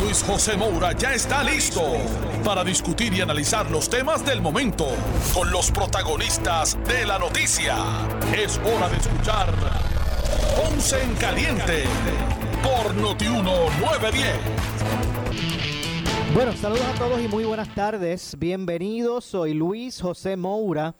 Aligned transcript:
Luis 0.00 0.22
José 0.22 0.56
Moura 0.56 0.92
ya 0.92 1.12
está 1.12 1.44
listo 1.44 1.82
para 2.42 2.64
discutir 2.64 3.12
y 3.12 3.20
analizar 3.20 3.70
los 3.70 3.90
temas 3.90 4.24
del 4.24 4.40
momento 4.40 4.86
con 5.34 5.50
los 5.50 5.70
protagonistas 5.70 6.78
de 6.84 7.04
la 7.04 7.18
noticia. 7.18 7.76
Es 8.34 8.58
hora 8.58 8.88
de 8.88 8.96
escuchar 8.96 9.52
Ponce 10.56 11.02
en 11.02 11.14
Caliente 11.16 11.84
por 12.62 12.94
Notiuno 12.94 13.68
910. 13.80 14.38
Bueno, 16.32 16.54
saludos 16.54 16.86
a 16.86 16.98
todos 16.98 17.20
y 17.20 17.28
muy 17.28 17.44
buenas 17.44 17.74
tardes. 17.74 18.36
Bienvenidos, 18.38 19.26
soy 19.26 19.52
Luis 19.52 20.00
José 20.00 20.36
Moura. 20.36 20.94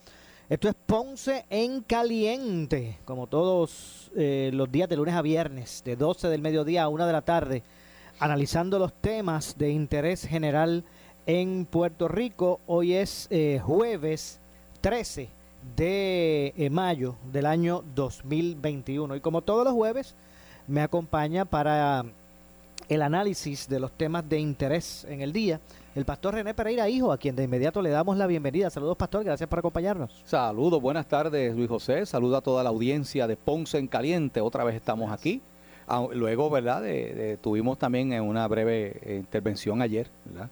Esto 0.50 0.68
es 0.68 0.74
Ponce 0.74 1.46
en 1.48 1.82
Caliente, 1.82 2.98
como 3.06 3.28
todos 3.28 4.10
eh, 4.14 4.50
los 4.52 4.70
días 4.70 4.88
de 4.90 4.96
lunes 4.96 5.14
a 5.14 5.22
viernes, 5.22 5.82
de 5.86 5.96
12 5.96 6.28
del 6.28 6.42
mediodía 6.42 6.82
a 6.82 6.88
1 6.88 7.06
de 7.06 7.12
la 7.12 7.22
tarde, 7.22 7.62
analizando 8.20 8.78
los 8.78 8.92
temas 8.92 9.56
de 9.58 9.70
interés 9.70 10.26
general 10.26 10.84
en 11.26 11.64
Puerto 11.64 12.06
Rico. 12.06 12.60
Hoy 12.66 12.92
es 12.92 13.26
eh, 13.30 13.60
jueves 13.64 14.38
13 14.82 15.28
de 15.74 16.54
eh, 16.56 16.70
mayo 16.70 17.16
del 17.32 17.46
año 17.46 17.82
2021 17.94 19.16
y 19.16 19.20
como 19.20 19.42
todos 19.42 19.64
los 19.64 19.74
jueves 19.74 20.14
me 20.68 20.82
acompaña 20.82 21.44
para 21.44 22.04
el 22.88 23.02
análisis 23.02 23.68
de 23.68 23.80
los 23.80 23.92
temas 23.92 24.28
de 24.28 24.38
interés 24.38 25.04
en 25.08 25.22
el 25.22 25.32
día 25.32 25.60
el 25.96 26.04
pastor 26.04 26.34
René 26.34 26.54
Pereira, 26.54 26.88
hijo, 26.88 27.10
a 27.10 27.18
quien 27.18 27.34
de 27.34 27.42
inmediato 27.42 27.82
le 27.82 27.90
damos 27.90 28.16
la 28.16 28.28
bienvenida. 28.28 28.70
Saludos, 28.70 28.96
pastor, 28.96 29.24
gracias 29.24 29.48
por 29.48 29.58
acompañarnos. 29.58 30.22
Saludos, 30.24 30.80
buenas 30.80 31.06
tardes, 31.06 31.56
Luis 31.56 31.68
José. 31.68 32.06
Saludo 32.06 32.36
a 32.36 32.40
toda 32.40 32.62
la 32.62 32.68
audiencia 32.68 33.26
de 33.26 33.36
Ponce 33.36 33.76
en 33.76 33.88
Caliente. 33.88 34.40
Otra 34.40 34.62
vez 34.62 34.76
estamos 34.76 35.10
aquí. 35.10 35.42
Ah, 35.92 36.06
luego, 36.12 36.48
¿verdad? 36.50 36.82
De, 36.82 37.36
tuvimos 37.42 37.76
también 37.76 38.12
una 38.20 38.46
breve 38.46 39.00
eh, 39.02 39.16
intervención 39.16 39.82
ayer, 39.82 40.08
¿verdad? 40.24 40.48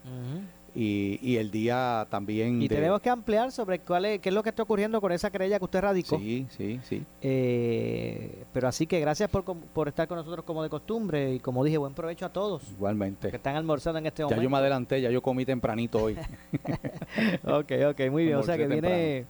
Y, 0.75 1.37
el 1.37 1.51
día 1.51 2.07
también. 2.11 2.61
Y 2.61 2.69
tenemos 2.69 3.01
que 3.01 3.09
ampliar 3.09 3.51
sobre 3.53 3.79
cuál 3.81 4.05
es, 4.05 4.21
qué 4.21 4.29
es 4.29 4.35
lo 4.35 4.43
que 4.43 4.51
está 4.51 4.63
ocurriendo 4.65 5.01
con 5.01 5.13
esa 5.13 5.31
querella 5.31 5.59
que 5.59 5.65
usted 5.65 5.81
radicó. 5.81 6.19
Sí, 6.19 6.47
sí, 6.51 6.81
sí. 6.83 7.05
Eh, 7.21 8.45
pero 8.53 8.69
así 8.69 8.87
que 8.87 9.01
gracias 9.01 9.31
por, 9.31 9.45
por, 9.45 9.89
estar 9.89 10.07
con 10.09 10.19
nosotros 10.19 10.45
como 10.45 10.63
de 10.63 10.69
costumbre 10.69 11.35
y 11.35 11.41
como 11.41 11.65
dije, 11.65 11.79
buen 11.79 11.95
provecho 11.95 12.27
a 12.27 12.33
todos. 12.33 12.63
Igualmente. 12.71 13.31
Que 13.31 13.37
están 13.37 13.57
almorzando 13.57 13.99
en 13.99 14.07
este 14.07 14.23
momento. 14.23 14.41
Ya 14.41 14.45
yo 14.45 14.51
me 14.51 14.59
adelanté, 14.59 15.01
ya 15.01 15.11
yo 15.11 15.23
comí 15.23 15.45
tempranito 15.45 16.03
hoy. 16.03 16.17
ok, 17.45 17.73
ok, 17.91 18.01
muy 18.11 18.25
bien. 18.25 18.37
o 18.37 18.43
sea 18.43 18.57
que 18.57 18.67
viene, 18.67 19.27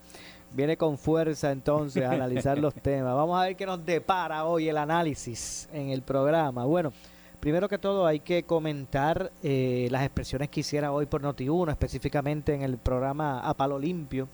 viene 0.52 0.76
con 0.76 0.98
fuerza 0.98 1.50
entonces 1.50 2.04
a 2.04 2.12
analizar 2.12 2.58
los 2.58 2.74
temas. 2.82 3.14
Vamos 3.14 3.40
a 3.40 3.44
ver 3.44 3.56
qué 3.56 3.66
nos 3.66 3.84
depara 3.84 4.44
hoy 4.44 4.68
el 4.68 4.78
análisis 4.78 5.68
en 5.72 5.90
el 5.90 6.02
programa. 6.02 6.64
Bueno. 6.64 6.92
Primero 7.40 7.68
que 7.68 7.78
todo 7.78 8.04
hay 8.04 8.18
que 8.18 8.42
comentar 8.42 9.30
eh, 9.44 9.86
las 9.92 10.02
expresiones 10.02 10.48
que 10.48 10.60
hiciera 10.60 10.90
hoy 10.90 11.06
por 11.06 11.22
Noti1, 11.22 11.70
específicamente 11.70 12.52
en 12.52 12.62
el 12.62 12.78
programa 12.78 13.38
A 13.38 13.54
Palo 13.54 13.78
Limpio, 13.78 14.28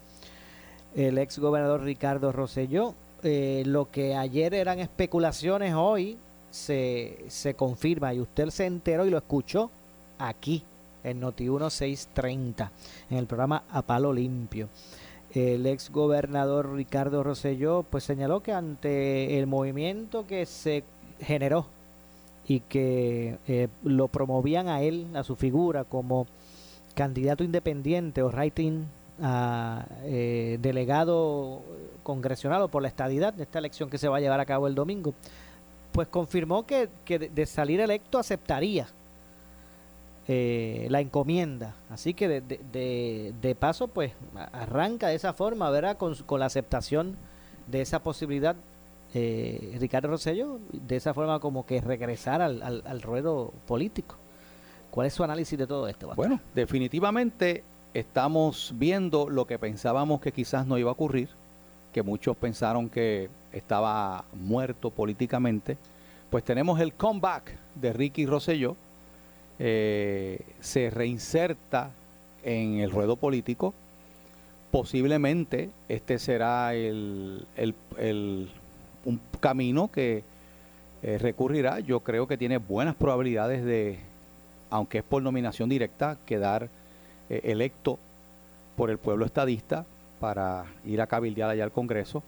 el 0.96 1.18
ex 1.18 1.38
gobernador 1.38 1.82
Ricardo 1.82 2.32
Rosselló. 2.32 2.94
Eh, 3.22 3.62
lo 3.66 3.90
que 3.90 4.14
ayer 4.14 4.54
eran 4.54 4.78
especulaciones, 4.78 5.74
hoy 5.74 6.16
se, 6.50 7.24
se 7.28 7.52
confirma 7.54 8.14
y 8.14 8.20
usted 8.20 8.48
se 8.48 8.64
enteró 8.64 9.04
y 9.04 9.10
lo 9.10 9.18
escuchó 9.18 9.70
aquí 10.18 10.64
en 11.02 11.20
Noti1 11.20 11.70
630, 11.70 12.72
en 13.10 13.18
el 13.18 13.26
programa 13.26 13.64
A 13.70 13.82
Palo 13.82 14.12
Limpio. 14.12 14.70
El 15.34 15.66
ex 15.66 15.90
gobernador 15.90 16.74
Ricardo 16.74 17.24
Rosselló 17.24 17.82
pues 17.82 18.04
señaló 18.04 18.40
que 18.40 18.52
ante 18.52 19.38
el 19.38 19.48
movimiento 19.48 20.26
que 20.26 20.46
se 20.46 20.84
generó 21.20 21.66
y 22.46 22.60
que 22.60 23.38
eh, 23.48 23.68
lo 23.82 24.06
promovían 24.06 24.68
a 24.68 24.82
él, 24.82 25.08
a 25.14 25.24
su 25.24 25.34
figura, 25.34 25.82
como 25.82 26.28
candidato 26.94 27.42
independiente 27.42 28.22
o 28.22 28.28
writing 28.28 28.84
a 29.20 29.86
eh, 30.04 30.58
delegado 30.60 31.62
congresional 32.04 32.68
por 32.68 32.82
la 32.82 32.88
estadidad 32.88 33.34
de 33.34 33.42
esta 33.42 33.58
elección 33.58 33.90
que 33.90 33.98
se 33.98 34.08
va 34.08 34.18
a 34.18 34.20
llevar 34.20 34.38
a 34.38 34.46
cabo 34.46 34.68
el 34.68 34.76
domingo, 34.76 35.14
pues 35.90 36.06
confirmó 36.08 36.64
que, 36.64 36.88
que 37.04 37.18
de 37.18 37.46
salir 37.46 37.80
electo 37.80 38.18
aceptaría 38.18 38.86
eh, 40.28 40.86
la 40.90 41.00
encomienda. 41.00 41.74
Así 41.90 42.14
que 42.14 42.28
de, 42.28 42.40
de, 42.40 43.34
de, 43.40 43.54
paso, 43.54 43.88
pues 43.88 44.12
arranca 44.52 45.08
de 45.08 45.14
esa 45.16 45.32
forma, 45.32 45.70
¿verdad? 45.70 45.96
Con, 45.96 46.14
con 46.14 46.40
la 46.40 46.46
aceptación 46.46 47.16
de 47.66 47.80
esa 47.80 48.02
posibilidad 48.02 48.56
eh, 49.16 49.76
Ricardo 49.78 50.08
Rosselló 50.08 50.58
de 50.72 50.96
esa 50.96 51.14
forma 51.14 51.38
como 51.38 51.64
que 51.64 51.80
regresar 51.80 52.42
al, 52.42 52.82
al, 52.84 53.00
ruedo 53.02 53.52
político. 53.66 54.16
¿Cuál 54.90 55.06
es 55.06 55.14
su 55.14 55.22
análisis 55.22 55.56
de 55.56 55.68
todo 55.68 55.86
esto? 55.86 56.12
Bueno, 56.16 56.40
definitivamente 56.52 57.62
estamos 57.94 58.72
viendo 58.76 59.28
lo 59.30 59.46
que 59.46 59.56
pensábamos 59.58 60.20
que 60.20 60.32
quizás 60.32 60.66
no 60.66 60.78
iba 60.78 60.90
a 60.90 60.94
ocurrir, 60.94 61.28
que 61.92 62.02
muchos 62.02 62.36
pensaron 62.36 62.88
que 62.88 63.30
estaba 63.52 64.24
muerto 64.34 64.90
políticamente. 64.90 65.78
Pues 66.28 66.42
tenemos 66.42 66.80
el 66.80 66.92
comeback 66.94 67.56
de 67.76 67.92
Ricky 67.92 68.26
Rosselló, 68.26 68.76
eh, 69.58 70.40
se 70.60 70.90
reinserta 70.90 71.90
en 72.42 72.80
el 72.80 72.90
ruedo 72.90 73.16
político. 73.16 73.74
Posiblemente 74.70 75.70
este 75.88 76.18
será 76.18 76.74
el, 76.74 77.46
el, 77.56 77.74
el 77.96 78.50
un 79.04 79.20
camino 79.40 79.90
que 79.90 80.24
eh, 81.02 81.18
recurrirá. 81.18 81.80
Yo 81.80 82.00
creo 82.00 82.26
que 82.26 82.36
tiene 82.36 82.58
buenas 82.58 82.94
probabilidades 82.94 83.64
de, 83.64 83.98
aunque 84.70 84.98
es 84.98 85.04
por 85.04 85.22
nominación 85.22 85.68
directa, 85.68 86.16
quedar 86.26 86.68
eh, 87.30 87.40
electo 87.44 87.98
por 88.76 88.90
el 88.90 88.98
pueblo 88.98 89.24
estadista 89.24 89.84
para 90.18 90.64
ir 90.84 91.00
a 91.00 91.06
cabildear 91.06 91.50
allá 91.50 91.64
al 91.64 91.72
Congreso. 91.72 92.22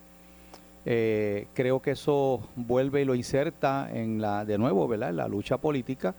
Creo 0.85 1.83
que 1.83 1.91
eso 1.91 2.41
vuelve 2.55 3.03
y 3.03 3.05
lo 3.05 3.17
inserta 3.17 3.91
en 3.93 4.21
la, 4.21 4.45
de 4.45 4.57
nuevo, 4.57 4.87
¿verdad? 4.87 5.11
En 5.11 5.17
la 5.17 5.27
lucha 5.27 5.57
política. 5.57 6.15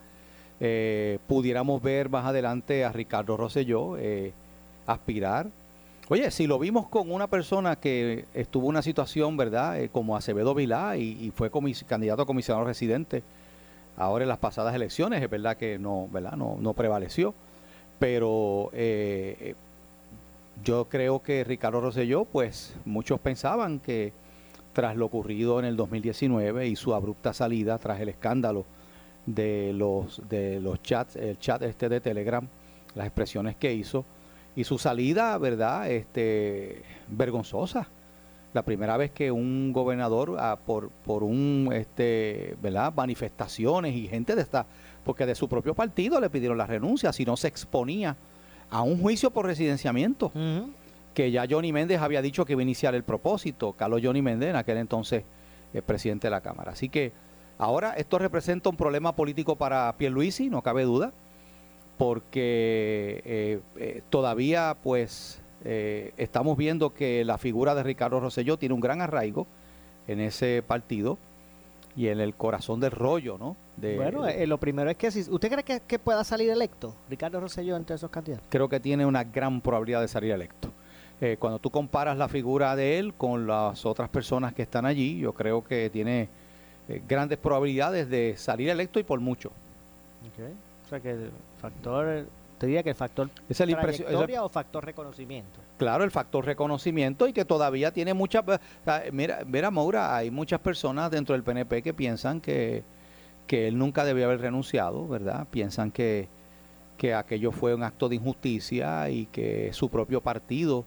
Pudiéramos 1.28 1.81
ver 1.81 2.09
más 2.09 2.25
adelante 2.25 2.84
a 2.84 2.91
Ricardo 2.91 3.38
Rosselló 3.38 3.95
aspirar 4.85 5.47
Oye, 6.09 6.31
si 6.31 6.47
lo 6.47 6.57
vimos 6.57 6.88
con 6.88 7.12
una 7.12 7.28
persona 7.28 7.75
que 7.75 8.23
estuvo 8.34 8.67
en 8.67 8.69
una 8.69 8.81
situación, 8.81 9.35
¿verdad? 9.35 9.78
Eh, 9.81 9.90
como 9.90 10.16
Acevedo 10.16 10.56
Vilá 10.56 10.96
y, 10.96 11.34
fue 11.35 11.51
candidato 11.85 12.22
a 12.22 12.25
comisionado 12.25 12.66
residente 12.66 13.23
ahora 13.97 14.23
en 14.23 14.29
las 14.29 14.38
pasadas 14.38 14.73
elecciones, 14.73 15.22
es 15.22 15.29
verdad 15.29 15.57
que 15.57 15.78
no, 15.78 16.07
¿verdad? 16.09 16.38
No, 16.38 16.56
no 16.62 16.73
prevaleció. 16.73 17.34
Pero 18.00 18.69
eh, 18.72 19.56
yo 20.63 20.85
creo 20.85 21.22
que 21.22 21.44
Ricardo 21.44 21.81
Rosselló, 21.81 22.23
pues 22.23 22.73
muchos 22.85 23.19
pensaban 23.19 23.79
que 23.79 24.13
tras 24.72 24.96
lo 24.96 25.07
ocurrido 25.07 25.59
en 25.59 25.66
el 25.66 25.75
2019 25.75 26.67
y 26.67 26.78
su 26.78 26.94
abrupta 26.94 27.34
salida 27.34 27.78
tras 27.79 28.00
el 28.00 28.07
escándalo 28.07 28.63
de 29.27 29.73
los 29.73 30.21
de 30.27 30.59
los 30.59 30.81
chats, 30.81 31.15
el 31.17 31.38
chat 31.38 31.61
este 31.61 31.89
de 31.89 32.01
Telegram, 32.01 32.47
las 32.96 33.05
expresiones 33.05 33.55
que 33.57 33.73
hizo, 33.73 34.05
y 34.55 34.63
su 34.63 34.79
salida, 34.79 35.37
¿verdad? 35.37 35.91
Este, 35.91 36.81
vergonzosa. 37.07 37.87
La 38.53 38.63
primera 38.63 38.97
vez 38.97 39.11
que 39.11 39.31
un 39.31 39.72
gobernador, 39.72 40.37
ah, 40.40 40.57
por, 40.66 40.90
por 40.90 41.23
un, 41.23 41.69
este, 41.73 42.55
¿verdad? 42.59 42.91
Manifestaciones 42.96 43.96
y 43.96 44.07
gente 44.07 44.35
de 44.35 44.41
esta, 44.41 44.66
porque 45.03 45.28
de 45.28 45.35
su 45.35 45.47
propio 45.47 45.75
partido 45.75 46.19
le 46.19 46.31
pidieron 46.31 46.57
la 46.57 46.66
renuncia, 46.66 47.13
si 47.13 47.23
no 47.23 47.37
se 47.37 47.49
exponía 47.49 48.16
a 48.72 48.81
un 48.81 48.99
juicio 48.99 49.29
por 49.29 49.46
residenciamiento, 49.46 50.31
que 51.13 51.29
ya 51.29 51.46
Johnny 51.47 51.72
Méndez 51.72 52.02
había 52.02 52.22
dicho 52.22 52.46
que 52.46 52.53
iba 52.53 52.61
a 52.61 52.63
iniciar 52.63 52.96
el 52.96 53.03
propósito, 53.03 53.73
Carlos 53.73 54.02
Johnny 54.03 54.22
Méndez, 54.22 54.49
en 54.49 54.55
aquel 54.55 54.78
entonces 54.78 55.23
el 55.73 55.84
presidente 55.84 56.28
de 56.28 56.31
la 56.31 56.41
Cámara. 56.41 56.72
Así 56.72 56.90
que 56.90 57.11
ahora 57.57 57.93
esto 57.93 58.19
representa 58.19 58.69
un 58.69 58.77
problema 58.77 59.15
político 59.15 59.55
para 59.55 59.93
Pierluisi, 59.97 60.49
no 60.49 60.61
cabe 60.61 60.83
duda 60.83 61.13
porque 61.97 63.21
eh, 63.25 63.59
eh, 63.77 64.01
todavía 64.09 64.77
pues 64.83 65.41
eh, 65.65 66.13
estamos 66.17 66.57
viendo 66.57 66.93
que 66.93 67.25
la 67.25 67.37
figura 67.37 67.73
de 67.75 67.83
Ricardo 67.83 68.19
Rosselló 68.19 68.57
tiene 68.57 68.75
un 68.75 68.81
gran 68.81 69.01
arraigo 69.01 69.47
en 70.07 70.19
ese 70.19 70.63
partido 70.65 71.17
y 71.95 72.09
en 72.09 72.19
el 72.19 72.35
corazón 72.35 72.79
del 72.79 72.91
rollo, 72.91 73.37
¿no? 73.39 73.55
bueno, 73.77 74.27
eh, 74.27 74.45
lo 74.47 74.59
primero 74.59 74.89
es 74.89 74.97
que 74.97 75.11
si 75.11 75.21
usted 75.29 75.51
cree 75.51 75.81
que, 75.81 75.99
pueda 75.99 76.23
salir 76.23 76.49
electo 76.51 76.95
Ricardo 77.09 77.39
Rosselló 77.39 77.75
entre 77.75 77.95
esos 77.95 78.09
candidatos. 78.09 78.45
Creo 78.49 78.69
que 78.69 78.79
tiene 78.79 79.05
una 79.05 79.23
gran 79.23 79.61
probabilidad 79.61 80.01
de 80.01 80.07
salir 80.07 80.31
electo. 80.31 80.69
Eh, 81.19 81.37
cuando 81.39 81.57
tú 81.57 81.71
comparas 81.71 82.17
la 82.17 82.27
figura 82.27 82.75
de 82.75 82.99
él 82.99 83.15
con 83.15 83.47
las 83.47 83.85
otras 83.85 84.09
personas 84.09 84.53
que 84.53 84.61
están 84.61 84.85
allí, 84.85 85.17
yo 85.17 85.33
creo 85.33 85.63
que 85.63 85.89
tiene 85.89 86.29
eh, 86.89 87.01
grandes 87.07 87.37
probabilidades 87.37 88.09
de 88.09 88.35
salir 88.37 88.69
electo 88.69 88.99
y 88.99 89.03
por 89.03 89.19
mucho. 89.19 89.51
O 90.85 90.89
sea 90.89 90.99
que 90.99 91.11
el 91.11 91.31
factor, 91.61 92.25
te 92.57 92.67
diría 92.67 92.84
que 92.84 92.89
el 92.89 92.95
factor 92.95 93.29
es 93.49 93.59
el 93.59 93.75
trayectoria 93.75 94.43
o 94.43 94.49
factor 94.49 94.85
reconocimiento. 94.85 95.59
Claro, 95.78 96.03
el 96.03 96.11
factor 96.11 96.45
reconocimiento 96.45 97.28
y 97.28 97.34
que 97.34 97.45
todavía 97.45 97.91
tiene 97.91 98.13
muchas... 98.13 98.43
Mira, 99.11 99.39
mira, 99.45 99.72
Maura, 99.72 100.16
hay 100.16 100.31
muchas 100.31 100.59
personas 100.59 101.11
dentro 101.11 101.34
del 101.34 101.43
PNP 101.43 101.81
que 101.81 101.93
piensan 101.93 102.41
que 102.41 102.84
que 103.47 103.67
él 103.67 103.78
nunca 103.78 104.05
debió 104.05 104.25
haber 104.25 104.41
renunciado, 104.41 105.07
¿verdad? 105.07 105.47
Piensan 105.49 105.90
que, 105.90 106.28
que 106.97 107.16
aquello 107.16 107.51
fue 107.51 107.73
un 107.73 107.81
acto 107.81 108.09
de 108.09 108.16
injusticia 108.16 109.09
y 109.09 109.25
que 109.28 109.72
su 109.73 109.90
propio 109.90 110.22
partido 110.22 110.85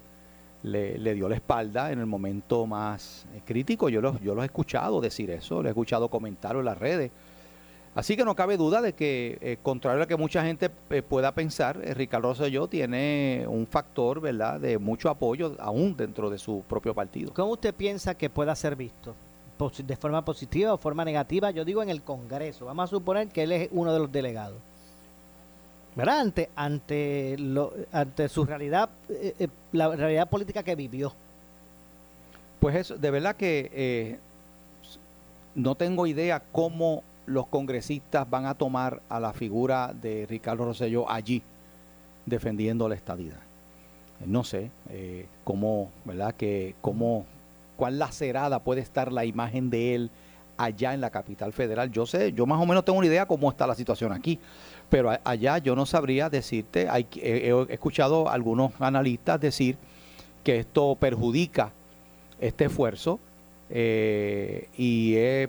le, 0.63 1.15
dio 1.15 1.29
la 1.29 1.37
espalda 1.37 1.91
en 1.93 2.01
el 2.01 2.07
momento 2.07 2.67
más 2.67 3.27
eh, 3.35 3.41
crítico. 3.45 3.89
Yo 3.89 4.01
los, 4.01 4.21
yo 4.21 4.35
los 4.35 4.43
he 4.43 4.47
escuchado 4.47 5.01
decir 5.01 5.31
eso, 5.31 5.63
lo 5.63 5.69
he 5.69 5.71
escuchado 5.71 6.09
comentar 6.09 6.57
en 6.57 6.65
las 6.65 6.79
redes. 6.79 7.11
Así 7.95 8.17
que 8.17 8.25
no 8.25 8.37
cabe 8.37 8.57
duda 8.57 8.81
de 8.81 8.93
que, 8.93 9.37
eh, 9.41 9.59
contrario 9.61 10.05
a 10.05 10.07
que 10.07 10.17
mucha 10.17 10.45
gente 10.45 10.71
eh, 10.91 11.03
pueda 11.03 11.35
pensar, 11.35 11.77
Ricardo 11.97 12.29
Rosselló 12.29 12.69
tiene 12.69 13.45
un 13.49 13.67
factor, 13.67 14.21
¿verdad?, 14.21 14.61
de 14.61 14.79
mucho 14.79 15.11
apoyo 15.11 15.57
aún 15.59 15.97
dentro 15.97 16.31
de 16.31 16.39
su 16.39 16.63
propio 16.69 16.95
partido. 16.95 17.33
¿Cómo 17.35 17.53
usted 17.53 17.75
piensa 17.75 18.15
que 18.15 18.31
pueda 18.31 18.55
ser 18.55 18.77
visto? 18.77 19.15
de 19.85 19.97
forma 19.97 20.25
positiva 20.25 20.73
o 20.73 20.79
forma 20.79 21.05
negativa, 21.05 21.51
yo 21.51 21.67
digo 21.67 21.83
en 21.83 21.91
el 21.91 22.01
Congreso. 22.01 22.65
Vamos 22.65 22.85
a 22.85 22.87
suponer 22.87 23.29
que 23.29 23.43
él 23.43 23.53
es 23.53 23.69
uno 23.73 23.93
de 23.93 23.99
los 23.99 24.11
delegados. 24.11 24.57
Ante, 26.55 27.37
lo, 27.39 27.73
ante 27.93 28.29
su 28.29 28.45
realidad, 28.45 28.91
eh, 29.09 29.35
eh, 29.39 29.49
la 29.73 29.95
realidad 29.95 30.29
política 30.29 30.63
que 30.63 30.75
vivió. 30.75 31.13
Pues 32.61 32.77
eso, 32.77 32.97
de 32.97 33.11
verdad 33.11 33.37
que 33.37 33.71
eh, 33.73 34.19
no 35.55 35.75
tengo 35.75 36.07
idea 36.07 36.43
cómo 36.53 37.03
los 37.27 37.47
congresistas 37.47 38.29
van 38.29 38.47
a 38.47 38.55
tomar 38.55 39.03
a 39.09 39.21
la 39.21 39.33
figura 39.33 39.93
de 39.95 40.27
Ricardo 40.29 40.65
Rosselló 40.65 41.11
allí, 41.11 41.43
defendiendo 42.27 42.89
la 42.89 42.95
estadidad. 42.95 43.39
No 44.27 44.45
sé 44.45 44.71
cómo, 45.45 45.91
¿verdad? 46.05 46.35
Que 46.35 46.75
cómo 46.83 47.25
cuán 47.77 47.99
lacerada 47.99 48.59
puede 48.59 48.83
estar 48.83 49.11
la 49.11 49.25
imagen 49.25 49.71
de 49.71 49.95
él 49.95 50.11
allá 50.59 50.93
en 50.93 51.01
la 51.01 51.11
capital 51.11 51.53
federal. 51.53 51.91
Yo 51.91 52.05
sé, 52.05 52.33
yo 52.33 52.45
más 52.47 52.61
o 52.61 52.67
menos 52.67 52.85
tengo 52.85 52.99
una 52.99 53.09
idea 53.09 53.27
cómo 53.27 53.51
está 53.51 53.67
la 53.67 53.75
situación 53.75 54.13
aquí, 54.13 54.39
pero 54.91 55.17
allá 55.25 55.59
yo 55.59 55.77
no 55.77 55.87
sabría 55.87 56.29
decirte, 56.29 56.89
he, 57.17 57.67
escuchado 57.69 58.29
a 58.29 58.35
algunos 58.35 58.73
analistas 58.81 59.41
decir 59.41 59.77
que 60.45 60.59
esto 60.59 60.97
perjudica 60.97 61.73
este 62.41 62.65
esfuerzo 62.67 63.21
eh, 63.71 64.69
y 64.77 65.15
he, 65.15 65.49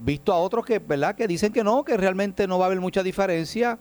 visto 0.00 0.32
a 0.32 0.38
otros 0.38 0.66
que, 0.66 0.78
¿verdad? 0.78 1.16
que 1.16 1.26
dicen 1.26 1.52
que 1.52 1.64
no, 1.64 1.84
que 1.84 1.96
realmente 1.96 2.46
no 2.46 2.58
va 2.58 2.66
a 2.66 2.68
haber 2.68 2.80
mucha 2.80 3.02
diferencia. 3.02 3.78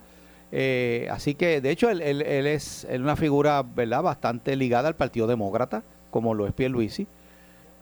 Eh, 0.53 1.07
así 1.11 1.35
que, 1.35 1.61
de 1.61 1.71
hecho, 1.71 1.89
él, 1.89 2.21
es 2.21 2.87
una 2.89 3.15
figura 3.17 3.63
¿verdad? 3.63 4.01
bastante 4.01 4.55
ligada 4.55 4.87
al 4.87 4.95
Partido 4.95 5.27
Demócrata, 5.27 5.83
como 6.09 6.33
lo 6.33 6.47
es 6.47 6.53
Pierluisi. 6.53 7.05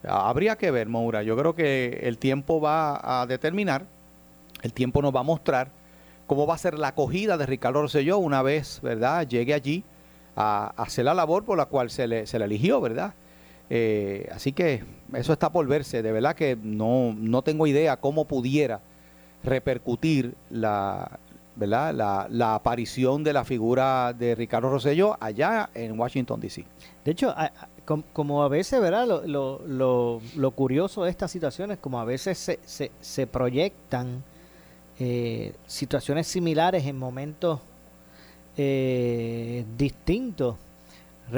Habría 0.03 0.55
que 0.55 0.71
ver, 0.71 0.87
Moura. 0.87 1.21
Yo 1.23 1.37
creo 1.37 1.53
que 1.53 1.99
el 2.03 2.17
tiempo 2.17 2.59
va 2.59 3.21
a 3.21 3.27
determinar, 3.27 3.85
el 4.63 4.73
tiempo 4.73 5.01
nos 5.01 5.15
va 5.15 5.19
a 5.19 5.23
mostrar 5.23 5.78
cómo 6.29 6.45
va 6.45 6.53
a 6.53 6.59
ser 6.59 6.77
la 6.77 6.89
acogida 6.89 7.39
de 7.39 7.47
Ricardo 7.47 7.81
Rosselló 7.81 8.19
una 8.19 8.43
vez, 8.43 8.81
¿verdad?, 8.83 9.27
llegue 9.27 9.51
allí 9.51 9.83
a, 10.35 10.67
hacer 10.77 11.05
la 11.05 11.15
labor 11.15 11.43
por 11.43 11.57
la 11.57 11.65
cual 11.65 11.89
se 11.89 12.07
le, 12.07 12.27
se 12.27 12.37
le 12.37 12.45
eligió, 12.45 12.79
¿verdad? 12.79 13.15
Eh, 13.71 14.29
así 14.31 14.53
que 14.53 14.83
eso 15.13 15.33
está 15.33 15.51
por 15.51 15.65
verse. 15.65 16.03
De 16.03 16.11
verdad 16.11 16.35
que 16.35 16.55
no, 16.61 17.15
no 17.17 17.41
tengo 17.41 17.65
idea 17.65 17.97
cómo 17.97 18.25
pudiera 18.25 18.79
repercutir 19.43 20.35
la, 20.51 21.19
¿verdad? 21.55 21.95
La, 21.95 22.27
la, 22.29 22.53
aparición 22.53 23.23
de 23.23 23.33
la 23.33 23.43
figura 23.43 24.13
de 24.13 24.35
Ricardo 24.35 24.69
Rosselló 24.69 25.17
allá 25.19 25.71
en 25.73 25.99
Washington, 25.99 26.39
D.C. 26.39 26.63
De 27.03 27.11
hecho, 27.11 27.33
como, 28.13 28.43
a 28.43 28.49
veces, 28.49 28.79
¿verdad? 28.79 29.07
Lo, 29.07 29.25
lo, 29.65 30.21
lo, 30.35 30.51
curioso 30.51 31.05
de 31.05 31.09
estas 31.09 31.31
situaciones, 31.31 31.79
como 31.79 31.99
a 31.99 32.05
veces 32.05 32.37
se, 32.37 32.59
se, 32.65 32.91
se 33.01 33.25
proyectan 33.25 34.23
eh, 34.99 35.53
situaciones 35.65 36.27
similares 36.27 36.85
en 36.85 36.97
momentos 36.97 37.61
eh, 38.57 39.65
distintos. 39.77 40.57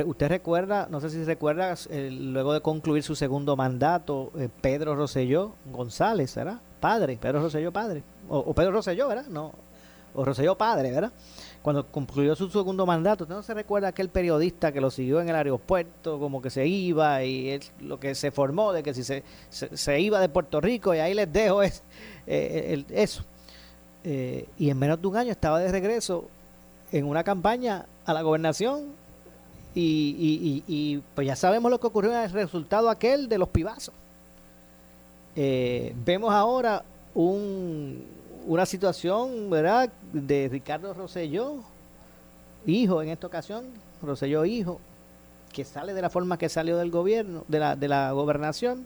usted 0.06 0.30
recuerda, 0.30 0.88
no 0.90 1.00
sé 1.00 1.12
si 1.12 1.24
recuerda, 1.24 1.76
luego 2.10 2.54
de 2.54 2.62
concluir 2.62 3.04
su 3.04 3.16
segundo 3.16 3.56
mandato, 3.56 4.32
eh, 4.38 4.50
Pedro 4.62 4.96
Rosselló 4.96 5.54
González, 5.72 6.34
¿verdad? 6.36 6.60
Padre, 6.80 7.18
Pedro 7.22 7.42
Rosselló 7.42 7.72
padre, 7.72 8.02
o, 8.28 8.52
Pedro 8.56 8.72
Rosselló, 8.72 9.08
¿verdad? 9.08 9.28
No, 9.28 9.52
o 10.16 10.26
Rosselló 10.26 10.58
padre, 10.58 10.92
¿verdad? 10.92 11.12
cuando 11.62 11.86
concluyó 11.86 12.36
su 12.36 12.50
segundo 12.50 12.86
mandato, 12.86 13.26
¿usted 13.26 13.36
no 13.36 13.44
se 13.44 13.54
recuerda 13.54 13.90
aquel 13.90 14.10
periodista 14.10 14.72
que 14.72 14.82
lo 14.82 14.90
siguió 14.90 15.22
en 15.22 15.30
el 15.30 15.36
aeropuerto, 15.36 16.18
como 16.20 16.42
que 16.42 16.50
se 16.50 16.66
iba 16.66 17.24
y 17.24 17.60
lo 17.82 18.00
que 18.00 18.16
se 18.16 18.32
formó 18.32 18.74
de 18.74 18.82
que 18.82 18.94
si 18.96 19.04
se, 19.04 19.24
se, 19.50 20.00
iba 20.00 20.20
de 20.20 20.30
Puerto 20.30 20.60
Rico 20.60 20.96
y 20.96 20.98
ahí 20.98 21.14
les 21.14 21.32
dejo 21.32 21.62
es, 21.62 21.84
eh, 22.26 22.84
eso. 22.90 23.24
Eh, 24.04 24.48
y 24.58 24.70
en 24.70 24.80
menos 24.80 25.02
de 25.02 25.08
un 25.08 25.16
año 25.16 25.32
estaba 25.32 25.60
de 25.60 25.72
regreso 25.72 26.28
en 26.92 27.06
una 27.06 27.24
campaña 27.24 27.86
a 28.06 28.14
la 28.14 28.22
gobernación 28.22 28.86
y, 29.74 30.64
y, 30.68 31.04
pues 31.16 31.28
ya 31.28 31.36
sabemos 31.36 31.72
lo 31.72 31.80
que 31.80 31.88
ocurrió 31.88 32.12
en 32.12 32.24
el 32.24 32.32
resultado 32.32 32.90
aquel 32.90 33.30
de 33.30 33.38
los 33.38 33.50
pibazos. 33.50 33.94
Eh, 35.36 35.96
vemos 36.04 36.34
ahora 36.34 36.84
un, 37.14 38.04
una 38.46 38.66
situación, 38.66 39.50
¿verdad?, 39.50 39.90
de 40.12 40.50
Ricardo 40.52 40.94
Rosselló, 40.94 41.64
hijo 42.66 43.02
en 43.02 43.10
esta 43.10 43.28
ocasión, 43.28 43.66
Rosselló 44.02 44.44
hijo, 44.44 44.82
que 45.54 45.64
sale 45.64 45.94
de 45.94 46.02
la 46.02 46.10
forma 46.10 46.38
que 46.38 46.50
salió 46.50 46.78
del 46.78 46.92
gobierno, 46.92 47.46
de 47.48 47.60
la, 47.60 47.76
de 47.76 47.88
la 47.88 48.12
gobernación, 48.12 48.86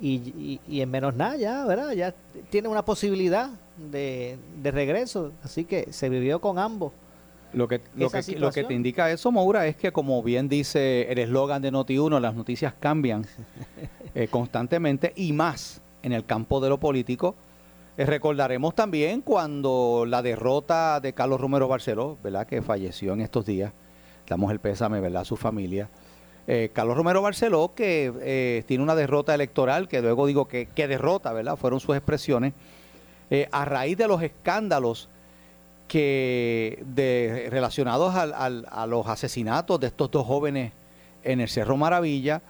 y, 0.00 0.60
y, 0.68 0.80
en 0.80 0.90
menos 0.90 1.14
nada 1.14 1.36
ya, 1.36 1.64
¿verdad? 1.64 1.92
Ya 1.92 2.14
tiene 2.50 2.68
una 2.68 2.84
posibilidad 2.84 3.50
de, 3.76 4.36
de 4.62 4.70
regreso, 4.70 5.32
así 5.42 5.64
que 5.64 5.92
se 5.92 6.08
vivió 6.08 6.40
con 6.40 6.58
ambos. 6.58 6.92
Lo 7.52 7.68
que, 7.68 7.80
lo 7.96 8.10
que, 8.10 8.36
lo, 8.36 8.50
que, 8.50 8.64
te 8.64 8.74
indica 8.74 9.10
eso, 9.12 9.30
Maura, 9.30 9.66
es 9.68 9.76
que 9.76 9.92
como 9.92 10.22
bien 10.24 10.48
dice 10.48 11.10
el 11.10 11.18
eslogan 11.18 11.62
de 11.62 11.70
Noti1, 11.70 12.20
las 12.20 12.34
noticias 12.34 12.74
cambian 12.80 13.24
eh, 14.14 14.26
constantemente 14.28 15.12
y 15.14 15.32
más 15.32 15.80
en 16.02 16.12
el 16.12 16.24
campo 16.24 16.60
de 16.60 16.68
lo 16.68 16.80
político 16.80 17.36
eh, 17.96 18.06
recordaremos 18.06 18.74
también 18.74 19.20
cuando 19.20 20.04
la 20.06 20.20
derrota 20.20 20.98
de 20.98 21.12
Carlos 21.12 21.40
Romero 21.40 21.68
Barceló, 21.68 22.18
¿verdad? 22.24 22.46
Que 22.46 22.60
falleció 22.60 23.12
en 23.12 23.20
estos 23.20 23.46
días. 23.46 23.72
Damos 24.26 24.50
el 24.50 24.58
pésame, 24.58 25.00
¿verdad? 25.00 25.22
A 25.22 25.24
su 25.24 25.36
familia. 25.36 25.88
Eh, 26.46 26.70
Carlos 26.72 26.96
Romero 26.96 27.22
Barceló, 27.22 27.74
que 27.74 28.12
eh, 28.20 28.64
tiene 28.66 28.82
una 28.82 28.94
derrota 28.94 29.34
electoral, 29.34 29.88
que 29.88 30.02
luego 30.02 30.26
digo 30.26 30.46
que, 30.46 30.68
derrota, 30.76 31.32
¿verdad? 31.32 31.56
Fueron 31.56 31.80
sus 31.80 31.96
expresiones. 31.96 32.52
a 33.50 33.64
raíz 33.64 33.96
de 33.96 34.06
los 34.06 34.22
escándalos 34.22 35.08
que 35.88 36.82
relacionados 37.50 38.14
a 38.14 38.86
los 38.86 39.06
asesinatos 39.06 39.80
de 39.80 39.88
estos 39.88 40.10
dos 40.10 40.26
jóvenes 40.26 40.72
en 41.24 41.40
el 41.40 41.48
Cerro 41.48 41.76
Maravilla, 41.76 42.42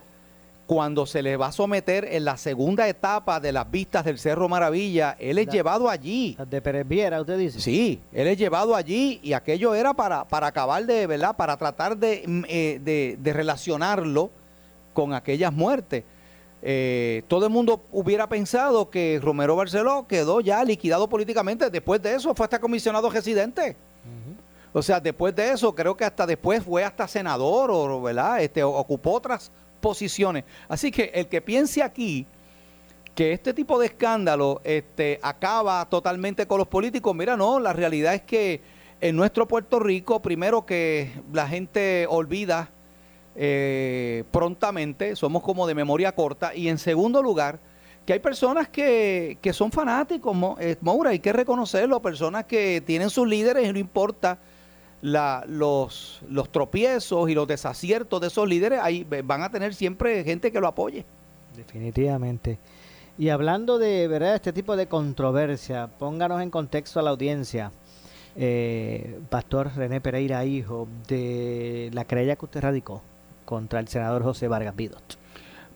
cuando 0.66 1.04
se 1.04 1.22
le 1.22 1.36
va 1.36 1.48
a 1.48 1.52
someter 1.52 2.06
en 2.10 2.24
la 2.24 2.36
segunda 2.36 2.88
etapa 2.88 3.38
de 3.38 3.52
las 3.52 3.70
vistas 3.70 4.04
del 4.04 4.18
Cerro 4.18 4.48
Maravilla, 4.48 5.16
él 5.18 5.38
es 5.38 5.48
llevado 5.48 5.90
allí. 5.90 6.36
De 6.48 6.62
Pérez 6.62 6.88
Viera, 6.88 7.20
usted 7.20 7.38
dice. 7.38 7.60
Sí, 7.60 8.00
él 8.12 8.28
es 8.28 8.38
llevado 8.38 8.74
allí 8.74 9.20
y 9.22 9.34
aquello 9.34 9.74
era 9.74 9.92
para, 9.92 10.26
para 10.26 10.46
acabar 10.46 10.84
de, 10.86 11.06
¿verdad? 11.06 11.36
Para 11.36 11.56
tratar 11.56 11.96
de, 11.96 12.24
mm, 12.26 12.42
eh, 12.48 13.16
de, 13.20 13.32
relacionarlo 13.32 14.30
con 14.94 15.12
aquellas 15.12 15.52
muertes. 15.52 16.04
Eh, 16.62 17.24
todo 17.28 17.44
el 17.44 17.52
mundo 17.52 17.82
hubiera 17.92 18.26
pensado 18.26 18.88
que 18.88 19.20
Romero 19.22 19.54
Barceló 19.56 20.06
quedó 20.06 20.40
ya 20.40 20.64
liquidado 20.64 21.08
políticamente. 21.08 21.68
Después 21.68 22.00
de 22.00 22.14
eso 22.14 22.34
fue 22.34 22.44
hasta 22.44 22.58
comisionado 22.58 23.10
residente. 23.10 23.76
O 24.76 24.82
sea, 24.82 24.98
después 24.98 25.36
de 25.36 25.52
eso, 25.52 25.72
creo 25.72 25.96
que 25.96 26.04
hasta 26.04 26.26
después 26.26 26.64
fue 26.64 26.82
hasta 26.82 27.06
senador, 27.06 27.70
o, 27.70 28.02
¿verdad? 28.02 28.42
Este, 28.42 28.64
ocupó 28.64 29.12
otras 29.12 29.52
posiciones. 29.84 30.44
Así 30.66 30.90
que 30.90 31.10
el 31.14 31.28
que 31.28 31.42
piense 31.42 31.82
aquí 31.82 32.26
que 33.14 33.34
este 33.34 33.52
tipo 33.52 33.78
de 33.78 33.84
escándalo 33.84 34.62
este, 34.64 35.20
acaba 35.22 35.84
totalmente 35.90 36.46
con 36.46 36.56
los 36.56 36.68
políticos, 36.68 37.14
mira, 37.14 37.36
no, 37.36 37.60
la 37.60 37.74
realidad 37.74 38.14
es 38.14 38.22
que 38.22 38.62
en 39.02 39.14
nuestro 39.14 39.46
Puerto 39.46 39.78
Rico, 39.78 40.22
primero 40.22 40.64
que 40.64 41.12
la 41.34 41.46
gente 41.46 42.06
olvida 42.08 42.70
eh, 43.36 44.24
prontamente, 44.30 45.16
somos 45.16 45.42
como 45.42 45.66
de 45.66 45.74
memoria 45.74 46.12
corta, 46.12 46.54
y 46.54 46.68
en 46.68 46.78
segundo 46.78 47.22
lugar, 47.22 47.60
que 48.06 48.14
hay 48.14 48.20
personas 48.20 48.70
que, 48.70 49.36
que 49.42 49.52
son 49.52 49.70
fanáticos, 49.70 50.34
eh, 50.60 50.76
Moura, 50.80 51.10
hay 51.10 51.18
que 51.18 51.34
reconocerlo, 51.34 52.00
personas 52.00 52.46
que 52.46 52.82
tienen 52.86 53.10
sus 53.10 53.28
líderes 53.28 53.68
y 53.68 53.72
no 53.72 53.78
importa 53.78 54.38
la, 55.04 55.44
los, 55.46 56.22
los 56.30 56.50
tropiezos 56.50 57.28
y 57.28 57.34
los 57.34 57.46
desaciertos 57.46 58.22
de 58.22 58.28
esos 58.28 58.48
líderes, 58.48 58.80
ahí 58.82 59.06
van 59.22 59.42
a 59.42 59.50
tener 59.50 59.74
siempre 59.74 60.24
gente 60.24 60.50
que 60.50 60.58
lo 60.58 60.66
apoye. 60.66 61.04
Definitivamente. 61.54 62.58
Y 63.18 63.28
hablando 63.28 63.78
de 63.78 64.08
verdad 64.08 64.34
este 64.34 64.54
tipo 64.54 64.76
de 64.76 64.86
controversia, 64.86 65.90
pónganos 65.98 66.40
en 66.40 66.48
contexto 66.48 67.00
a 67.00 67.02
la 67.02 67.10
audiencia, 67.10 67.70
eh, 68.34 69.20
Pastor 69.28 69.72
René 69.76 70.00
Pereira, 70.00 70.42
hijo, 70.46 70.88
de 71.06 71.90
la 71.92 72.06
querella 72.06 72.36
que 72.36 72.46
usted 72.46 72.62
radicó 72.62 73.02
contra 73.44 73.80
el 73.80 73.88
senador 73.88 74.22
José 74.22 74.48
Vargas 74.48 74.74
Vidot. 74.74 75.18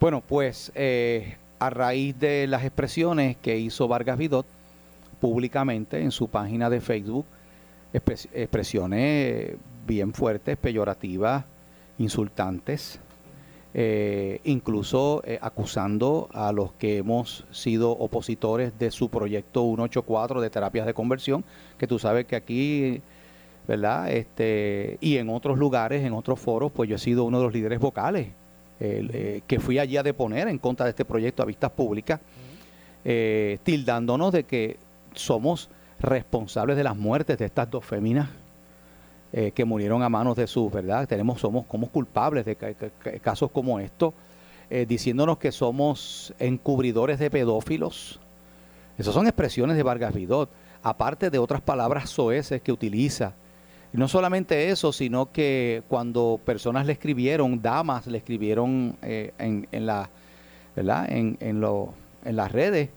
Bueno, 0.00 0.22
pues 0.26 0.72
eh, 0.74 1.36
a 1.58 1.68
raíz 1.68 2.18
de 2.18 2.46
las 2.46 2.64
expresiones 2.64 3.36
que 3.36 3.58
hizo 3.58 3.88
Vargas 3.88 4.16
Vidot 4.16 4.46
públicamente 5.20 6.00
en 6.00 6.12
su 6.12 6.28
página 6.28 6.70
de 6.70 6.80
Facebook, 6.80 7.26
expresiones 7.92 9.56
bien 9.86 10.12
fuertes, 10.12 10.56
peyorativas, 10.56 11.44
insultantes, 11.98 13.00
eh, 13.74 14.40
incluso 14.44 15.22
eh, 15.24 15.38
acusando 15.42 16.28
a 16.32 16.52
los 16.52 16.72
que 16.72 16.98
hemos 16.98 17.44
sido 17.50 17.90
opositores 17.90 18.78
de 18.78 18.90
su 18.90 19.08
proyecto 19.08 19.62
184 19.62 20.40
de 20.40 20.50
terapias 20.50 20.86
de 20.86 20.94
conversión, 20.94 21.44
que 21.78 21.86
tú 21.86 21.98
sabes 21.98 22.26
que 22.26 22.36
aquí, 22.36 23.00
¿verdad? 23.66 24.10
Este, 24.10 24.96
y 25.00 25.16
en 25.18 25.28
otros 25.28 25.58
lugares, 25.58 26.04
en 26.04 26.12
otros 26.12 26.40
foros, 26.40 26.72
pues 26.72 26.88
yo 26.88 26.96
he 26.96 26.98
sido 26.98 27.24
uno 27.24 27.38
de 27.38 27.44
los 27.44 27.52
líderes 27.52 27.78
vocales 27.78 28.28
eh, 28.80 29.42
que 29.46 29.60
fui 29.60 29.78
allí 29.78 29.96
a 29.96 30.02
deponer 30.02 30.48
en 30.48 30.58
contra 30.58 30.86
de 30.86 30.90
este 30.90 31.04
proyecto 31.04 31.42
a 31.42 31.46
vistas 31.46 31.70
públicas, 31.70 32.20
tildándonos 33.62 34.32
de 34.32 34.44
que 34.44 34.76
somos 35.14 35.70
responsables 36.00 36.76
de 36.76 36.84
las 36.84 36.96
muertes 36.96 37.38
de 37.38 37.44
estas 37.44 37.70
dos 37.70 37.84
féminas 37.84 38.28
eh, 39.32 39.52
que 39.52 39.64
murieron 39.64 40.02
a 40.02 40.08
manos 40.08 40.36
de 40.36 40.46
sus, 40.46 40.72
¿verdad? 40.72 41.06
Tenemos, 41.06 41.40
somos 41.40 41.66
como 41.66 41.88
culpables 41.88 42.46
de 42.46 42.56
casos 43.22 43.50
como 43.50 43.78
estos, 43.80 44.14
diciéndonos 44.86 45.38
que 45.38 45.50
somos 45.50 46.34
encubridores 46.38 47.18
de 47.18 47.30
pedófilos. 47.30 48.20
Esas 48.98 49.14
son 49.14 49.26
expresiones 49.26 49.78
de 49.78 49.82
Vargas 49.82 50.12
Vidot, 50.12 50.50
aparte 50.82 51.30
de 51.30 51.38
otras 51.38 51.62
palabras 51.62 52.10
soeces 52.10 52.60
que 52.60 52.70
utiliza 52.70 53.32
no 53.92 54.08
solamente 54.08 54.68
eso, 54.70 54.92
sino 54.92 55.32
que 55.32 55.82
cuando 55.88 56.40
personas 56.44 56.86
le 56.86 56.92
escribieron, 56.92 57.62
damas 57.62 58.06
le 58.06 58.18
escribieron 58.18 58.96
eh, 59.02 59.32
en, 59.38 59.66
en, 59.72 59.86
la, 59.86 60.10
¿verdad? 60.76 61.10
En, 61.10 61.38
en, 61.40 61.60
lo, 61.60 61.94
en 62.24 62.36
las 62.36 62.52
redes 62.52 62.90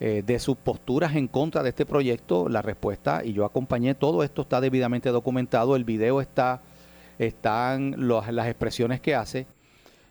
eh, 0.00 0.22
de 0.26 0.38
sus 0.38 0.56
posturas 0.56 1.14
en 1.14 1.28
contra 1.28 1.62
de 1.62 1.68
este 1.68 1.86
proyecto, 1.86 2.48
la 2.48 2.62
respuesta, 2.62 3.22
y 3.24 3.32
yo 3.32 3.44
acompañé, 3.44 3.94
todo 3.94 4.22
esto 4.24 4.42
está 4.42 4.60
debidamente 4.60 5.10
documentado, 5.10 5.76
el 5.76 5.84
video 5.84 6.20
está, 6.20 6.62
están 7.18 7.94
las 7.98 8.48
expresiones 8.48 9.00
que 9.00 9.14
hace. 9.14 9.46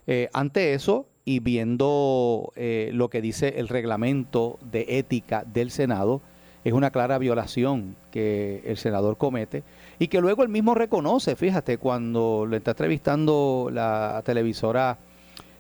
Eh, 0.08 0.30
ante 0.32 0.74
eso, 0.74 1.08
y 1.26 1.40
viendo 1.40 2.52
lo 2.56 3.10
que 3.10 3.22
dice 3.22 3.56
el 3.58 3.68
reglamento 3.68 4.58
de 4.64 4.86
ética 4.98 5.44
del 5.46 5.70
Senado, 5.70 6.22
es 6.64 6.74
una 6.74 6.92
clara 6.92 7.18
violación 7.18 7.96
que 8.12 8.62
el 8.66 8.78
senador 8.78 9.18
comete 9.18 9.64
y 9.98 10.08
que 10.08 10.22
luego 10.22 10.44
él 10.44 10.50
mismo 10.50 10.76
reconoce, 10.76 11.36
fíjate, 11.36 11.78
cuando 11.78 12.46
le 12.50 12.58
está 12.58 12.72
entrevistando 12.72 13.70
la 13.72 14.22
televisora 14.26 14.98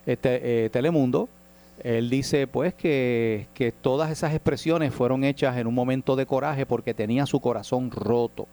este, 0.05 0.65
eh, 0.65 0.69
Telemundo, 0.69 1.29
él 1.83 2.09
dice 2.09 2.47
pues 2.47 2.73
que, 2.73 3.47
que, 3.53 3.71
todas 3.71 4.11
esas 4.11 4.33
expresiones 4.33 4.93
fueron 4.93 5.23
hechas 5.23 5.57
en 5.57 5.67
un 5.67 5.73
momento 5.73 6.15
de 6.15 6.25
coraje 6.25 6.65
porque 6.65 6.93
tenía 6.93 7.25
su 7.25 7.39
corazón 7.39 7.91
roto. 7.91 8.47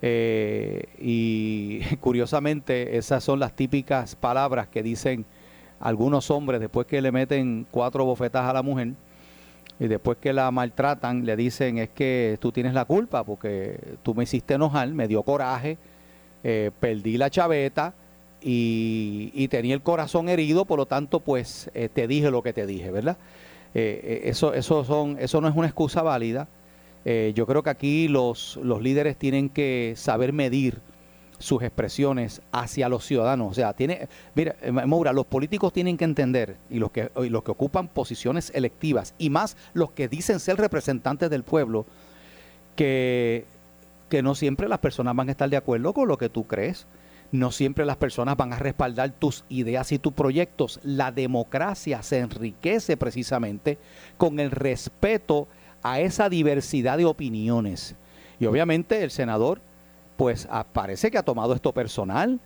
Eh, 0.00 0.84
y 1.00 1.80
curiosamente 2.00 2.96
esas 2.96 3.24
son 3.24 3.40
las 3.40 3.54
típicas 3.54 4.14
palabras 4.14 4.68
que 4.68 4.82
dicen 4.82 5.24
algunos 5.80 6.30
hombres 6.30 6.60
después 6.60 6.86
que 6.86 7.02
le 7.02 7.10
meten 7.10 7.66
cuatro 7.70 8.04
bofetas 8.04 8.44
a 8.44 8.52
la 8.52 8.62
mujer 8.62 8.92
y 9.80 9.86
después 9.86 10.18
que 10.18 10.32
la 10.32 10.50
maltratan 10.50 11.24
le 11.24 11.36
dicen 11.36 11.78
es 11.78 11.90
que 11.90 12.36
tú 12.40 12.52
tienes 12.52 12.74
la 12.74 12.84
culpa 12.84 13.24
porque 13.24 13.96
tú 14.02 14.14
me 14.14 14.24
hiciste 14.24 14.54
enojar, 14.54 14.88
me 14.88 15.06
dio 15.06 15.22
coraje, 15.22 15.78
eh, 16.42 16.70
perdí 16.80 17.16
la 17.16 17.30
chaveta 17.30 17.94
y, 18.40 19.48
tenía 19.48 19.74
el 19.74 19.82
corazón 19.82 20.28
herido, 20.28 20.64
por 20.64 20.78
lo 20.78 20.86
tanto 20.86 21.20
pues 21.20 21.70
eh, 21.74 21.88
te 21.92 22.06
dije 22.06 22.30
lo 22.30 22.42
que 22.42 22.52
te 22.52 22.66
dije, 22.66 22.90
¿verdad? 22.90 23.16
Eh, 23.74 24.22
eso, 24.24 24.54
eso, 24.54 24.84
son, 24.84 25.16
eso 25.18 25.40
no 25.40 25.48
es 25.48 25.56
una 25.56 25.66
excusa 25.66 26.02
válida. 26.02 26.48
yo 27.34 27.46
creo 27.46 27.62
que 27.62 27.70
aquí 27.70 28.08
los, 28.08 28.58
los 28.62 28.82
líderes 28.82 29.16
tienen 29.16 29.48
que 29.48 29.94
saber 29.96 30.32
medir 30.32 30.80
sus 31.38 31.62
expresiones 31.62 32.42
hacia 32.52 32.88
los 32.88 33.04
ciudadanos. 33.04 33.50
O 33.50 33.54
sea, 33.54 33.72
tiene, 33.72 34.08
mira, 34.34 34.56
eh, 34.60 34.72
Moura, 34.72 35.12
los 35.12 35.26
políticos 35.26 35.72
tienen 35.72 35.96
que 35.96 36.04
entender, 36.04 36.56
y 36.68 36.78
los 36.78 36.90
que, 36.90 37.10
los 37.14 37.42
que 37.42 37.50
ocupan 37.50 37.88
posiciones 37.88 38.50
electivas, 38.54 39.14
y 39.18 39.30
más 39.30 39.56
los 39.72 39.92
que 39.92 40.08
dicen 40.08 40.40
ser 40.40 40.56
representantes 40.56 41.30
del 41.30 41.44
pueblo, 41.44 41.86
que, 42.76 43.44
que 44.08 44.22
no 44.22 44.34
siempre 44.34 44.68
las 44.68 44.78
personas 44.78 45.14
van 45.14 45.28
a 45.28 45.32
estar 45.32 45.48
de 45.48 45.56
acuerdo 45.56 45.92
con 45.92 46.08
lo 46.08 46.18
que 46.18 46.28
tú 46.28 46.46
crees. 46.46 46.86
No 47.30 47.52
siempre 47.52 47.84
las 47.84 47.96
personas 47.96 48.36
van 48.36 48.52
a 48.52 48.58
respaldar 48.58 49.10
tus 49.10 49.44
ideas 49.48 49.92
y 49.92 49.98
tus 49.98 50.12
proyectos. 50.12 50.80
La 50.82 51.12
democracia 51.12 52.02
se 52.02 52.18
enriquece 52.18 52.96
precisamente 52.96 53.78
con 54.16 54.40
el 54.40 54.50
respeto 54.50 55.46
a 55.82 56.00
esa 56.00 56.28
diversidad 56.28 56.96
de 56.96 57.04
opiniones. 57.04 57.94
Y 58.40 58.46
obviamente 58.46 59.02
el 59.02 59.10
senador 59.10 59.60
pues 60.18 60.48
ah, 60.50 60.66
parece 60.72 61.12
que 61.12 61.18
ha 61.18 61.22
tomado 61.22 61.54
esto 61.54 61.72
personal, 61.72 62.40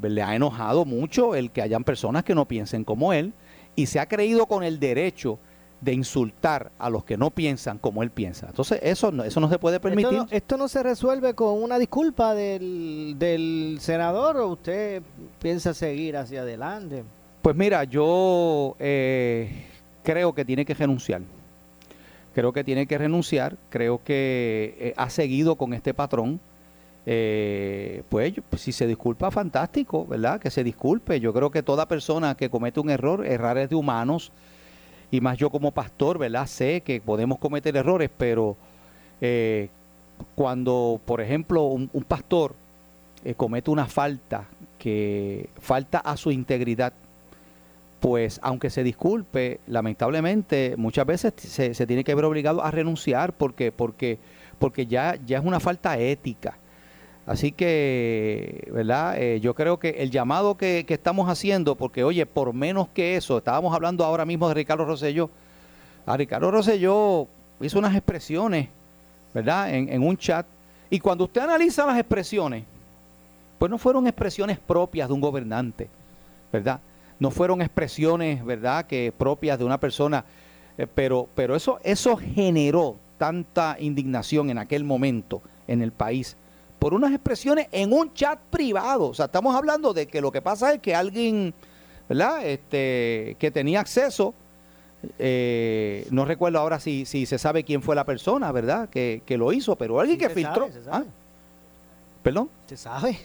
le 0.00 0.22
ha 0.22 0.34
enojado 0.34 0.86
mucho 0.86 1.34
el 1.34 1.50
que 1.50 1.60
hayan 1.60 1.84
personas 1.84 2.24
que 2.24 2.34
no 2.34 2.48
piensen 2.48 2.84
como 2.84 3.12
él 3.12 3.34
y 3.76 3.84
se 3.84 4.00
ha 4.00 4.06
creído 4.06 4.46
con 4.46 4.64
el 4.64 4.80
derecho 4.80 5.38
de 5.80 5.92
insultar 5.92 6.72
a 6.78 6.90
los 6.90 7.04
que 7.04 7.16
no 7.16 7.30
piensan 7.30 7.78
como 7.78 8.02
él 8.02 8.10
piensa. 8.10 8.46
Entonces, 8.48 8.80
eso 8.82 9.12
no, 9.12 9.24
eso 9.24 9.40
no 9.40 9.48
se 9.48 9.58
puede 9.58 9.78
permitir. 9.78 10.26
¿Esto 10.30 10.56
no, 10.56 10.68
se 10.68 10.82
resuelve 10.82 11.34
con 11.34 11.62
una 11.62 11.78
disculpa 11.78 12.34
del, 12.34 13.14
del, 13.18 13.78
senador 13.80 14.36
o 14.38 14.48
usted 14.48 15.02
piensa 15.40 15.74
seguir 15.74 16.16
hacia 16.16 16.42
adelante? 16.42 17.04
Pues 17.42 17.54
mira, 17.54 17.84
yo 17.84 18.76
eh, 18.78 19.66
creo 20.02 20.34
que 20.34 20.44
tiene 20.44 20.64
que 20.64 20.74
renunciar. 20.74 21.22
Creo 22.34 22.52
que 22.52 22.64
tiene 22.64 22.86
que 22.86 22.98
renunciar. 22.98 23.56
Creo 23.70 24.02
que 24.02 24.76
eh, 24.80 24.94
ha 24.96 25.10
seguido 25.10 25.56
con 25.56 25.74
este 25.74 25.94
patrón 25.94 26.40
eh, 27.10 28.02
pues, 28.10 28.34
pues, 28.50 28.60
si 28.60 28.70
se 28.70 28.86
disculpa, 28.86 29.30
fantástico, 29.30 30.06
¿verdad? 30.06 30.38
Que 30.38 30.50
se 30.50 30.62
disculpe. 30.62 31.20
Yo 31.20 31.32
creo 31.32 31.50
que 31.50 31.62
toda 31.62 31.88
persona 31.88 32.34
que 32.34 32.50
comete 32.50 32.80
un 32.80 32.90
error, 32.90 33.24
errores 33.24 33.70
de 33.70 33.76
humanos, 33.76 34.30
y 35.10 35.20
más 35.20 35.38
yo 35.38 35.50
como 35.50 35.70
pastor, 35.72 36.18
¿verdad? 36.18 36.46
Sé 36.46 36.82
que 36.82 37.00
podemos 37.00 37.38
cometer 37.38 37.76
errores, 37.76 38.10
pero 38.16 38.56
eh, 39.20 39.68
cuando, 40.34 41.00
por 41.04 41.20
ejemplo, 41.20 41.64
un, 41.64 41.88
pastor 42.06 42.54
eh, 43.24 43.34
comete 43.34 43.70
una 43.70 43.86
falta 43.86 44.46
que 44.78 45.48
falta 45.60 45.98
a 45.98 46.16
su 46.16 46.30
integridad, 46.30 46.92
pues 48.00 48.38
aunque 48.42 48.70
se 48.70 48.84
disculpe, 48.84 49.60
lamentablemente 49.66 50.74
muchas 50.76 51.06
veces 51.06 51.32
se, 51.36 51.74
se 51.74 51.86
tiene 51.86 52.04
que 52.04 52.14
ver 52.14 52.24
obligado 52.24 52.62
a 52.62 52.70
renunciar 52.70 53.32
porque, 53.32 53.72
porque, 53.72 54.18
porque 54.58 54.86
ya, 54.86 55.18
ya 55.26 55.38
es 55.38 55.44
una 55.44 55.60
falta 55.60 55.98
ética. 55.98 56.58
Así 57.28 57.52
que, 57.52 58.66
¿verdad? 58.72 59.20
Eh, 59.20 59.38
yo 59.40 59.54
creo 59.54 59.78
que 59.78 59.90
el 59.98 60.10
llamado 60.10 60.56
que, 60.56 60.86
estamos 60.88 61.28
haciendo, 61.28 61.74
porque 61.74 62.02
oye, 62.02 62.24
por 62.24 62.54
menos 62.54 62.88
que 62.88 63.16
eso, 63.16 63.36
estábamos 63.36 63.74
hablando 63.74 64.02
ahora 64.02 64.24
mismo 64.24 64.48
de 64.48 64.54
Ricardo 64.54 64.86
Rosselló. 64.86 65.28
A 66.06 66.16
Ricardo 66.16 66.50
Rosselló 66.50 67.28
hizo 67.60 67.78
unas 67.78 67.94
expresiones, 67.94 68.70
¿verdad? 69.34 69.74
En, 69.74 69.92
en 69.92 70.02
un 70.02 70.16
chat. 70.16 70.46
Y 70.88 71.00
cuando 71.00 71.24
usted 71.24 71.42
analiza 71.42 71.84
las 71.84 71.98
expresiones, 71.98 72.64
pues 73.58 73.70
no 73.70 73.76
fueron 73.76 74.06
expresiones 74.06 74.58
propias 74.58 75.06
de 75.06 75.12
un 75.12 75.20
gobernante, 75.20 75.90
¿verdad? 76.50 76.80
No 77.20 77.30
fueron 77.30 77.60
expresiones, 77.60 78.42
¿verdad?, 78.42 78.86
que 78.86 79.12
propias 79.14 79.58
de 79.58 79.66
una 79.66 79.78
persona, 79.78 80.24
eh, 80.78 80.86
pero, 80.94 81.28
pero 81.34 81.54
eso, 81.54 81.78
eso 81.84 82.16
generó 82.16 82.96
tanta 83.18 83.76
indignación 83.78 84.48
en 84.48 84.56
aquel 84.56 84.82
momento 84.82 85.42
en 85.66 85.82
el 85.82 85.92
país 85.92 86.34
por 86.78 86.94
unas 86.94 87.12
expresiones 87.12 87.68
en 87.72 87.92
un 87.92 88.12
chat 88.14 88.38
privado. 88.50 89.08
O 89.08 89.14
sea, 89.14 89.26
estamos 89.26 89.54
hablando 89.54 89.92
de 89.92 90.06
que 90.06 90.20
lo 90.20 90.30
que 90.30 90.42
pasa 90.42 90.72
es 90.72 90.80
que 90.80 90.94
alguien, 90.94 91.54
¿verdad? 92.08 92.46
Este, 92.46 93.36
que 93.38 93.50
tenía 93.50 93.80
acceso, 93.80 94.34
eh, 95.18 96.06
no 96.10 96.24
recuerdo 96.24 96.58
ahora 96.58 96.80
si, 96.80 97.04
si 97.04 97.26
se 97.26 97.38
sabe 97.38 97.64
quién 97.64 97.82
fue 97.82 97.94
la 97.94 98.04
persona, 98.04 98.50
¿verdad? 98.52 98.88
Que, 98.88 99.22
lo 99.30 99.52
hizo, 99.52 99.76
pero 99.76 100.00
alguien 100.00 100.18
que 100.18 100.30
filtró. 100.30 100.68
¿Ah? 100.90 101.04
¿Perdón? 102.22 102.50
Se 102.66 102.76
sabe. 102.76 103.18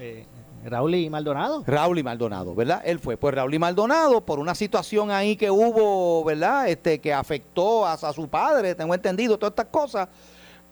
Eh, 0.00 0.24
Raúl 0.64 0.94
y 0.94 1.10
Maldonado. 1.10 1.64
Raúl 1.66 1.98
y 1.98 2.02
Maldonado, 2.04 2.54
¿verdad? 2.54 2.82
Él 2.84 3.00
fue. 3.00 3.16
Pues 3.16 3.34
Raúl 3.34 3.52
y 3.52 3.58
Maldonado, 3.58 4.20
por 4.20 4.38
una 4.38 4.54
situación 4.54 5.10
ahí 5.10 5.34
que 5.36 5.50
hubo, 5.50 6.22
¿verdad? 6.22 6.68
Este, 6.68 7.00
que 7.00 7.12
afectó 7.12 7.84
a, 7.84 7.94
a 7.94 8.12
su 8.12 8.28
padre, 8.28 8.76
tengo 8.76 8.94
entendido, 8.94 9.38
todas 9.38 9.52
estas 9.52 9.66
cosas, 9.66 10.08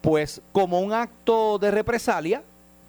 pues 0.06 0.40
como 0.52 0.78
un 0.78 0.92
acto 0.92 1.58
de 1.58 1.72
represalia, 1.72 2.44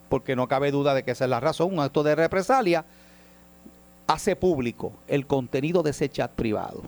porque 0.07 0.35
no 0.35 0.47
cabe 0.47 0.69
duda 0.69 0.93
de 0.93 1.01
que 1.01 1.09
esa 1.09 1.23
es 1.23 1.29
la 1.31 1.39
razón, 1.39 1.73
un 1.73 1.79
acto 1.79 2.03
de 2.03 2.13
represalia, 2.13 2.85
hace 4.05 4.35
público 4.35 4.93
el 5.07 5.25
contenido 5.25 5.81
de 5.81 5.89
ese 5.89 6.09
chat 6.09 6.29
privado. 6.29 6.83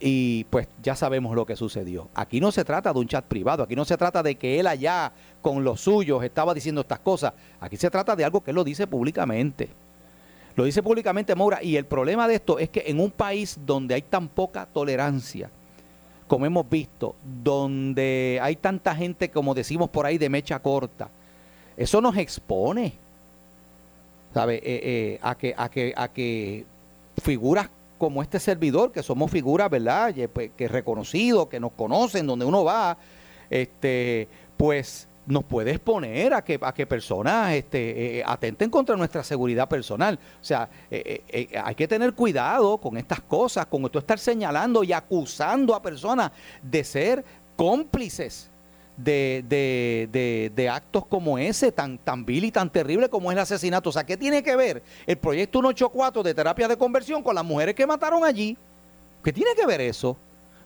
Y 0.00 0.44
pues 0.50 0.66
ya 0.82 0.96
sabemos 0.96 1.36
lo 1.36 1.46
que 1.46 1.54
sucedió. 1.54 2.08
Aquí 2.12 2.40
no 2.40 2.50
se 2.50 2.64
trata 2.64 2.92
de 2.92 2.98
un 2.98 3.06
chat 3.06 3.24
privado, 3.24 3.62
aquí 3.62 3.76
no 3.76 3.84
se 3.84 3.96
trata 3.96 4.20
de 4.20 4.34
que 4.34 4.58
él 4.58 4.66
allá 4.66 5.12
con 5.42 5.62
los 5.62 5.82
suyos 5.82 6.24
estaba 6.24 6.52
diciendo 6.52 6.80
estas 6.80 6.98
cosas, 6.98 7.34
aquí 7.60 7.76
se 7.76 7.88
trata 7.88 8.16
de 8.16 8.24
algo 8.24 8.42
que 8.42 8.50
él 8.50 8.56
lo 8.56 8.64
dice 8.64 8.88
públicamente. 8.88 9.68
Lo 10.56 10.64
dice 10.64 10.82
públicamente 10.82 11.36
Moura 11.36 11.62
y 11.62 11.76
el 11.76 11.86
problema 11.86 12.26
de 12.26 12.34
esto 12.34 12.58
es 12.58 12.68
que 12.70 12.82
en 12.88 12.98
un 12.98 13.12
país 13.12 13.60
donde 13.64 13.94
hay 13.94 14.02
tan 14.02 14.26
poca 14.26 14.66
tolerancia, 14.66 15.52
como 16.26 16.46
hemos 16.46 16.68
visto, 16.68 17.14
donde 17.42 18.38
hay 18.42 18.56
tanta 18.56 18.94
gente, 18.94 19.30
como 19.30 19.54
decimos 19.54 19.90
por 19.90 20.06
ahí, 20.06 20.18
de 20.18 20.28
mecha 20.28 20.58
corta, 20.58 21.08
eso 21.76 22.00
nos 22.00 22.16
expone, 22.16 22.94
¿sabe? 24.34 24.56
Eh, 24.56 24.62
eh, 24.64 25.18
a, 25.22 25.34
que, 25.36 25.54
a, 25.56 25.68
que, 25.68 25.94
a 25.96 26.08
que 26.08 26.64
figuras 27.22 27.70
como 27.98 28.22
este 28.22 28.40
servidor, 28.40 28.92
que 28.92 29.02
somos 29.02 29.30
figuras, 29.30 29.70
¿verdad? 29.70 30.14
Pues, 30.32 30.50
que 30.56 30.68
reconocidos, 30.68 31.48
que 31.48 31.60
nos 31.60 31.72
conocen, 31.72 32.26
donde 32.26 32.44
uno 32.44 32.64
va, 32.64 32.96
este, 33.50 34.28
pues 34.56 35.08
nos 35.26 35.44
puede 35.44 35.72
exponer 35.72 36.32
a 36.34 36.42
que, 36.42 36.58
a 36.60 36.72
que 36.72 36.86
personas 36.86 37.52
este, 37.54 38.18
eh, 38.18 38.24
atenten 38.24 38.70
contra 38.70 38.96
nuestra 38.96 39.22
seguridad 39.24 39.68
personal. 39.68 40.18
O 40.40 40.44
sea, 40.44 40.68
hay 40.90 41.74
que 41.74 41.88
tener 41.88 42.14
cuidado 42.14 42.78
con 42.78 42.96
estas 42.96 43.20
cosas, 43.20 43.66
con 43.66 43.84
esto 43.84 43.98
estar 43.98 44.18
señalando 44.18 44.84
y 44.84 44.92
acusando 44.92 45.74
a 45.74 45.82
personas 45.82 46.30
de 46.62 46.84
ser 46.84 47.24
cómplices 47.56 48.50
de, 48.96 49.44
de, 49.46 50.50
de, 50.54 50.68
actos 50.68 51.06
como 51.06 51.38
ese, 51.38 51.70
tan, 51.70 51.98
tan 51.98 52.24
vil 52.24 52.44
y 52.44 52.50
tan 52.50 52.70
terrible 52.70 53.08
como 53.08 53.30
es 53.30 53.36
el 53.36 53.42
asesinato. 53.42 53.90
O 53.90 53.92
sea, 53.92 54.04
¿qué 54.04 54.16
tiene 54.16 54.42
que 54.42 54.56
ver 54.56 54.82
el 55.06 55.18
proyecto 55.18 55.58
184 55.58 56.22
de 56.22 56.34
terapia 56.34 56.68
de 56.68 56.76
conversión 56.76 57.22
con 57.22 57.34
las 57.34 57.44
mujeres 57.44 57.74
que 57.74 57.86
mataron 57.86 58.24
allí? 58.24 58.56
¿Qué 59.22 59.32
tiene 59.32 59.50
que 59.54 59.66
ver 59.66 59.80
eso? 59.80 60.16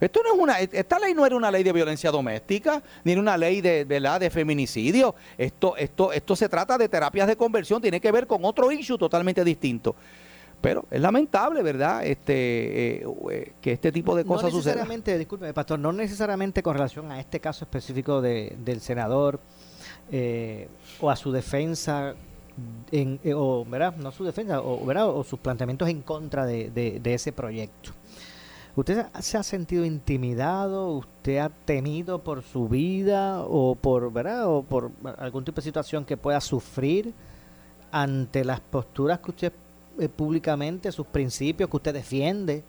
Esto 0.01 0.23
no 0.23 0.35
es 0.35 0.41
una, 0.41 0.61
esta 0.61 0.99
ley 0.99 1.15
no 1.15 1.27
era 1.27 1.37
una 1.37 1.51
ley 1.51 1.63
de 1.63 1.73
violencia 1.73 2.11
doméstica, 2.11 2.83
ni 3.05 3.13
era 3.13 3.21
una 3.21 3.37
ley 3.37 3.61
de, 3.61 3.85
de 3.85 4.31
feminicidio. 4.31 5.15
Esto, 5.37 5.77
esto, 5.77 6.13
esto 6.13 6.35
se 6.35 6.49
trata 6.49 6.79
de 6.79 6.89
terapias 6.89 7.29
de 7.29 7.37
conversión, 7.37 7.83
tiene 7.83 8.01
que 8.01 8.11
ver 8.11 8.27
con 8.27 8.45
otro 8.45 8.73
issue 8.73 8.97
totalmente 8.97 9.45
distinto. 9.45 9.95
Pero 10.61 10.85
es 10.91 11.01
lamentable, 11.01 11.63
¿verdad? 11.63 12.05
Este, 12.05 12.99
eh, 12.99 13.07
eh, 13.31 13.53
que 13.61 13.73
este 13.73 13.91
tipo 13.91 14.15
de 14.15 14.25
cosas 14.25 14.53
no 14.53 14.59
necesariamente, 14.59 15.17
disculpe, 15.17 15.55
pastor, 15.55 15.79
no 15.79 15.91
necesariamente 15.93 16.63
con 16.63 16.75
relación 16.75 17.11
a 17.11 17.19
este 17.19 17.41
caso 17.41 17.65
específico 17.65 18.21
de, 18.21 18.57
del 18.59 18.81
senador 18.81 19.41
eh, 20.13 20.69
o 21.01 21.11
a 21.11 21.17
su 21.17 21.33
defensa, 21.33 22.15
en, 22.93 23.19
o, 23.35 23.65
¿verdad? 23.65 23.97
No 23.97 24.13
su 24.13 24.25
defensa, 24.25 24.61
o, 24.61 24.85
¿verdad? 24.85 25.09
o 25.09 25.25
sus 25.25 25.39
planteamientos 25.39 25.89
en 25.89 26.03
contra 26.03 26.45
de, 26.45 26.71
de, 26.71 27.15
ese 27.15 27.33
proyecto. 27.33 27.93
¿Usted 28.77 29.07
se 29.21 29.37
ha 29.37 29.43
sentido 29.43 29.85
intimidado? 29.85 30.91
¿Usted 30.93 31.39
ha 31.39 31.49
temido 31.49 32.21
por 32.21 32.43
su 32.43 32.69
vida 32.69 33.43
o 33.43 33.75
por, 33.75 34.13
¿verdad? 34.13 34.49
o 34.49 34.63
por 34.63 34.93
algún 35.19 35.45
tipo 35.45 35.57
de 35.57 35.63
situación 35.63 36.05
que 36.05 36.17
pueda 36.17 36.41
sufrir 36.41 37.13
ante 37.91 38.45
las 38.45 38.61
posturas 38.61 39.19
que 39.19 39.31
usted 39.31 39.53
eh, 39.99 40.09
públicamente 40.09 40.93
sus 40.93 41.07
principios 41.07 41.69
que 41.69 41.77
usted 41.77 41.93
defiende 41.93 42.63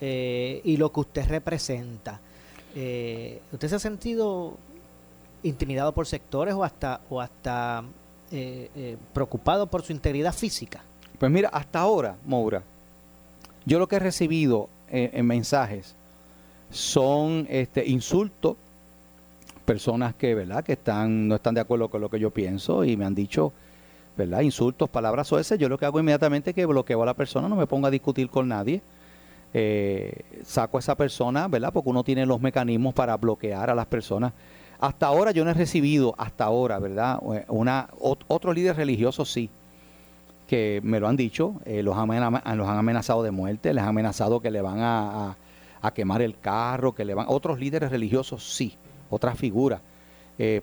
eh, 0.00 0.60
y 0.64 0.76
lo 0.76 0.90
que 0.92 1.00
usted 1.00 1.28
representa. 1.28 2.20
Eh, 2.74 3.40
¿Usted 3.52 3.68
se 3.68 3.76
ha 3.76 3.80
sentido 3.80 4.56
intimidado 5.42 5.92
por 5.92 6.06
sectores 6.06 6.54
o 6.54 6.64
hasta, 6.64 7.00
o 7.08 7.20
hasta 7.20 7.84
preocupado 9.12 9.66
por 9.66 9.82
su 9.82 9.92
integridad 9.92 10.34
física? 10.34 10.82
Pues 11.18 11.30
mira, 11.30 11.48
hasta 11.48 11.80
ahora, 11.80 12.16
Moura, 12.24 12.62
yo 13.64 13.78
lo 13.78 13.88
que 13.88 13.96
he 13.96 14.00
recibido 14.00 14.68
en 14.90 15.26
mensajes 15.26 15.94
son 16.70 17.46
este, 17.48 17.86
insultos, 17.86 18.56
personas 19.64 20.14
que, 20.14 20.34
¿verdad? 20.34 20.64
que 20.64 20.72
están, 20.72 21.28
no 21.28 21.36
están 21.36 21.54
de 21.54 21.60
acuerdo 21.60 21.88
con 21.88 22.00
lo 22.00 22.10
que 22.10 22.18
yo 22.18 22.30
pienso 22.30 22.84
y 22.84 22.96
me 22.96 23.04
han 23.04 23.14
dicho 23.14 23.52
¿verdad? 24.16 24.40
Insultos, 24.40 24.88
palabras 24.90 25.32
o 25.32 25.38
ese, 25.38 25.56
yo 25.56 25.68
lo 25.68 25.78
que 25.78 25.86
hago 25.86 25.98
inmediatamente 25.98 26.50
es 26.50 26.56
que 26.56 26.66
bloqueo 26.66 27.02
a 27.02 27.06
la 27.06 27.14
persona, 27.14 27.48
no 27.48 27.56
me 27.56 27.66
pongo 27.66 27.86
a 27.86 27.90
discutir 27.90 28.28
con 28.28 28.48
nadie. 28.48 28.82
Eh, 29.52 30.12
saco 30.44 30.76
a 30.76 30.80
esa 30.80 30.94
persona, 30.94 31.48
¿verdad? 31.48 31.72
Porque 31.72 31.88
uno 31.88 32.04
tiene 32.04 32.26
los 32.26 32.40
mecanismos 32.40 32.94
para 32.94 33.16
bloquear 33.16 33.70
a 33.70 33.74
las 33.74 33.86
personas. 33.86 34.32
Hasta 34.78 35.06
ahora 35.06 35.30
yo 35.30 35.44
no 35.44 35.50
he 35.50 35.54
recibido, 35.54 36.14
hasta 36.18 36.44
ahora, 36.44 36.78
¿verdad? 36.78 37.18
Eh, 37.34 37.44
una, 37.48 37.88
otros 37.98 38.54
líderes 38.54 38.76
religiosos 38.76 39.32
sí, 39.32 39.48
que 40.50 40.80
me 40.82 40.98
lo 40.98 41.06
han 41.06 41.16
dicho, 41.16 41.60
eh, 41.64 41.80
los, 41.82 41.96
han, 41.96 42.08
los 42.08 42.68
han 42.68 42.76
amenazado 42.76 43.22
de 43.22 43.30
muerte, 43.30 43.72
les 43.72 43.82
han 43.82 43.90
amenazado 43.90 44.40
que 44.40 44.50
le 44.50 44.60
van 44.60 44.78
a, 44.80 45.36
quemar 45.94 46.22
el 46.22 46.38
carro, 46.40 46.92
que 46.92 47.04
le 47.04 47.14
van... 47.14 47.26
Otros 47.28 47.60
líderes 47.60 47.90
religiosos 47.90 48.52
sí, 48.52 48.76
otras 49.10 49.38
figuras. 49.38 49.80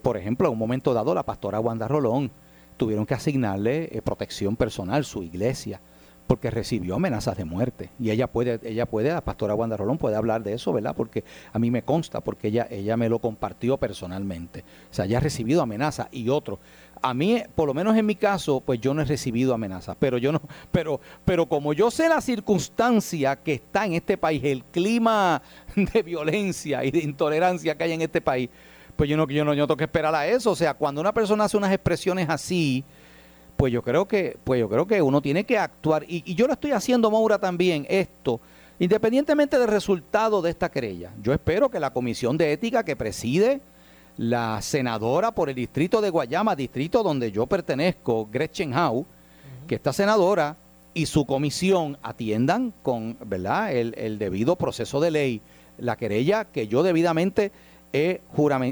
por 0.02 0.18
ejemplo, 0.18 0.48
en 0.48 0.54
un 0.54 0.60
momento 0.60 0.94
dado, 0.94 1.16
la 1.16 1.24
pastora 1.24 1.62
Wanda 1.62 1.88
Rolón, 1.88 2.30
tuvieron 2.78 3.06
que 3.06 3.16
asignarle 3.16 3.90
eh, 3.92 4.02
protección 4.02 4.56
personal, 4.56 5.04
su 5.04 5.24
iglesia, 5.24 5.82
porque 6.28 6.52
recibió 6.52 6.96
amenazas 6.96 7.38
de 7.38 7.46
muerte. 7.46 7.90
Y 8.00 8.12
ella 8.12 8.28
puede, 8.28 8.60
ella 8.64 8.86
puede, 8.86 9.10
la 9.10 9.22
pastora 9.22 9.56
Wanda 9.56 9.78
Rolón 9.78 9.98
puede 9.98 10.18
hablar 10.18 10.44
de 10.44 10.54
eso, 10.54 10.74
¿verdad? 10.74 10.94
Porque 10.96 11.24
a 11.54 11.58
mí 11.58 11.72
me 11.72 11.82
consta, 11.82 12.22
porque 12.22 12.50
ella, 12.50 12.68
ella 12.70 12.98
me 12.98 13.10
lo 13.10 13.20
compartió 13.20 13.78
personalmente. 13.78 14.64
O 14.92 14.94
sea, 14.94 15.06
ella 15.06 15.18
ha 15.18 15.22
recibido 15.22 15.62
amenazas 15.62 16.08
y 16.12 16.30
otros. 16.30 16.60
A 17.02 17.14
mí, 17.14 17.42
por 17.56 17.68
lo 17.68 17.74
menos 17.74 17.96
en 17.96 18.06
mi 18.06 18.16
caso, 18.16 18.62
pues 18.62 18.82
yo 18.82 18.94
no 18.94 19.02
he 19.02 19.06
recibido 19.06 19.54
amenazas, 19.54 19.96
pero 20.00 20.18
yo 20.18 20.32
no, 20.32 20.42
pero, 20.72 21.00
pero 21.24 21.46
como 21.46 21.74
yo 21.74 21.92
sé 21.92 22.10
la 22.10 22.22
circunstancia 22.22 23.36
que 23.38 23.54
está 23.54 23.86
en 23.86 23.94
este 23.94 24.18
país, 24.18 24.44
el 24.44 24.64
clima 24.66 25.42
de 25.76 26.04
violencia 26.04 26.84
y 26.84 26.92
de 26.92 27.00
intolerancia 27.00 27.78
que 27.78 27.84
hay 27.86 27.94
en 27.94 28.02
este 28.02 28.20
país, 28.20 28.50
pues 28.96 29.10
yo 29.10 29.16
no, 29.16 29.28
yo 29.28 29.46
no, 29.46 29.54
yo 29.54 29.68
tengo 29.68 29.78
que 29.78 29.84
esperar 29.84 30.14
a 30.14 30.28
eso. 30.28 30.52
O 30.52 30.56
sea, 30.56 30.74
cuando 30.74 31.00
una 31.00 31.14
persona 31.14 31.46
hace 31.46 31.56
unas 31.56 31.72
expresiones 31.72 32.28
así, 32.30 32.84
pues 33.58 33.74
yo 33.74 33.82
creo 33.82 34.08
que, 34.08 34.38
pues 34.44 34.60
yo 34.60 34.70
creo 34.70 34.88
que 34.88 35.02
uno 35.02 35.22
tiene 35.22 35.44
que 35.44 35.58
actuar. 35.58 36.06
Y, 36.08 36.34
yo 36.36 36.48
lo 36.48 36.54
estoy 36.54 36.72
haciendo, 36.72 37.12
Maura, 37.12 37.40
también, 37.40 37.86
esto, 37.90 38.40
independientemente 38.80 39.58
del 39.60 39.68
resultado 39.68 40.42
de 40.42 40.52
esta 40.52 40.70
querella. 40.70 41.12
Yo 41.22 41.34
espero 41.34 41.70
que 41.70 41.80
la 41.80 41.92
comisión 41.92 42.38
de 42.38 42.54
ética 42.54 42.84
que 42.84 42.96
preside 42.96 43.60
la 44.18 44.62
senadora 44.62 45.32
por 45.32 45.50
el 45.50 45.56
distrito 45.56 46.02
de 46.02 46.10
Guayama, 46.10 46.56
distrito 46.56 47.04
donde 47.04 47.32
yo 47.32 47.48
pertenezco, 47.48 48.30
Gretchen 48.32 48.74
Howe, 48.74 49.06
que 49.68 49.76
esta 49.76 49.92
senadora 49.92 50.56
y 50.94 51.06
su 51.06 51.26
comisión 51.26 51.98
atiendan 52.02 52.74
con 52.82 53.18
¿verdad? 53.26 53.72
El, 53.74 53.94
el 53.98 54.18
debido 54.18 54.56
proceso 54.56 55.00
de 55.00 55.12
ley 55.12 55.42
la 55.78 55.96
querella 55.96 56.46
que 56.46 56.68
yo 56.68 56.84
debidamente 56.84 57.52
he, 57.94 58.22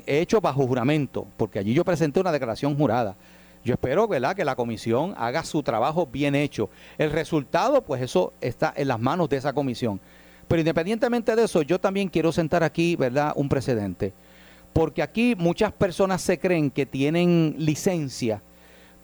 hecho 0.06 0.42
bajo 0.42 0.68
juramento, 0.68 1.28
porque 1.38 1.60
allí 1.60 1.74
yo 1.74 1.84
presenté 1.84 2.20
una 2.20 2.32
declaración 2.32 2.76
jurada. 2.76 3.16
Yo 3.66 3.74
espero 3.74 4.08
¿verdad? 4.08 4.36
que 4.36 4.46
la 4.46 4.56
comisión 4.56 5.16
haga 5.18 5.44
su 5.44 5.64
trabajo 5.64 6.06
bien 6.06 6.36
hecho. 6.36 6.70
El 7.00 7.10
resultado, 7.10 7.82
pues 7.82 8.00
eso 8.04 8.32
está 8.40 8.72
en 8.78 8.88
las 8.88 9.00
manos 9.00 9.28
de 9.28 9.38
esa 9.38 9.54
comisión. 9.54 10.00
Pero 10.48 10.60
independientemente 10.60 11.36
de 11.36 11.46
eso, 11.46 11.64
yo 11.64 11.80
también 11.80 12.08
quiero 12.08 12.32
sentar 12.32 12.64
aquí 12.64 12.96
¿verdad? 12.96 13.34
un 13.36 13.50
precedente. 13.50 14.14
Porque 14.72 15.02
aquí 15.02 15.34
muchas 15.36 15.72
personas 15.72 16.22
se 16.22 16.38
creen 16.38 16.70
que 16.70 16.86
tienen 16.86 17.56
licencia 17.58 18.44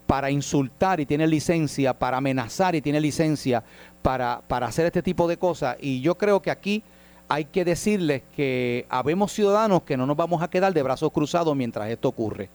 para 0.06 0.30
insultar 0.30 1.00
y 1.00 1.08
tienen 1.08 1.32
licencia 1.32 1.98
para 1.98 2.18
amenazar 2.18 2.76
y 2.76 2.82
tienen 2.82 3.02
licencia 3.02 3.64
para, 4.04 4.42
para 4.48 4.68
hacer 4.68 4.86
este 4.86 5.02
tipo 5.02 5.28
de 5.28 5.38
cosas. 5.38 5.76
Y 5.82 6.02
yo 6.02 6.20
creo 6.20 6.40
que 6.40 6.52
aquí 6.52 6.84
hay 7.30 7.46
que 7.46 7.66
decirles 7.66 8.22
que 8.36 8.86
habemos 8.90 9.32
ciudadanos 9.32 9.84
que 9.84 9.96
no 9.98 10.06
nos 10.06 10.18
vamos 10.18 10.44
a 10.44 10.50
quedar 10.50 10.74
de 10.74 10.84
brazos 10.84 11.12
cruzados 11.12 11.56
mientras 11.56 11.90
esto 11.90 12.10
ocurre. 12.10 12.50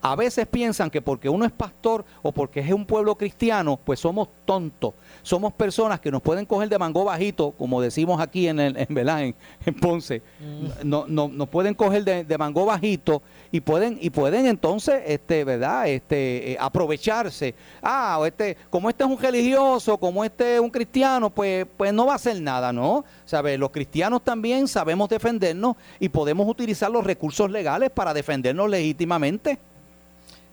A 0.00 0.16
veces 0.16 0.46
piensan 0.46 0.90
que 0.90 1.02
porque 1.02 1.28
uno 1.28 1.44
es 1.44 1.52
pastor 1.52 2.04
o 2.22 2.32
porque 2.32 2.60
es 2.60 2.72
un 2.72 2.86
pueblo 2.86 3.16
cristiano, 3.16 3.78
pues 3.82 4.00
somos 4.00 4.28
tontos. 4.44 4.94
Somos 5.22 5.52
personas 5.52 6.00
que 6.00 6.10
nos 6.10 6.22
pueden 6.22 6.46
coger 6.46 6.68
de 6.68 6.78
mango 6.78 7.04
bajito, 7.04 7.52
como 7.52 7.80
decimos 7.80 8.20
aquí 8.20 8.48
en, 8.48 8.58
el, 8.58 8.76
en, 8.76 9.34
en, 9.66 9.74
Ponce. 9.74 10.22
Mm. 10.40 10.88
No, 10.88 11.04
no, 11.06 11.28
nos 11.28 11.48
pueden 11.48 11.74
coger 11.74 12.04
de, 12.04 12.24
de, 12.24 12.38
mango 12.38 12.64
bajito 12.64 13.22
y 13.52 13.60
pueden, 13.60 13.98
y 14.00 14.10
pueden 14.10 14.46
entonces, 14.46 15.02
este, 15.06 15.44
¿verdad? 15.44 15.88
Este, 15.88 16.52
eh, 16.52 16.56
aprovecharse. 16.58 17.54
Ah, 17.82 18.20
este, 18.26 18.56
como 18.70 18.88
este 18.88 19.04
es 19.04 19.10
un 19.10 19.18
religioso, 19.18 19.98
como 19.98 20.24
este 20.24 20.54
es 20.56 20.60
un 20.60 20.70
cristiano, 20.70 21.30
pues, 21.30 21.66
pues 21.76 21.92
no 21.92 22.06
va 22.06 22.12
a 22.12 22.16
hacer 22.16 22.40
nada, 22.40 22.72
¿no? 22.72 23.04
¿Sabe? 23.24 23.56
Los 23.58 23.70
cristianos 23.70 24.22
también 24.22 24.68
sabemos 24.68 25.08
defendernos 25.08 25.76
y 25.98 26.08
podemos 26.08 26.48
utilizar 26.48 26.90
los 26.90 27.04
recursos 27.04 27.50
legales 27.50 27.90
para 27.90 28.14
defendernos 28.14 28.68
legítimamente. 28.68 29.58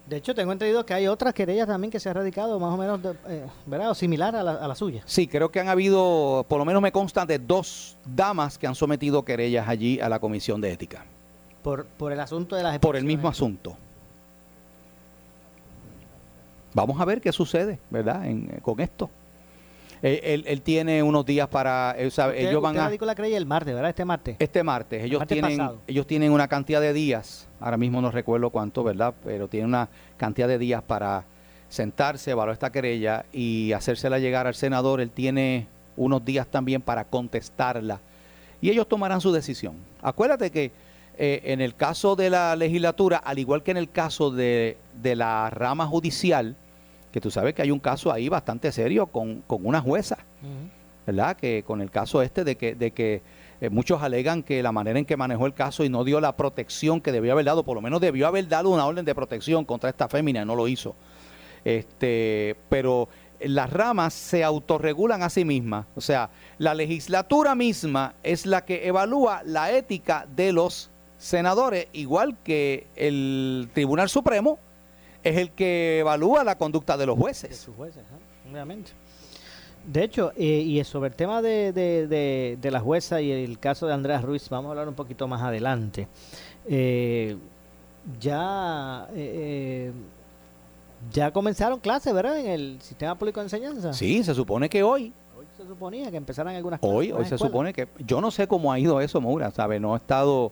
De 0.10 0.15
hecho, 0.15 0.34
tengo 0.34 0.54
entendido 0.54 0.86
que 0.86 0.93
hay 0.93 1.08
otras 1.08 1.34
querellas 1.34 1.67
también 1.67 1.91
que 1.91 2.00
se 2.00 2.08
han 2.08 2.15
radicado 2.15 2.60
más 2.60 2.74
o 2.74 2.78
menos, 2.78 3.00
eh, 3.28 3.46
¿verdad? 3.65 3.91
O 3.91 3.96
similar 3.96 4.36
a 4.38 4.43
la, 4.43 4.54
a 4.54 4.67
la, 4.67 4.76
suya. 4.76 5.04
Sí, 5.06 5.28
creo 5.28 5.52
que 5.52 5.60
han 5.60 5.67
habido, 5.67 6.46
por 6.48 6.60
lo 6.60 6.65
menos 6.65 6.82
me 6.82 6.93
consta, 6.93 7.26
de 7.26 7.39
dos 7.39 7.98
damas 8.06 8.58
que 8.58 8.67
han 8.67 8.76
sometido 8.76 9.26
querellas 9.26 9.67
allí 9.67 10.00
a 10.00 10.08
la 10.08 10.20
Comisión 10.20 10.62
de 10.62 10.72
Ética. 10.72 11.06
Por, 11.62 11.86
por 11.86 12.13
el 12.13 12.22
asunto 12.22 12.56
de 12.56 12.63
las 12.63 12.80
Por 12.80 12.96
el 12.96 13.04
mismo 13.04 13.28
asunto. 13.28 13.76
Vamos 16.74 17.02
a 17.02 17.06
ver 17.06 17.20
qué 17.20 17.34
sucede, 17.34 17.80
¿verdad? 17.89 18.24
con 18.62 18.80
esto. 18.80 19.10
Él, 20.01 20.43
él, 20.45 20.62
tiene 20.62 21.01
unos 21.01 21.25
días 21.25 21.47
para. 21.47 21.91
Él, 21.97 22.12
ellos 22.36 22.62
van 22.62 22.77
a. 22.77 22.89
la 22.89 23.15
crey 23.15 23.33
el 23.33 23.45
martes, 23.45 23.73
¿verdad? 23.73 23.89
Este 23.89 24.05
martes. 24.05 24.36
Este 24.39 24.63
martes. 24.63 25.03
Ellos, 25.03 25.25
tienen, 25.27 25.71
ellos 25.88 26.05
tienen 26.05 26.31
una 26.31 26.47
cantidad 26.47 26.81
de 26.81 26.93
días. 26.93 27.47
Ahora 27.60 27.77
mismo 27.77 28.01
no 28.01 28.12
recuerdo 28.12 28.49
cuánto, 28.49 28.83
¿verdad? 28.83 29.13
Pero 29.23 29.47
tienen 29.47 29.69
una 29.69 29.89
cantidad 30.17 30.47
de 30.47 30.60
días 30.60 30.83
para 30.83 31.25
sentarse, 31.69 32.31
evaluar 32.31 32.53
esta 32.53 32.71
querella 32.71 33.25
y 33.33 33.71
hacérsela 33.73 34.19
llegar 34.19 34.47
al 34.47 34.55
senador. 34.55 35.01
Él 35.01 35.10
tiene 35.10 35.67
unos 35.95 36.23
días 36.23 36.47
también 36.47 36.81
para 36.81 37.03
contestarla. 37.03 37.99
Y 38.62 38.69
ellos 38.69 38.88
tomarán 38.88 39.21
su 39.21 39.31
decisión. 39.31 39.75
Acuérdate 40.01 40.51
que 40.51 40.71
eh, 41.17 41.41
en 41.45 41.62
el 41.62 41.75
caso 41.75 42.15
de 42.15 42.29
la 42.29 42.55
legislatura, 42.55 43.17
al 43.17 43.39
igual 43.39 43.63
que 43.63 43.71
en 43.71 43.77
el 43.77 43.89
caso 43.89 44.29
de, 44.29 44.77
de 45.01 45.15
la 45.15 45.49
rama 45.49 45.88
judicial, 45.88 46.55
que 47.12 47.22
tú 47.22 47.32
sabes 47.32 47.54
que 47.54 47.62
hay 47.62 47.72
un 47.72 47.80
caso 47.80 48.12
ahí 48.12 48.30
bastante 48.30 48.72
serio 48.72 49.08
con, 49.08 49.43
una 49.48 49.82
jueza, 49.82 50.17
¿verdad? 51.06 51.38
Que 51.38 51.63
con 51.65 51.82
el 51.82 51.91
caso 51.91 52.22
este 52.22 52.43
de 52.43 52.56
que, 52.58 52.76
de 52.76 52.91
que 52.91 53.22
eh, 53.60 53.70
muchos 53.70 54.04
alegan 54.04 54.43
que 54.43 54.62
la 54.62 54.72
manera 54.72 55.00
en 55.00 55.06
que 55.06 55.17
manejó 55.17 55.46
el 55.46 55.54
caso 55.54 55.84
y 55.84 55.89
no 55.89 56.04
dio 56.04 56.22
la 56.22 56.38
protección 56.38 57.02
que 57.02 57.12
debió 57.12 57.32
haber 57.32 57.46
dado, 57.46 57.63
por 57.63 57.76
lo 57.76 57.82
menos 57.82 58.02
debió 58.02 58.28
haber 58.28 58.48
dado 58.48 58.70
una 58.70 58.86
orden 58.86 59.06
de 59.06 59.15
protección 59.15 59.65
contra 59.65 59.89
esta 59.89 60.08
fémina, 60.08 60.46
no 60.46 60.56
lo 60.56 60.67
hizo. 60.67 60.96
Este, 61.65 62.56
pero 62.70 63.10
las 63.39 63.72
ramas 63.72 64.13
se 64.13 64.43
autorregulan 64.43 65.24
a 65.24 65.30
sí 65.30 65.43
mismas, 65.43 65.86
o 65.96 66.02
sea, 66.02 66.30
la 66.58 66.74
legislatura 66.76 67.56
misma 67.56 68.15
es 68.24 68.46
la 68.46 68.63
que 68.63 68.88
evalúa 68.88 69.41
la 69.43 69.72
ética 69.72 70.28
de 70.36 70.54
los 70.54 70.91
senadores, 71.17 71.88
igual 71.93 72.38
que 72.43 72.88
el 72.96 73.70
Tribunal 73.74 74.10
Supremo 74.10 74.60
es 75.29 75.37
el 75.37 75.51
que 75.51 75.99
evalúa 75.99 76.43
la 76.43 76.57
conducta 76.57 76.97
de 76.97 77.05
los 77.05 77.17
jueces. 77.17 77.49
De 77.49 77.55
sus 77.55 77.75
jueces, 77.75 78.03
obviamente. 78.49 78.91
De 79.87 80.03
hecho, 80.03 80.33
eh, 80.35 80.43
y 80.43 80.83
sobre 80.83 81.09
el 81.09 81.15
tema 81.15 81.41
de, 81.41 81.71
de, 81.71 82.71
la 82.71 82.79
jueza 82.81 83.21
y 83.21 83.31
el 83.31 83.57
caso 83.57 83.87
de 83.87 83.93
Andrés 83.93 84.21
Ruiz, 84.21 84.49
vamos 84.49 84.67
a 84.67 84.71
hablar 84.71 84.89
un 84.89 84.95
poquito 84.95 85.27
más 85.29 85.41
adelante. 85.41 86.09
Eh, 86.67 87.37
ya, 88.19 89.07
eh, 89.15 89.93
ya 91.13 91.31
comenzaron 91.31 91.79
clases, 91.79 92.13
¿verdad? 92.13 92.37
En 92.37 92.47
el 92.47 92.81
sistema 92.81 93.15
público 93.15 93.39
de 93.39 93.45
enseñanza. 93.45 93.93
Sí, 93.93 94.23
se 94.25 94.35
supone 94.35 94.69
que 94.69 94.83
hoy. 94.83 95.13
Hoy 95.37 95.45
se 95.55 95.65
suponía 95.65 96.11
que 96.11 96.17
empezaran 96.17 96.53
algunas 96.53 96.81
clases. 96.81 96.97
Hoy, 96.97 97.11
hoy 97.13 97.25
se 97.25 97.37
supone 97.37 97.71
que. 97.71 97.87
Yo 98.05 98.19
no 98.19 98.29
sé 98.29 98.45
cómo 98.45 98.73
ha 98.73 98.79
ido 98.79 98.99
eso, 98.99 99.21
Moura, 99.21 99.51
¿sabe? 99.51 99.79
No 99.79 99.93
he 99.93 99.97
estado 99.97 100.51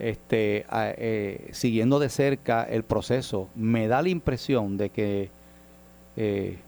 este, 0.00 0.66
eh, 0.72 1.48
siguiendo 1.52 1.98
de 1.98 2.08
cerca 2.08 2.64
el 2.64 2.82
proceso, 2.82 3.48
me 3.54 3.88
da 3.88 4.02
la 4.02 4.08
impresión 4.08 4.76
de 4.76 4.90
que 4.90 5.30
eh, 6.16 6.58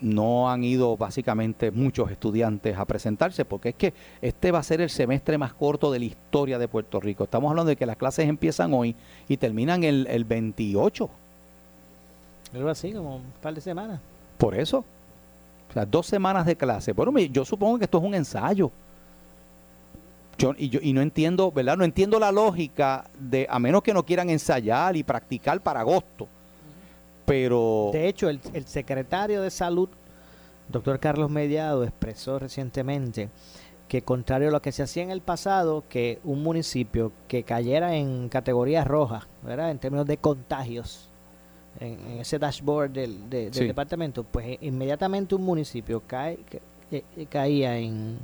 no 0.00 0.50
han 0.50 0.64
ido 0.64 0.96
básicamente 0.96 1.70
muchos 1.70 2.10
estudiantes 2.10 2.78
a 2.78 2.84
presentarse, 2.84 3.44
porque 3.44 3.70
es 3.70 3.74
que 3.74 3.94
este 4.22 4.50
va 4.50 4.60
a 4.60 4.62
ser 4.62 4.80
el 4.80 4.90
semestre 4.90 5.36
más 5.36 5.52
corto 5.52 5.92
de 5.92 5.98
la 5.98 6.04
historia 6.06 6.58
de 6.58 6.68
Puerto 6.68 7.00
Rico. 7.00 7.24
Estamos 7.24 7.50
hablando 7.50 7.68
de 7.68 7.76
que 7.76 7.86
las 7.86 7.96
clases 7.96 8.28
empiezan 8.28 8.72
hoy 8.72 8.94
y 9.28 9.36
terminan 9.36 9.84
el, 9.84 10.06
el 10.08 10.24
28. 10.24 11.10
Algo 12.54 12.68
así, 12.68 12.92
como 12.92 13.16
un 13.16 13.32
par 13.42 13.54
de 13.54 13.60
semanas. 13.60 14.00
Por 14.38 14.54
eso. 14.54 14.84
O 15.68 15.72
sea, 15.72 15.84
dos 15.84 16.06
semanas 16.06 16.46
de 16.46 16.56
clase. 16.56 16.92
Bueno, 16.92 17.16
yo 17.18 17.44
supongo 17.44 17.78
que 17.78 17.84
esto 17.84 17.98
es 17.98 18.04
un 18.04 18.14
ensayo 18.14 18.72
y, 20.58 20.92
no 20.92 21.02
entiendo, 21.02 21.50
¿verdad? 21.52 21.76
No 21.76 21.84
entiendo 21.84 22.18
la 22.18 22.32
lógica 22.32 23.10
de, 23.18 23.46
a 23.48 23.58
menos 23.58 23.82
que 23.82 23.94
no 23.94 24.04
quieran 24.04 24.30
ensayar 24.30 24.96
y 24.96 25.02
practicar 25.02 25.60
para 25.60 25.80
agosto. 25.80 26.28
Pero... 27.24 27.90
De 27.92 28.08
hecho, 28.08 28.28
el, 28.28 28.40
secretario 28.66 29.42
de 29.42 29.50
Salud, 29.50 29.88
doctor 30.68 30.98
Carlos 30.98 31.30
Mediado, 31.30 31.84
expresó 31.84 32.38
recientemente 32.38 33.28
que 33.88 34.02
contrario 34.02 34.48
a 34.48 34.52
lo 34.52 34.62
que 34.62 34.72
se 34.72 34.84
hacía 34.84 35.02
en 35.02 35.10
el 35.10 35.20
pasado, 35.20 35.84
que 35.88 36.20
un 36.22 36.42
municipio 36.42 37.12
que 37.26 37.42
cayera 37.42 37.96
en 37.96 38.28
categoría 38.28 38.84
roja, 38.84 39.26
¿verdad? 39.42 39.70
En 39.72 39.78
términos 39.80 40.06
de 40.06 40.16
contagios, 40.16 41.08
en, 41.80 41.98
ese 42.20 42.38
dashboard 42.38 42.90
del, 42.90 43.28
departamento, 43.28 44.22
pues 44.22 44.58
inmediatamente 44.60 45.34
un 45.34 45.42
municipio 45.42 46.02
cae, 46.06 46.38
que, 46.90 47.26
caía 47.26 47.78
en 47.78 48.18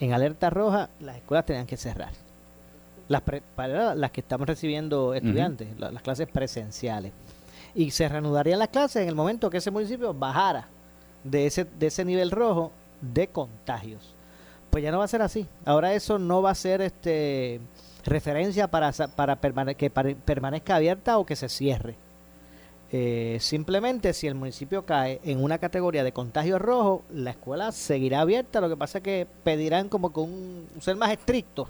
en 0.00 0.14
alerta 0.14 0.50
roja, 0.50 0.88
las 0.98 1.16
escuelas 1.16 1.46
tenían 1.46 1.66
que 1.66 1.76
cerrar. 1.76 2.12
Las 3.08 3.22
para 3.54 3.94
las 3.94 4.10
que 4.10 4.20
estamos 4.20 4.46
recibiendo 4.46 5.14
estudiantes, 5.14 5.68
las 5.78 6.02
clases 6.02 6.26
presenciales. 6.28 7.12
Y 7.74 7.90
se 7.90 8.08
reanudarían 8.08 8.58
las 8.58 8.68
clases 8.68 9.02
en 9.02 9.08
el 9.08 9.14
momento 9.14 9.50
que 9.50 9.58
ese 9.58 9.70
municipio 9.70 10.14
bajara 10.14 10.68
de 11.22 11.46
ese, 11.46 11.64
de 11.64 11.86
ese 11.88 12.04
nivel 12.04 12.30
rojo 12.30 12.72
de 13.00 13.28
contagios. 13.28 14.14
Pues 14.70 14.82
ya 14.82 14.90
no 14.90 14.98
va 14.98 15.04
a 15.04 15.08
ser 15.08 15.22
así. 15.22 15.46
Ahora 15.64 15.92
eso 15.92 16.18
no 16.18 16.40
va 16.40 16.50
a 16.50 16.54
ser 16.54 16.80
este 16.80 17.60
referencia 18.04 18.68
para, 18.68 18.92
para 18.92 19.74
que 19.74 19.90
permanezca 19.90 20.76
abierta 20.76 21.18
o 21.18 21.26
que 21.26 21.36
se 21.36 21.48
cierre. 21.48 21.96
Eh, 22.92 23.38
simplemente 23.40 24.12
si 24.12 24.26
el 24.26 24.34
municipio 24.34 24.84
cae 24.84 25.20
en 25.22 25.42
una 25.42 25.58
categoría 25.58 26.02
de 26.02 26.12
contagio 26.12 26.58
rojo, 26.58 27.04
la 27.12 27.30
escuela 27.30 27.70
seguirá 27.72 28.20
abierta. 28.20 28.60
Lo 28.60 28.68
que 28.68 28.76
pasa 28.76 28.98
es 28.98 29.04
que 29.04 29.26
pedirán 29.44 29.88
como 29.88 30.12
que 30.12 30.20
un, 30.20 30.66
ser 30.80 30.96
más 30.96 31.10
estrictos 31.10 31.68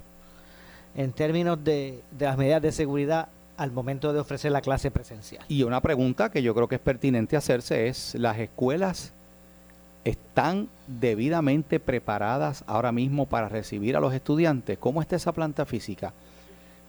en 0.95 1.11
términos 1.13 1.63
de, 1.63 2.01
de 2.11 2.25
las 2.25 2.37
medidas 2.37 2.61
de 2.61 2.71
seguridad 2.71 3.29
al 3.57 3.71
momento 3.71 4.11
de 4.11 4.19
ofrecer 4.19 4.51
la 4.51 4.61
clase 4.61 4.89
presencial. 4.89 5.45
Y 5.47 5.61
una 5.61 5.81
pregunta 5.81 6.31
que 6.31 6.41
yo 6.41 6.55
creo 6.55 6.67
que 6.67 6.75
es 6.75 6.81
pertinente 6.81 7.37
hacerse 7.37 7.87
es, 7.87 8.15
¿las 8.15 8.39
escuelas 8.39 9.13
están 10.03 10.69
debidamente 10.87 11.79
preparadas 11.79 12.63
ahora 12.65 12.91
mismo 12.91 13.27
para 13.27 13.47
recibir 13.47 13.95
a 13.95 13.99
los 13.99 14.15
estudiantes? 14.15 14.79
¿Cómo 14.79 15.01
está 15.01 15.15
esa 15.15 15.31
planta 15.31 15.65
física? 15.67 16.13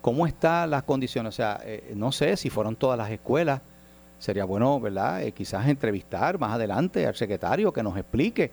¿Cómo 0.01 0.27
están 0.27 0.71
las 0.71 0.85
condiciones? 0.85 1.35
O 1.35 1.37
sea, 1.37 1.61
eh, 1.63 1.93
no 1.95 2.11
sé 2.11 2.39
si 2.39 2.49
fueron 2.49 2.75
todas 2.75 2.97
las 2.97 3.11
escuelas 3.11 3.61
sería 4.23 4.45
bueno, 4.45 4.79
¿verdad? 4.79 5.21
Eh, 5.25 5.33
quizás 5.33 5.67
entrevistar 5.67 6.39
más 6.39 6.53
adelante 6.53 7.05
al 7.09 7.17
secretario 7.17 7.73
que 7.73 7.83
nos 7.83 7.97
explique 7.97 8.53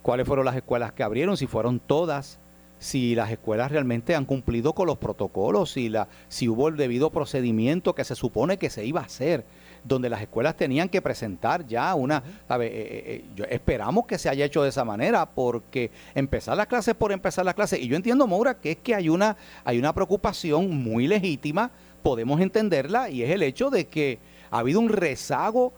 cuáles 0.00 0.28
fueron 0.28 0.44
las 0.44 0.54
escuelas 0.54 0.92
que 0.92 1.02
abrieron, 1.02 1.36
si 1.36 1.48
fueron 1.48 1.80
todas, 1.80 2.38
si 2.78 3.16
las 3.16 3.32
escuelas 3.32 3.72
realmente 3.72 4.14
han 4.14 4.24
cumplido 4.24 4.74
con 4.74 4.86
los 4.86 4.98
protocolos, 4.98 5.72
si, 5.72 5.88
la, 5.88 6.06
si 6.28 6.48
hubo 6.48 6.68
el 6.68 6.76
debido 6.76 7.10
procedimiento 7.10 7.96
que 7.96 8.04
se 8.04 8.14
supone 8.14 8.58
que 8.58 8.70
se 8.70 8.86
iba 8.86 9.00
a 9.00 9.06
hacer, 9.06 9.44
donde 9.82 10.08
las 10.08 10.22
escuelas 10.22 10.56
tenían 10.56 10.88
que 10.88 11.02
presentar 11.02 11.66
ya 11.66 11.92
una, 11.96 12.22
¿sabe? 12.46 12.66
Eh, 12.68 13.24
eh, 13.36 13.46
esperamos 13.50 14.06
que 14.06 14.18
se 14.18 14.28
haya 14.28 14.44
hecho 14.44 14.62
de 14.62 14.68
esa 14.68 14.84
manera, 14.84 15.26
porque 15.26 15.90
empezar 16.14 16.56
las 16.56 16.68
clases 16.68 16.94
por 16.94 17.10
empezar 17.10 17.44
las 17.44 17.56
clases, 17.56 17.80
y 17.80 17.88
yo 17.88 17.96
entiendo, 17.96 18.28
Maura, 18.28 18.60
que 18.60 18.70
es 18.70 18.76
que 18.76 18.94
hay 18.94 19.08
una, 19.08 19.36
hay 19.64 19.80
una 19.80 19.92
preocupación 19.92 20.70
muy 20.70 21.08
legítima, 21.08 21.72
podemos 22.04 22.40
entenderla, 22.40 23.10
y 23.10 23.24
es 23.24 23.30
el 23.30 23.42
hecho 23.42 23.68
de 23.68 23.88
que 23.88 24.20
ha 24.52 24.58
habido 24.58 24.78
un 24.78 24.88
rezago 24.88 25.72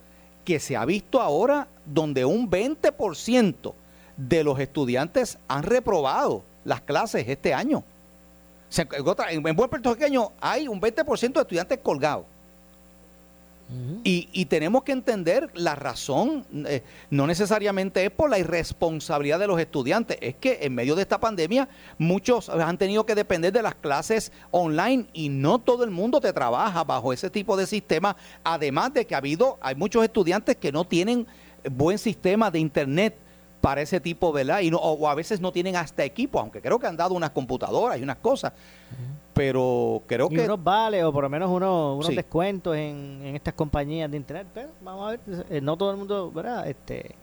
que 0.45 0.61
se 0.61 0.77
ha 0.77 0.85
visto 0.85 1.23
ahora 1.23 1.69
donde 1.87 2.27
un 2.27 2.51
20% 2.51 3.73
de 4.17 4.45
los 4.45 4.61
estudiantes 4.61 5.39
han 5.49 5.63
reprobado 5.63 6.45
las 6.65 6.83
clases 6.83 7.27
este 7.27 7.55
año. 7.55 7.83
En 9.31 9.43
buen 9.43 9.71
puertorriqueño 9.71 10.33
hay 10.41 10.69
un 10.69 10.81
20% 10.81 11.33
de 11.33 11.41
estudiantes 11.41 11.79
colgados 11.79 12.27
y, 14.05 14.45
tenemos 14.45 14.85
que 14.85 14.93
entender 14.93 15.51
la 15.55 15.75
razón, 15.75 16.47
eh, 16.67 16.83
no 17.11 17.27
necesariamente 17.27 18.05
es 18.05 18.11
por 18.11 18.29
la 18.29 18.39
irresponsabilidad 18.39 19.39
de 19.39 19.47
los 19.47 19.59
estudiantes, 19.59 20.19
es 20.21 20.37
que 20.37 20.59
en 20.63 20.75
medio 20.75 20.95
de 20.95 21.03
esta 21.03 21.19
pandemia 21.19 21.69
muchos 21.99 22.51
han 22.51 22.79
tenido 22.79 23.07
que 23.07 23.15
depender 23.15 23.53
de 23.53 23.63
las 23.63 23.75
clases 23.75 24.33
online 24.51 25.07
y 25.13 25.29
no 25.31 25.59
todo 25.59 25.83
el 25.85 25.91
mundo 25.91 26.21
te 26.21 26.33
trabaja 26.33 26.85
bajo 26.85 27.13
ese 27.13 27.31
tipo 27.31 27.57
de 27.57 27.67
sistema, 27.67 28.17
además 28.45 28.93
de 28.93 29.07
que 29.07 29.15
ha 29.15 29.19
habido, 29.19 29.59
hay 29.61 29.75
muchos 29.75 30.05
estudiantes 30.05 30.57
que 30.57 30.71
no 30.71 30.85
tienen 30.85 31.27
buen 31.71 31.99
sistema 31.99 32.51
de 32.51 32.59
internet 32.59 33.17
para 33.65 33.81
ese 33.81 33.99
tipo, 33.99 34.31
¿verdad? 34.31 34.61
Y 34.61 34.71
no, 34.71 34.77
o, 34.77 35.09
a 35.09 35.15
veces 35.15 35.41
no 35.41 35.51
tienen 35.51 35.75
hasta 35.75 36.05
equipo, 36.05 36.39
aunque 36.39 36.61
creo 36.61 36.79
que 36.79 36.87
han 36.87 36.99
dado 36.99 37.15
unas 37.15 37.31
computadoras 37.31 37.99
y 37.99 38.03
unas 38.03 38.19
cosas 38.19 38.53
pero 39.33 40.03
creo 40.07 40.29
que... 40.29 40.43
unos 40.43 40.63
vale 40.63 41.03
o 41.03 41.11
por 41.11 41.25
lo 41.25 41.31
menos 41.31 41.51
unos, 41.51 41.97
unos 41.97 42.15
descuentos 42.15 42.77
en, 42.77 43.23
estas 43.35 43.55
compañías 43.55 44.11
de 44.11 44.19
internet, 44.19 44.47
pero 44.53 44.69
vamos 44.83 45.09
a 45.09 45.11
ver, 45.13 45.21
eh, 45.49 45.61
no 45.63 45.79
todo 45.79 45.91
el 45.93 45.97
mundo, 45.97 46.31
¿verdad? 46.31 46.69
Este, 46.69 47.17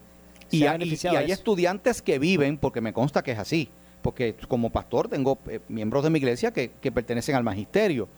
y, 0.49 0.65
hay, 0.65 0.81
y 0.83 1.07
hay 1.15 1.31
estudiantes 1.31 2.01
que 2.01 2.17
viven, 2.17 2.57
porque 2.57 2.81
me 2.81 2.91
consta 2.91 3.21
que 3.21 3.31
es 3.31 3.39
así, 3.39 3.69
porque 4.01 4.35
como 4.47 4.71
pastor 4.71 5.09
tengo 5.09 5.37
eh, 5.47 5.59
miembros 5.69 6.03
de 6.03 6.09
mi 6.09 6.17
iglesia 6.17 6.51
que, 6.51 6.71
que 6.81 6.91
pertenecen 6.91 7.35
al 7.35 7.43
magisterio, 7.43 8.09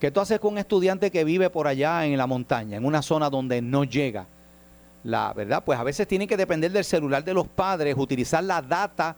¿Qué 0.00 0.10
tú 0.10 0.20
haces 0.20 0.38
con 0.38 0.52
un 0.52 0.58
estudiante 0.58 1.10
que 1.10 1.24
vive 1.24 1.48
por 1.48 1.66
allá 1.66 2.04
en 2.04 2.18
la 2.18 2.26
montaña, 2.26 2.76
en 2.76 2.84
una 2.84 3.00
zona 3.00 3.30
donde 3.30 3.62
no 3.62 3.84
llega? 3.84 4.26
La 5.04 5.32
verdad, 5.34 5.62
pues 5.64 5.78
a 5.78 5.84
veces 5.84 6.08
tienen 6.08 6.26
que 6.26 6.36
depender 6.36 6.72
del 6.72 6.84
celular 6.84 7.22
de 7.22 7.34
los 7.34 7.46
padres, 7.46 7.94
utilizar 7.96 8.42
la 8.42 8.62
data 8.62 9.16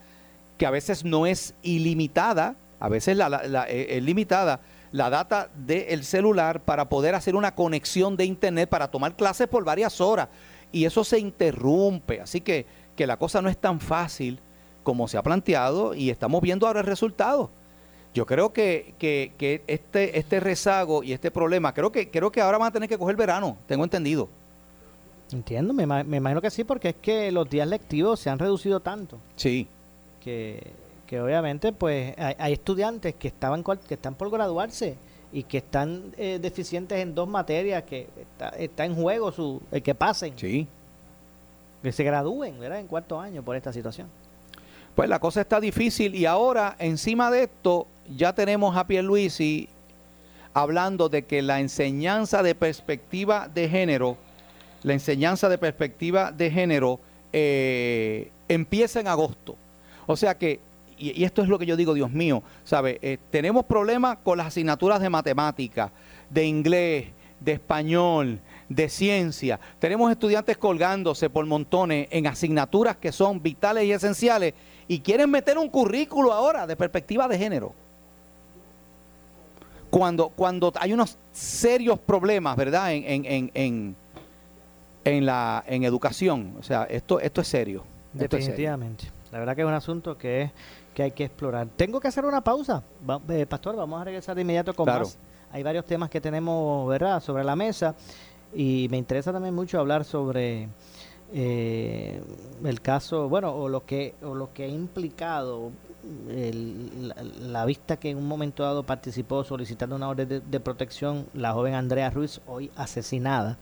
que 0.59 0.67
a 0.67 0.71
veces 0.71 1.05
no 1.05 1.27
es 1.27 1.55
ilimitada, 1.63 2.57
a 2.81 2.89
veces 2.89 3.19
eh, 3.19 3.87
es 3.91 4.03
limitada 4.03 4.61
la 4.93 5.11
data 5.11 5.51
del 5.55 6.05
celular 6.05 6.61
para 6.61 6.89
poder 6.89 7.15
hacer 7.15 7.37
una 7.37 7.55
conexión 7.55 8.17
de 8.17 8.25
internet 8.25 8.69
para 8.69 8.91
tomar 8.91 9.15
clases 9.15 9.47
por 9.47 9.65
varias 9.65 10.01
horas. 10.01 10.29
Y 10.73 10.85
eso 10.85 11.05
se 11.05 11.19
interrumpe. 11.19 12.21
Así 12.21 12.41
que, 12.41 12.67
que 12.97 13.07
la 13.07 13.17
cosa 13.17 13.43
no 13.43 13.49
es 13.49 13.59
tan 13.59 13.81
fácil 13.81 14.41
como 14.83 15.09
se 15.09 15.19
ha 15.19 15.23
planteado 15.23 15.95
y 15.95 16.11
estamos 16.11 16.41
viendo 16.41 16.67
ahora 16.67 16.81
el 16.81 16.87
resultado. 16.87 17.51
Yo 18.15 18.25
creo 18.25 18.53
que, 18.53 18.95
que, 18.99 19.63
este, 19.67 20.19
este 20.19 20.41
rezago 20.41 21.03
y 21.03 21.13
este 21.13 21.31
problema, 21.31 21.75
creo 21.75 21.93
que, 21.93 22.11
creo 22.11 22.33
que 22.33 22.41
ahora 22.41 22.57
van 22.57 22.69
a 22.69 22.73
tener 22.73 22.89
que 22.89 22.97
coger 22.97 23.17
verano, 23.17 23.59
tengo 23.67 23.85
entendido. 23.85 24.31
Entiendo, 25.33 25.73
me, 25.73 25.87
me 25.87 26.17
imagino 26.17 26.41
que 26.41 26.51
sí, 26.51 26.65
porque 26.65 26.91
es 26.91 26.97
que 26.97 27.33
los 27.33 27.49
días 27.49 27.67
lectivos 27.69 28.21
se 28.21 28.31
han 28.31 28.39
reducido 28.39 28.81
tanto. 28.81 29.19
Sí. 29.37 29.67
Que, 30.23 30.73
que 31.07 31.21
obviamente 31.21 31.73
pues 31.73 32.15
hay, 32.19 32.53
estudiantes 32.53 33.15
que 33.15 33.29
estaban 33.29 33.63
que 33.63 33.95
están 33.95 34.15
por 34.15 34.31
graduarse 34.31 34.97
y 35.33 35.45
que 35.45 35.59
están 35.59 36.13
eh, 36.19 36.39
deficientes 36.41 36.99
en 36.99 37.15
dos 37.15 37.29
materias 37.29 37.85
que 37.85 38.09
está, 38.59 38.85
en 38.85 38.95
juego 38.95 39.33
su 39.33 39.63
el 39.71 39.83
que 39.83 39.95
pasen 39.95 40.35
sí 40.37 40.67
que 41.83 41.93
se 41.93 42.05
gradúen 42.05 42.59
¿verdad? 42.59 42.81
en 42.81 42.87
cuarto 42.87 43.21
año 43.21 43.43
por 43.43 43.57
esta 43.57 43.73
situación 43.73 44.09
pues 44.95 45.09
la 45.09 45.19
cosa 45.19 45.41
está 45.41 45.61
difícil 45.61 46.15
y 46.15 46.27
ahora 46.27 46.77
encima 46.79 47.31
de 47.31 47.45
esto 47.45 47.87
ya 48.17 48.35
tenemos 48.35 48.77
a 48.77 48.87
Pierluisi 48.87 49.69
hablando 50.55 51.09
de 51.09 51.25
que 51.25 51.43
la 51.43 51.61
enseñanza 51.61 52.43
de 52.43 52.55
perspectiva 52.55 53.49
de 53.49 53.69
género 53.69 54.17
la 54.87 54.95
enseñanza 54.95 55.49
de 55.49 55.59
perspectiva 55.59 56.33
de 56.33 56.51
género 56.51 57.01
eh, 57.33 58.31
empieza 58.49 59.01
en 59.01 59.09
agosto 59.09 59.57
o 60.07 60.17
sea 60.17 60.39
que 60.39 60.61
y, 60.99 61.25
esto 61.25 61.43
es 61.43 61.49
lo 61.49 61.59
que 61.59 61.67
yo 61.67 61.77
digo, 61.77 61.93
Dios 61.93 62.11
mío, 62.11 62.43
¿sabe? 62.65 62.99
Eh, 63.03 63.19
tenemos 63.31 63.67
problemas 63.67 64.19
con 64.23 64.39
las 64.39 64.47
asignaturas 64.47 64.99
de 65.01 65.11
matemática, 65.11 65.93
de 66.31 66.47
inglés, 66.47 67.09
de 67.41 67.53
español, 67.53 68.41
de 68.69 68.89
ciencia. 68.89 69.61
Tenemos 69.79 70.11
estudiantes 70.11 70.57
colgándose 70.57 71.29
por 71.29 71.45
montones 71.47 72.09
en 72.11 72.27
asignaturas 72.27 72.97
que 72.97 73.13
son 73.13 73.43
vitales 73.43 73.85
y 73.85 73.93
esenciales 73.93 74.55
y 74.89 75.01
quieren 75.01 75.31
meter 75.31 75.59
un 75.59 75.69
currículo 75.69 76.33
ahora 76.33 76.67
de 76.67 76.77
perspectiva 76.77 77.29
de 77.29 77.39
género. 77.39 77.75
Cuando, 79.91 80.29
cuando 80.31 80.73
hay 80.81 80.93
unos 80.93 81.19
serios 81.33 81.99
problemas, 81.99 82.57
¿verdad? 82.57 82.93
En, 82.93 83.25
en, 83.25 83.51
en, 83.55 83.97
en, 85.07 85.27
la, 85.27 85.65
en 85.67 85.85
educación. 85.85 86.55
O 86.59 86.63
sea, 86.63 86.85
esto, 86.85 87.21
esto 87.21 87.41
es 87.41 87.49
serio. 87.49 87.85
Definitivamente. 88.13 89.07
La 89.33 89.39
verdad 89.39 89.55
que 89.55 89.63
es 89.63 89.67
un 89.67 89.75
asunto 89.75 90.17
que 90.17 90.43
es 90.43 90.51
que 90.95 91.03
hay 91.03 91.11
que 91.11 91.25
explorar. 91.25 91.69
Tengo 91.77 92.01
que 92.01 92.09
hacer 92.09 92.25
una 92.25 92.41
pausa. 92.41 92.83
Eh, 93.29 93.47
pastor, 93.47 93.77
vamos 93.77 94.01
a 94.01 94.05
regresar 94.05 94.35
de 94.35 94.43
inmediato 94.43 94.75
con 94.75 94.87
más. 94.87 95.19
Hay 95.53 95.63
varios 95.63 95.85
temas 95.85 96.11
que 96.11 96.21
tenemos, 96.21 96.89
¿verdad?, 96.89 97.21
sobre 97.21 97.45
la 97.45 97.55
mesa. 97.55 97.95
Y 98.55 98.89
me 98.91 98.97
interesa 98.97 99.33
también 99.33 99.55
mucho 99.55 99.79
hablar 99.79 100.05
sobre 100.05 100.69
eh, 101.33 102.23
el 102.65 102.81
caso, 102.81 103.29
bueno, 103.29 103.55
o 103.55 103.69
lo 103.69 103.85
que, 103.85 104.15
o 104.23 104.35
lo 104.35 104.53
que 104.53 104.65
ha 104.65 104.69
implicado 104.69 105.71
la, 107.41 107.65
vista 107.65 107.97
que 107.97 108.11
en 108.11 108.19
un 108.19 108.29
momento 108.29 108.63
dado 108.63 108.85
participó 108.85 109.45
solicitando 109.45 109.97
una 109.97 110.09
orden 110.09 110.43
de, 110.49 110.61
protección 110.61 111.27
la 111.35 111.53
joven 111.53 111.75
Andrea 111.75 112.11
Ruiz, 112.11 112.41
hoy 112.47 112.71
asesinada, 112.77 113.59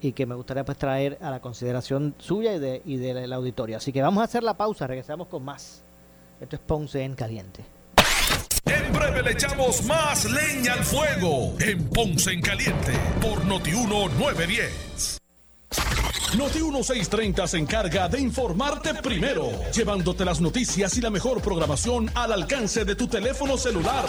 y 0.00 0.12
que 0.12 0.26
me 0.26 0.34
gustaría 0.34 0.64
pues 0.64 0.78
traer 0.78 1.18
a 1.20 1.30
la 1.30 1.40
consideración 1.40 2.14
suya 2.18 2.54
y 2.54 2.58
de, 2.58 2.82
y 2.84 2.96
de 2.96 3.26
la 3.26 3.36
auditorio. 3.36 3.76
Así 3.76 3.92
que 3.92 4.02
vamos 4.02 4.22
a 4.22 4.24
hacer 4.24 4.42
la 4.42 4.56
pausa, 4.56 4.86
regresamos 4.86 5.28
con 5.28 5.44
más. 5.44 5.82
Esto 6.40 6.56
es 6.56 6.62
Ponce 6.62 7.02
en 7.02 7.14
Caliente. 7.14 7.64
En 8.64 8.92
breve 8.92 9.22
le 9.22 9.32
echamos 9.32 9.84
más 9.84 10.24
leña 10.30 10.74
al 10.74 10.84
fuego 10.84 11.54
en 11.60 11.88
Ponce 11.88 12.32
en 12.32 12.40
Caliente 12.40 12.92
por 13.20 13.44
Notiuno 13.44 14.08
910. 14.08 15.20
Noti 16.38 16.60
1630 16.60 17.46
se 17.48 17.58
encarga 17.58 18.08
de 18.08 18.20
informarte 18.20 18.94
primero, 18.94 19.50
llevándote 19.72 20.24
las 20.24 20.40
noticias 20.40 20.96
y 20.96 21.00
la 21.00 21.10
mejor 21.10 21.42
programación 21.42 22.08
al 22.14 22.32
alcance 22.32 22.84
de 22.84 22.94
tu 22.94 23.08
teléfono 23.08 23.56
celular. 23.56 24.04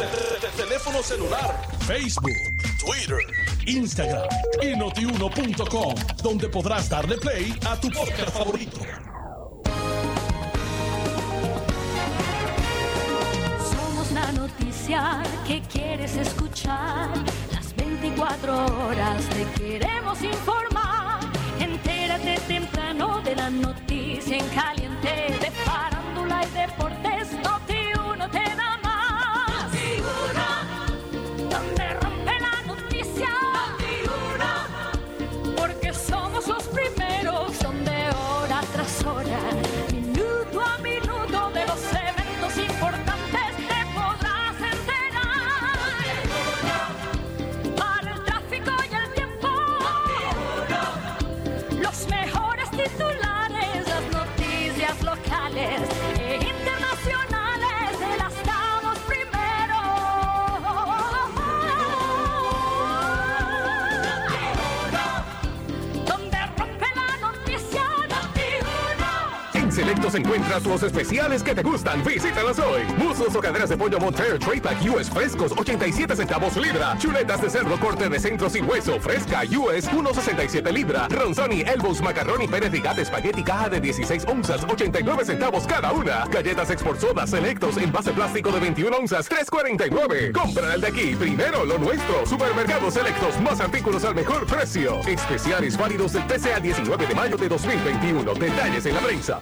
teléfono 0.55 1.01
celular, 1.01 1.59
Facebook, 1.79 2.35
Twitter, 2.83 3.19
Instagram 3.67 4.27
y 4.61 4.75
notiuno.com, 4.75 5.95
donde 6.23 6.49
podrás 6.49 6.89
darle 6.89 7.17
play 7.17 7.53
a 7.67 7.79
tu 7.79 7.89
podcast 7.89 8.29
favorito. 8.29 8.81
que 15.47 15.61
quieres 15.71 16.17
escuchar. 16.17 17.09
Las 17.53 17.73
24 17.77 18.65
horas 18.65 19.23
te 19.29 19.45
queremos 19.61 20.21
informar. 20.21 21.19
Entérate 21.59 22.37
temprano 22.47 23.21
de 23.21 23.35
la 23.35 23.49
noticia 23.49 24.37
en 24.37 24.47
caliente 24.49 24.70
Encuentras 70.13 70.65
los 70.65 70.83
especiales 70.83 71.41
que 71.41 71.55
te 71.55 71.63
gustan. 71.63 72.03
Visítalos 72.03 72.59
hoy. 72.59 72.81
Musos 72.97 73.35
o 73.35 73.39
caderas 73.39 73.69
de 73.69 73.77
pollo 73.77 73.99
Montreal 73.99 74.39
Tray 74.39 74.59
Pack 74.59 74.77
US 74.89 75.09
frescos 75.09 75.53
87 75.53 76.15
centavos 76.15 76.57
libra. 76.57 76.97
Chuletas 76.97 77.41
de 77.41 77.49
cerdo 77.49 77.79
corte 77.79 78.09
de 78.09 78.19
centro 78.19 78.49
sin 78.49 78.69
hueso 78.69 78.99
fresca 78.99 79.41
US 79.57 79.89
1.67 79.89 80.71
libra. 80.71 81.07
Ronzoni, 81.07 81.61
Elbows, 81.61 82.01
Macaroni, 82.01 82.47
Pérez 82.47 82.71
Rigate, 82.71 83.05
Spaghetti 83.05 83.43
caja 83.43 83.69
de 83.69 83.79
16 83.79 84.25
onzas 84.27 84.63
89 84.63 85.25
centavos 85.25 85.65
cada 85.65 85.91
una. 85.93 86.25
Galletas 86.25 86.69
Export 86.69 86.99
Soda 86.99 87.25
Selectos 87.25 87.77
en 87.77 87.91
base 87.91 88.11
plástico 88.11 88.51
de 88.51 88.59
21 88.59 88.97
onzas 88.97 89.29
3.49. 89.29 90.31
Compra 90.33 90.73
el 90.73 90.81
de 90.81 90.87
aquí. 90.87 91.15
Primero 91.15 91.63
lo 91.65 91.77
nuestro. 91.77 92.25
Supermercados 92.25 92.93
Selectos. 92.93 93.39
Más 93.41 93.59
artículos 93.61 94.03
al 94.03 94.15
mejor 94.15 94.45
precio. 94.45 94.99
Especiales 95.07 95.77
válidos 95.77 96.13
del 96.13 96.27
13 96.27 96.53
al 96.55 96.61
19 96.61 97.07
de 97.07 97.15
mayo 97.15 97.37
de 97.37 97.47
2021. 97.47 98.33
Detalles 98.33 98.85
en 98.85 98.95
la 98.95 99.01
prensa. 99.01 99.41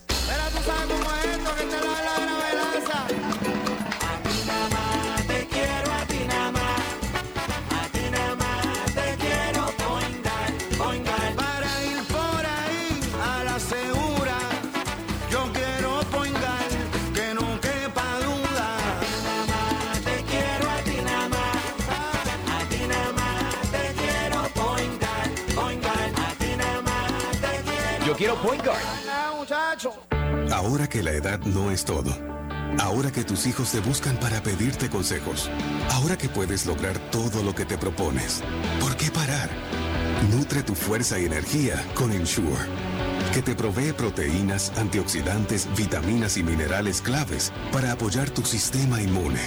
Pero 0.07 0.41
es 0.47 0.55
esto 1.35 1.55
que 1.55 1.63
te 1.63 1.79
la 1.85 1.95
la 2.27 2.35
velaza. 2.43 2.99
A 3.03 4.19
ti 4.23 4.35
nada 4.47 4.67
más 4.69 5.27
te 5.27 5.47
quiero, 5.47 5.91
a 5.91 6.05
ti 6.05 6.19
nada 6.27 6.51
más. 6.51 6.81
A 7.79 7.87
ti 7.93 8.03
nada 8.11 8.35
más 8.35 8.85
te 8.97 9.17
quiero 9.23 9.63
poingar, 9.85 10.49
poingar. 10.77 11.35
Para 11.35 11.69
ir 11.85 12.03
por 12.07 12.45
ahí 12.45 12.99
a 13.23 13.43
la 13.43 13.59
segura. 13.59 14.37
Yo 15.29 15.41
quiero 15.53 15.99
poingar, 16.11 16.67
que 17.13 17.33
no 17.33 17.59
quepa 17.61 18.07
duda. 18.25 18.67
A 18.77 18.99
ti 19.01 19.11
nada 19.25 19.45
más 19.53 20.01
te 20.07 20.15
quiero, 20.29 20.69
a 20.69 20.77
ti 20.87 20.97
nada 21.03 21.29
más. 21.29 21.57
A 22.55 22.59
ti 22.69 22.81
nada 22.87 23.11
más 23.13 23.71
te 23.71 23.83
quiero 24.01 24.39
poingar, 24.61 25.27
poingar. 25.55 26.07
A 26.25 26.33
ti 26.39 26.55
nada 26.57 26.81
te 27.43 27.53
quiero. 27.67 28.05
Yo 28.05 28.15
quiero 28.15 28.35
point 28.41 28.63
guard. 28.63 29.00
Ahora 30.63 30.87
que 30.87 31.01
la 31.01 31.11
edad 31.11 31.39
no 31.39 31.71
es 31.71 31.85
todo. 31.85 32.15
Ahora 32.77 33.11
que 33.11 33.23
tus 33.23 33.47
hijos 33.47 33.71
te 33.71 33.79
buscan 33.79 34.15
para 34.17 34.43
pedirte 34.43 34.91
consejos. 34.91 35.49
Ahora 35.89 36.19
que 36.19 36.29
puedes 36.29 36.67
lograr 36.67 36.99
todo 37.09 37.41
lo 37.41 37.55
que 37.55 37.65
te 37.65 37.79
propones. 37.79 38.43
¿Por 38.79 38.95
qué 38.95 39.09
parar? 39.09 39.49
Nutre 40.29 40.61
tu 40.61 40.75
fuerza 40.75 41.19
y 41.19 41.25
energía 41.25 41.83
con 41.95 42.11
Ensure, 42.11 42.67
que 43.33 43.41
te 43.41 43.55
provee 43.55 43.91
proteínas, 43.91 44.71
antioxidantes, 44.77 45.67
vitaminas 45.75 46.37
y 46.37 46.43
minerales 46.43 47.01
claves 47.01 47.51
para 47.71 47.93
apoyar 47.93 48.29
tu 48.29 48.45
sistema 48.45 49.01
inmune. 49.01 49.41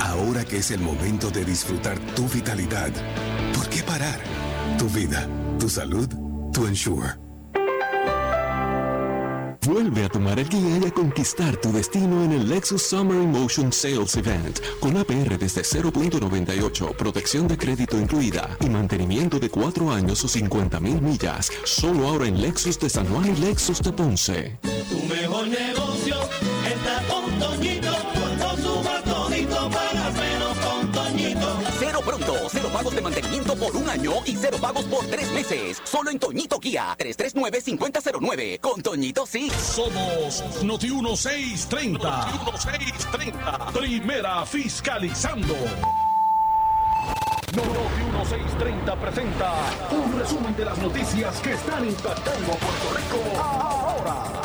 Ahora 0.00 0.44
que 0.44 0.58
es 0.58 0.70
el 0.70 0.80
momento 0.80 1.32
de 1.32 1.44
disfrutar 1.44 1.98
tu 2.14 2.28
vitalidad, 2.28 2.92
¿por 3.52 3.68
qué 3.68 3.82
parar? 3.82 4.20
Tu 4.78 4.88
vida, 4.90 5.28
tu 5.58 5.68
salud, 5.68 6.08
tu 6.52 6.68
Ensure. 6.68 7.23
Vuelve 9.66 10.04
a 10.04 10.08
tomar 10.10 10.38
el 10.38 10.48
guía 10.48 10.78
y 10.82 10.86
a 10.86 10.90
conquistar 10.90 11.56
tu 11.56 11.72
destino 11.72 12.22
en 12.22 12.32
el 12.32 12.48
Lexus 12.48 12.82
Summer 12.82 13.16
Emotion 13.16 13.72
Sales 13.72 14.14
Event 14.16 14.60
con 14.78 14.94
APR 14.96 15.38
desde 15.38 15.62
0.98, 15.62 16.94
protección 16.94 17.48
de 17.48 17.56
crédito 17.56 17.98
incluida 17.98 18.56
y 18.60 18.68
mantenimiento 18.68 19.40
de 19.40 19.48
4 19.48 19.90
años 19.90 20.22
o 20.22 20.28
50 20.28 20.80
mil 20.80 21.00
millas. 21.00 21.50
Solo 21.64 22.08
ahora 22.08 22.26
en 22.26 22.42
Lexus 22.42 22.78
de 22.78 22.90
San 22.90 23.06
Juan 23.08 23.34
y 23.34 23.40
Lexus 23.40 23.80
de 23.80 23.92
Ponce. 23.92 24.58
Tu 24.62 25.14
mejor 25.14 25.48
negocio 25.48 25.93
pagos 32.74 32.92
de 32.92 33.00
mantenimiento 33.00 33.54
por 33.54 33.76
un 33.76 33.88
año 33.88 34.14
y 34.26 34.34
cero 34.34 34.58
pagos 34.60 34.84
por 34.86 35.06
tres 35.06 35.30
meses. 35.30 35.80
Solo 35.84 36.10
en 36.10 36.18
Toñito 36.18 36.58
Guía, 36.58 36.96
339-5009. 36.98 38.58
Con 38.58 38.82
Toñito 38.82 39.24
sí. 39.26 39.48
Somos 39.50 40.42
Noti 40.64 40.90
1630. 40.90 41.98
Noti 41.98 42.38
1630. 42.50 43.66
Primera 43.72 44.44
fiscalizando. 44.44 45.54
Noti 47.54 47.68
1630 48.10 48.96
presenta 48.96 49.52
un 49.92 50.18
resumen 50.18 50.56
de 50.56 50.64
las 50.64 50.78
noticias 50.78 51.40
que 51.40 51.52
están 51.52 51.84
impactando 51.88 52.52
a 52.52 52.56
Puerto 52.56 52.96
Rico 52.96 53.40
ahora. 53.40 54.43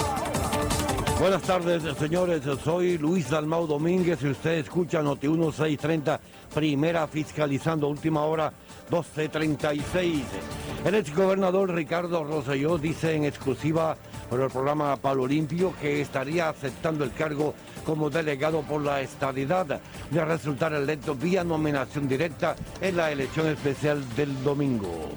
Buenas 1.20 1.42
tardes, 1.42 1.84
señores. 1.98 2.44
Soy 2.64 2.98
Luis 2.98 3.30
Dalmau 3.30 3.68
Domínguez 3.68 4.24
y 4.24 4.30
usted 4.30 4.60
escucha 4.60 5.02
Noti 5.02 5.28
1630, 5.28 6.18
primera 6.56 7.06
fiscalizando, 7.08 7.90
última 7.90 8.24
hora 8.24 8.54
1236. 8.90 10.24
El 10.86 10.96
exgobernador 10.96 11.76
Ricardo 11.76 12.24
Rosselló 12.24 12.78
dice 12.78 13.16
en 13.16 13.26
exclusiva 13.26 13.98
por 14.30 14.40
el 14.40 14.50
programa 14.50 14.96
Palo 14.96 15.28
Limpio 15.28 15.74
que 15.82 16.00
estaría 16.00 16.48
aceptando 16.48 17.04
el 17.04 17.12
cargo 17.12 17.54
como 17.86 18.10
delegado 18.10 18.62
por 18.62 18.82
la 18.82 19.02
estadidad 19.02 19.82
de 20.10 20.26
resultar 20.26 20.72
electo 20.72 21.16
vía 21.16 21.44
nominación 21.44 22.08
directa 22.08 22.56
en 22.80 22.96
la 22.96 23.12
elección 23.12 23.48
especial 23.48 24.08
del 24.16 24.42
domingo. 24.42 25.10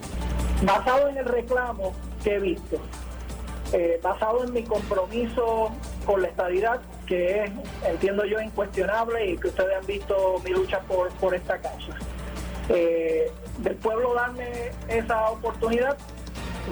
basado 0.62 1.08
en 1.08 1.18
el 1.18 1.26
reclamo 1.26 1.92
que 2.24 2.34
he 2.34 2.40
visto, 2.40 2.80
eh, 3.72 3.98
basado 4.02 4.44
en 4.44 4.52
mi 4.52 4.64
compromiso 4.64 5.70
con 6.04 6.22
la 6.22 6.28
estadidad, 6.28 6.80
que 7.06 7.44
es, 7.44 7.50
entiendo 7.86 8.24
yo, 8.24 8.40
incuestionable 8.40 9.30
y 9.30 9.38
que 9.38 9.48
ustedes 9.48 9.76
han 9.76 9.86
visto 9.86 10.40
mi 10.44 10.50
lucha 10.50 10.80
por, 10.80 11.10
por 11.12 11.34
esta 11.34 11.58
causa. 11.58 11.96
Eh, 12.68 13.30
del 13.58 13.76
pueblo 13.76 14.14
darme 14.14 14.70
esa 14.88 15.30
oportunidad, 15.30 15.96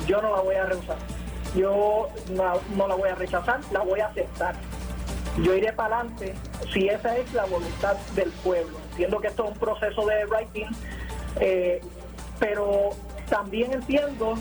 yo 0.06 0.20
no 0.20 0.36
la 0.36 0.42
voy 0.42 0.54
a 0.56 0.64
rehusar. 0.66 0.96
Yo 1.54 2.08
no, 2.32 2.52
no 2.76 2.88
la 2.88 2.94
voy 2.94 3.08
a 3.08 3.14
rechazar, 3.14 3.60
la 3.72 3.80
voy 3.80 4.00
a 4.00 4.06
aceptar. 4.06 4.54
Yo 5.42 5.54
iré 5.54 5.72
para 5.72 6.00
adelante 6.00 6.34
si 6.72 6.88
esa 6.88 7.16
es 7.16 7.32
la 7.32 7.44
voluntad 7.46 7.96
del 8.14 8.30
pueblo. 8.44 8.76
Entiendo 8.90 9.20
que 9.20 9.28
esto 9.28 9.44
es 9.44 9.50
un 9.50 9.56
proceso 9.56 10.06
de 10.06 10.26
writing, 10.26 10.68
eh, 11.40 11.80
pero 12.38 12.90
también 13.28 13.72
entiendo 13.72 14.34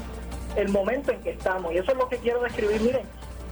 el 0.55 0.69
momento 0.69 1.11
en 1.11 1.21
que 1.21 1.31
estamos. 1.31 1.73
Y 1.73 1.77
eso 1.77 1.91
es 1.91 1.97
lo 1.97 2.07
que 2.09 2.17
quiero 2.17 2.41
describir. 2.41 2.81
Miren, 2.81 3.05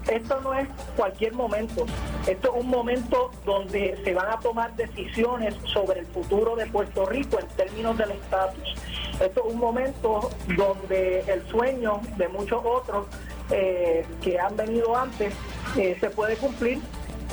esto 0.10 0.40
no 0.42 0.54
es 0.54 0.68
cualquier 0.96 1.34
momento. 1.34 1.86
Esto 2.28 2.54
es 2.56 2.62
un 2.62 2.70
momento 2.70 3.32
donde 3.46 4.00
se 4.04 4.14
van 4.14 4.30
a 4.30 4.40
tomar 4.40 4.76
decisiones 4.76 5.56
sobre 5.66 6.00
el 6.00 6.06
futuro 6.08 6.56
de 6.56 6.66
Puerto 6.68 7.06
Rico 7.06 7.40
en 7.40 7.48
términos 7.50 7.98
del 7.98 8.12
estatus. 8.12 8.76
Esto 9.20 9.44
es 9.46 9.54
un 9.54 9.60
momento 9.60 10.30
donde 10.56 11.20
el 11.22 11.46
sueño 11.48 12.02
de 12.18 12.28
muchos 12.30 12.62
otros 12.64 13.08
eh, 13.52 14.06
que 14.22 14.40
han 14.40 14.56
venido 14.56 14.96
antes 14.96 15.34
eh, 15.78 15.98
se 16.00 16.10
puede 16.10 16.36
cumplir 16.36 16.80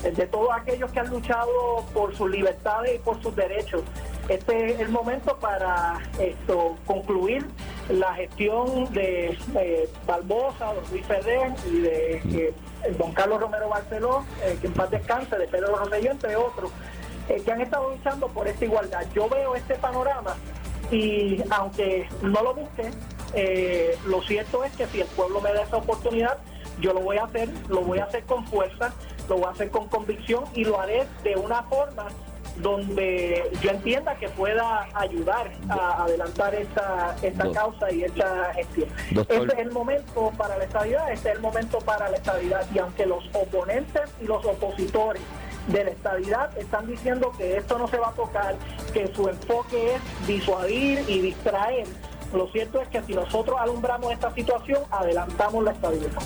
de 0.02 0.26
todos 0.26 0.48
aquellos 0.52 0.90
que 0.92 1.00
han 1.00 1.08
luchado 1.08 1.84
por 1.94 2.14
sus 2.14 2.30
libertades 2.30 2.96
y 2.96 2.98
por 2.98 3.22
sus 3.22 3.34
derechos. 3.34 3.82
Este 4.28 4.72
es 4.72 4.80
el 4.80 4.88
momento 4.88 5.36
para 5.38 6.00
esto 6.18 6.76
concluir 6.86 7.46
la 7.88 8.14
gestión 8.14 8.92
de 8.92 9.38
eh, 9.56 9.88
Barbosa, 10.06 10.72
don 10.72 10.84
Luis 10.90 11.04
Ferrer 11.06 11.52
y 11.70 11.80
de 11.80 12.16
eh, 12.16 12.54
don 12.98 13.12
Carlos 13.12 13.40
Romero 13.40 13.68
Barceló, 13.68 14.24
eh, 14.42 14.56
que 14.60 14.68
en 14.68 14.72
paz 14.72 14.90
descanse, 14.90 15.36
de 15.36 15.46
Pedro 15.46 15.76
Rosselló, 15.76 16.10
entre 16.10 16.36
otros, 16.36 16.70
eh, 17.28 17.42
que 17.44 17.52
han 17.52 17.60
estado 17.60 17.90
luchando 17.90 18.28
por 18.28 18.48
esta 18.48 18.64
igualdad. 18.64 19.04
Yo 19.14 19.28
veo 19.28 19.54
este 19.54 19.74
panorama 19.76 20.36
y 20.90 21.42
aunque 21.50 22.08
no 22.22 22.42
lo 22.42 22.54
busque, 22.54 22.90
eh, 23.34 23.98
lo 24.06 24.22
cierto 24.22 24.64
es 24.64 24.72
que 24.76 24.86
si 24.86 25.00
el 25.00 25.06
pueblo 25.08 25.40
me 25.40 25.52
da 25.52 25.62
esa 25.62 25.76
oportunidad, 25.76 26.38
yo 26.80 26.92
lo 26.92 27.00
voy 27.00 27.18
a 27.18 27.24
hacer, 27.24 27.48
lo 27.68 27.82
voy 27.82 27.98
a 27.98 28.04
hacer 28.04 28.24
con 28.24 28.46
fuerza, 28.46 28.92
lo 29.28 29.36
voy 29.36 29.46
a 29.46 29.50
hacer 29.50 29.70
con 29.70 29.88
convicción 29.88 30.44
y 30.54 30.64
lo 30.64 30.80
haré 30.80 31.06
de 31.22 31.36
una 31.36 31.62
forma 31.64 32.08
donde 32.56 33.50
yo 33.60 33.70
entienda 33.70 34.14
que 34.16 34.28
pueda 34.28 34.86
ayudar 34.94 35.50
a 35.68 36.04
adelantar 36.04 36.54
esta, 36.54 37.16
esta 37.22 37.50
causa 37.50 37.90
y 37.92 38.04
esta 38.04 38.52
gestión. 38.54 38.88
Doctor. 39.10 39.36
Este 39.36 39.52
es 39.54 39.66
el 39.66 39.72
momento 39.72 40.32
para 40.36 40.56
la 40.56 40.64
estabilidad, 40.64 41.12
este 41.12 41.30
es 41.30 41.36
el 41.36 41.40
momento 41.42 41.78
para 41.78 42.08
la 42.08 42.16
estabilidad 42.16 42.66
y 42.72 42.78
aunque 42.78 43.06
los 43.06 43.24
oponentes 43.34 44.10
y 44.20 44.26
los 44.26 44.44
opositores 44.44 45.22
de 45.68 45.84
la 45.84 45.90
estabilidad 45.90 46.56
están 46.58 46.86
diciendo 46.86 47.32
que 47.36 47.56
esto 47.56 47.78
no 47.78 47.88
se 47.88 47.98
va 47.98 48.08
a 48.08 48.12
tocar, 48.12 48.54
que 48.92 49.08
su 49.14 49.28
enfoque 49.28 49.96
es 49.96 50.26
disuadir 50.26 51.04
y 51.08 51.20
distraer, 51.20 51.86
lo 52.34 52.48
cierto 52.48 52.80
es 52.80 52.88
que 52.88 53.02
si 53.02 53.14
nosotros 53.14 53.56
alumbramos 53.60 54.12
esta 54.12 54.32
situación, 54.34 54.82
adelantamos 54.90 55.64
la 55.64 55.72
estabilidad. 55.72 56.22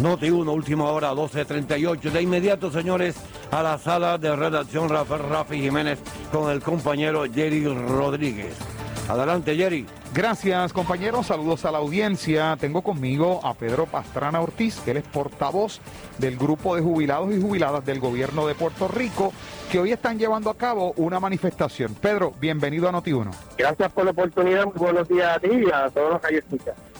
Noti 0.00 0.28
1, 0.28 0.52
última 0.52 0.84
hora, 0.90 1.12
12.38. 1.12 2.10
De 2.10 2.22
inmediato, 2.22 2.70
señores, 2.70 3.16
a 3.50 3.62
la 3.62 3.78
sala 3.78 4.18
de 4.18 4.34
redacción 4.34 4.88
Rafa, 4.88 5.18
Rafi 5.18 5.60
Jiménez 5.60 5.98
con 6.32 6.50
el 6.50 6.60
compañero 6.60 7.24
Jerry 7.32 7.64
Rodríguez. 7.66 8.73
Adelante, 9.08 9.54
Jerry. 9.54 9.86
Gracias, 10.14 10.72
compañeros. 10.72 11.26
Saludos 11.26 11.64
a 11.66 11.70
la 11.70 11.78
audiencia. 11.78 12.56
Tengo 12.58 12.82
conmigo 12.82 13.40
a 13.44 13.52
Pedro 13.52 13.84
Pastrana 13.84 14.40
Ortiz, 14.40 14.80
que 14.80 14.92
él 14.92 14.96
es 14.98 15.04
portavoz 15.04 15.80
del 16.18 16.38
grupo 16.38 16.74
de 16.74 16.82
jubilados 16.82 17.34
y 17.34 17.40
jubiladas 17.40 17.84
del 17.84 18.00
gobierno 18.00 18.46
de 18.46 18.54
Puerto 18.54 18.88
Rico, 18.88 19.32
que 19.70 19.78
hoy 19.78 19.92
están 19.92 20.18
llevando 20.18 20.48
a 20.48 20.56
cabo 20.56 20.94
una 20.96 21.20
manifestación. 21.20 21.94
Pedro, 21.94 22.32
bienvenido 22.40 22.88
a 22.88 22.92
Noti1. 22.92 23.30
Gracias 23.58 23.92
por 23.92 24.04
la 24.06 24.12
oportunidad. 24.12 24.64
Muy 24.64 24.74
buenos 24.76 25.06
días 25.06 25.36
a 25.36 25.40
ti 25.40 25.48
y 25.50 25.70
a 25.70 25.90
todos 25.90 26.12
los 26.12 26.20
que. 26.22 26.42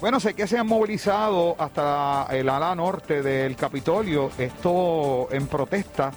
Bueno, 0.01 0.21
sé 0.21 0.35
que 0.35 0.47
se 0.47 0.59
han 0.59 0.67
movilizado 0.67 1.57
hasta 1.59 2.27
el 2.31 2.49
ala 2.51 2.75
norte 2.75 3.23
del 3.23 3.57
Capitolio, 3.57 4.31
esto 4.37 5.29
en 5.31 5.47
protesta, 5.47 6.13